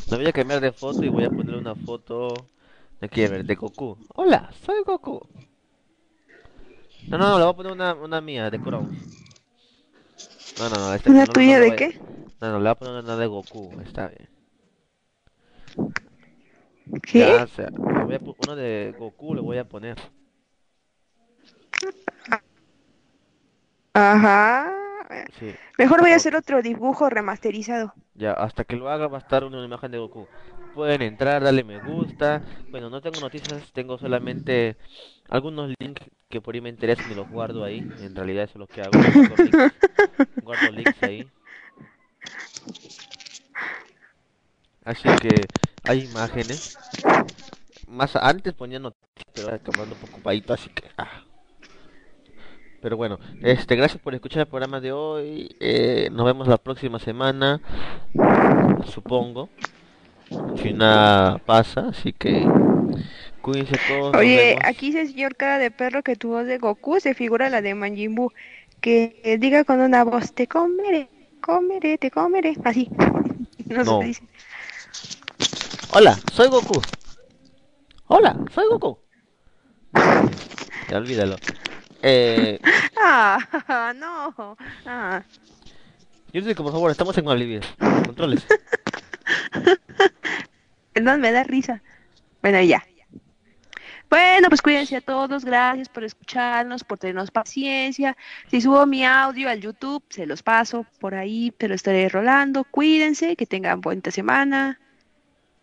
No 0.10 0.18
voy 0.18 0.28
a 0.28 0.34
cambiar 0.34 0.60
de 0.62 0.72
foto 0.72 1.06
y 1.06 1.10
voy 1.10 1.24
a 1.24 1.30
poner 1.30 1.56
una 1.56 1.76
foto 1.76 2.34
de 3.02 3.10
quién, 3.10 3.32
ver, 3.32 3.46
de 3.46 3.56
Goku. 3.56 3.98
Hola, 4.16 4.52
soy 4.66 4.82
Goku. 4.84 5.20
No, 7.12 7.18
no, 7.18 7.30
no, 7.30 7.38
le 7.38 7.44
voy 7.46 7.54
a 7.54 7.56
poner 7.56 7.72
una, 7.74 7.94
una 7.96 8.22
mía 8.22 8.50
de 8.50 8.60
Chrome. 8.60 8.90
No, 10.58 10.70
no, 10.70 10.76
no, 10.78 10.94
esta 10.94 11.10
¿Una 11.10 11.26
no, 11.26 11.34
tuya 11.34 11.60
no 11.60 11.62
de 11.62 11.68
voy 11.68 11.78
qué? 11.78 12.00
No, 12.42 12.52
no, 12.52 12.58
le 12.58 12.64
voy 12.64 12.68
a 12.70 12.76
poner 12.76 13.04
una 13.04 13.16
de 13.18 13.28
Goku, 13.28 13.80
está 13.86 14.08
bien. 14.08 14.30
¿Qué? 17.04 17.20
Ya, 17.20 17.44
o 17.44 17.48
sea, 17.48 17.70
le 17.70 18.06
voy 18.06 18.16
a 18.16 18.20
pu- 18.22 18.36
uno 18.38 18.56
de 18.56 18.94
Goku 18.98 19.36
le 19.36 19.42
voy 19.42 19.58
a 19.58 19.68
poner. 19.68 19.98
Ajá. 23.94 24.72
Sí, 25.40 25.58
Mejor 25.78 26.02
voy 26.02 26.12
a 26.12 26.16
hacer 26.18 26.36
otro 26.36 26.62
dibujo 26.62 27.10
remasterizado. 27.10 27.94
Ya, 28.18 28.34
hasta 28.34 28.64
que 28.64 28.76
lo 28.76 28.90
haga 28.90 29.08
va 29.08 29.18
a 29.18 29.22
estar 29.22 29.44
una 29.44 29.64
imagen 29.64 29.92
de 29.92 30.00
Goku. 30.00 30.28
Pueden 30.74 31.02
entrar, 31.04 31.44
darle 31.44 31.64
me 31.64 31.80
gusta. 31.80 32.42
Bueno, 32.72 32.90
no 32.90 33.02
tengo 33.02 33.20
noticias, 33.20 33.72
tengo 33.74 33.98
solamente 33.98 34.76
algunos 35.30 35.72
links 35.80 36.02
que 36.30 36.42
por 36.42 36.56
ahí 36.56 36.62
me 36.62 36.70
interesan 36.70 37.12
y 37.12 37.16
los 37.16 37.30
guardo 37.30 37.64
ahí. 37.64 37.80
En 38.02 38.16
realidad 38.16 38.44
eso 38.44 38.54
es 38.54 38.60
lo 38.60 38.68
que 38.68 38.82
hago. 38.82 38.92
Links, 39.38 39.74
guardo 40.44 40.72
links 40.72 41.04
ahí. 41.04 41.28
Así 44.84 45.10
que 45.22 45.42
hay 45.84 46.06
imágenes. 46.06 46.78
Más 47.88 48.16
antes 48.16 48.54
ponía 48.54 48.80
noticias, 48.80 49.26
pero 49.34 49.50
ahora 49.50 49.62
un 49.66 49.90
poco 49.90 50.14
ocupadito, 50.14 50.54
así 50.54 50.70
que. 50.70 50.90
ah. 50.98 51.24
Pero 52.88 52.96
bueno, 52.96 53.20
este, 53.42 53.76
gracias 53.76 54.02
por 54.02 54.16
escuchar 54.16 54.44
el 54.44 54.48
programa 54.48 54.80
de 54.80 54.94
hoy. 54.94 55.54
eh, 55.60 56.08
nos 56.10 56.26
vemos 56.26 56.48
la 56.48 56.58
próxima 56.58 57.00
semana, 57.00 57.60
supongo. 58.86 59.50
Si 60.56 60.72
nada 60.72 61.38
pasa, 61.40 61.90
así 61.90 62.14
que 62.14 62.48
cuídense 63.42 63.76
todos. 63.90 64.16
Oye, 64.16 64.56
aquí 64.64 64.86
dice 64.86 65.02
el 65.02 65.10
señor 65.10 65.36
cara 65.36 65.58
de 65.58 65.70
perro 65.70 66.02
que 66.02 66.16
tu 66.16 66.30
voz 66.30 66.46
de 66.46 66.60
Goku 66.60 67.02
se 67.02 67.14
figura 67.14 67.50
la 67.50 67.62
de 67.62 67.76
Majin 67.76 68.16
Buu. 68.16 68.32
Que 68.80 69.38
diga 69.38 69.66
con 69.66 69.82
una 69.82 70.06
voz, 70.06 70.32
te 70.32 70.48
comeré, 70.48 71.10
comeré, 71.42 71.98
te 71.98 72.10
comeré. 72.10 72.56
Así. 72.64 72.90
No, 73.68 74.00
qué 74.00 74.06
dice. 74.06 74.24
Hola, 75.94 76.18
soy 76.32 76.48
Goku. 76.48 76.82
Hola, 78.06 78.38
soy 78.54 78.66
Goku. 78.70 78.98
Ya 80.90 80.96
olvídalo. 80.96 81.36
Eh, 82.02 82.60
Ah, 83.00 83.94
no. 83.96 84.58
Ah. 84.86 85.24
Por 86.32 86.72
favor, 86.72 86.92
estamos 86.92 87.18
en 87.18 87.28
Olivia. 87.28 87.62
Controles. 88.06 88.46
Perdón, 90.94 91.22
me 91.22 91.32
da 91.32 91.44
risa. 91.44 91.82
Bueno, 92.42 92.62
ya. 92.62 92.84
Bueno, 94.10 94.48
pues 94.48 94.62
cuídense 94.62 94.96
a 94.96 95.02
todos, 95.02 95.44
gracias 95.44 95.90
por 95.90 96.06
escucharnos, 96.06 96.84
por 96.84 96.98
tenernos 96.98 97.30
paciencia. 97.30 98.16
Si 98.50 98.62
subo 98.62 98.86
mi 98.86 99.04
audio 99.04 99.50
al 99.50 99.60
YouTube, 99.60 100.04
se 100.10 100.26
los 100.26 100.44
paso 100.44 100.86
por 101.00 101.14
ahí, 101.14 101.52
pero 101.58 101.76
estaré 101.76 102.08
rolando. 102.08 102.64
Cuídense, 102.64 103.36
que 103.36 103.46
tengan 103.46 103.82
bonita 103.82 104.12
semana, 104.12 104.80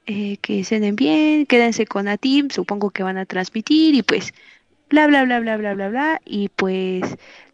eh, 0.06 0.36
que 0.38 0.62
cenen 0.64 0.96
bien, 0.96 1.46
quédense 1.46 1.86
con 1.86 2.04
la 2.04 2.18
team, 2.18 2.50
supongo 2.50 2.90
que 2.90 3.02
van 3.02 3.16
a 3.16 3.24
transmitir 3.24 3.94
y 3.94 4.02
pues 4.02 4.34
bla, 4.94 5.06
bla, 5.08 5.24
bla, 5.24 5.40
bla, 5.40 5.56
bla, 5.56 5.74
bla, 5.74 5.88
bla. 5.88 6.20
Y 6.24 6.48
pues, 6.48 7.02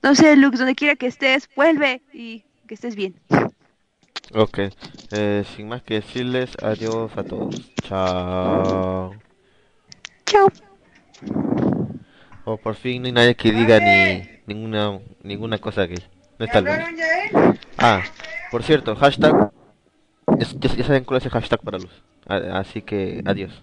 no 0.03 0.15
sé, 0.15 0.37
Lux, 0.37 0.59
donde 0.59 0.75
quiera 0.75 0.97
que 0.97 1.07
estés, 1.07 1.49
vuelve 1.57 2.03
y 2.13 2.45
que 2.67 2.75
estés 2.75 2.95
bien. 2.95 3.15
Ok, 4.33 4.59
eh, 5.11 5.45
sin 5.57 5.69
más 5.69 5.83
que 5.83 5.95
decirles, 5.95 6.51
adiós 6.63 7.11
a 7.17 7.25
todos. 7.25 7.73
Chao. 7.83 9.17
Chao. 10.27 10.49
O 12.45 12.57
por 12.57 12.75
fin 12.75 13.03
no 13.03 13.07
hay 13.07 13.13
nadie 13.13 13.35
que 13.35 13.53
diga 13.53 13.81
ni 13.81 14.23
ninguna 14.47 14.99
ninguna 15.23 15.59
cosa 15.59 15.87
que 15.89 15.97
no 16.39 16.45
está 16.47 16.61
Luis. 16.61 16.73
¿Hablaron 16.75 16.97
ya, 16.97 17.25
eh? 17.25 17.59
Ah, 17.79 18.03
por 18.51 18.63
cierto, 18.63 18.97
hashtag 18.97 19.51
es- 20.39 20.57
ya, 20.59 20.85
saben 20.85 21.05
cuál 21.05 21.19
es 21.19 21.27
el 21.27 21.33
hashtag 21.33 21.61
para 21.61 21.79
luz. 21.79 22.03
Así 22.27 22.83
que 22.83 23.23
adiós. 23.27 23.63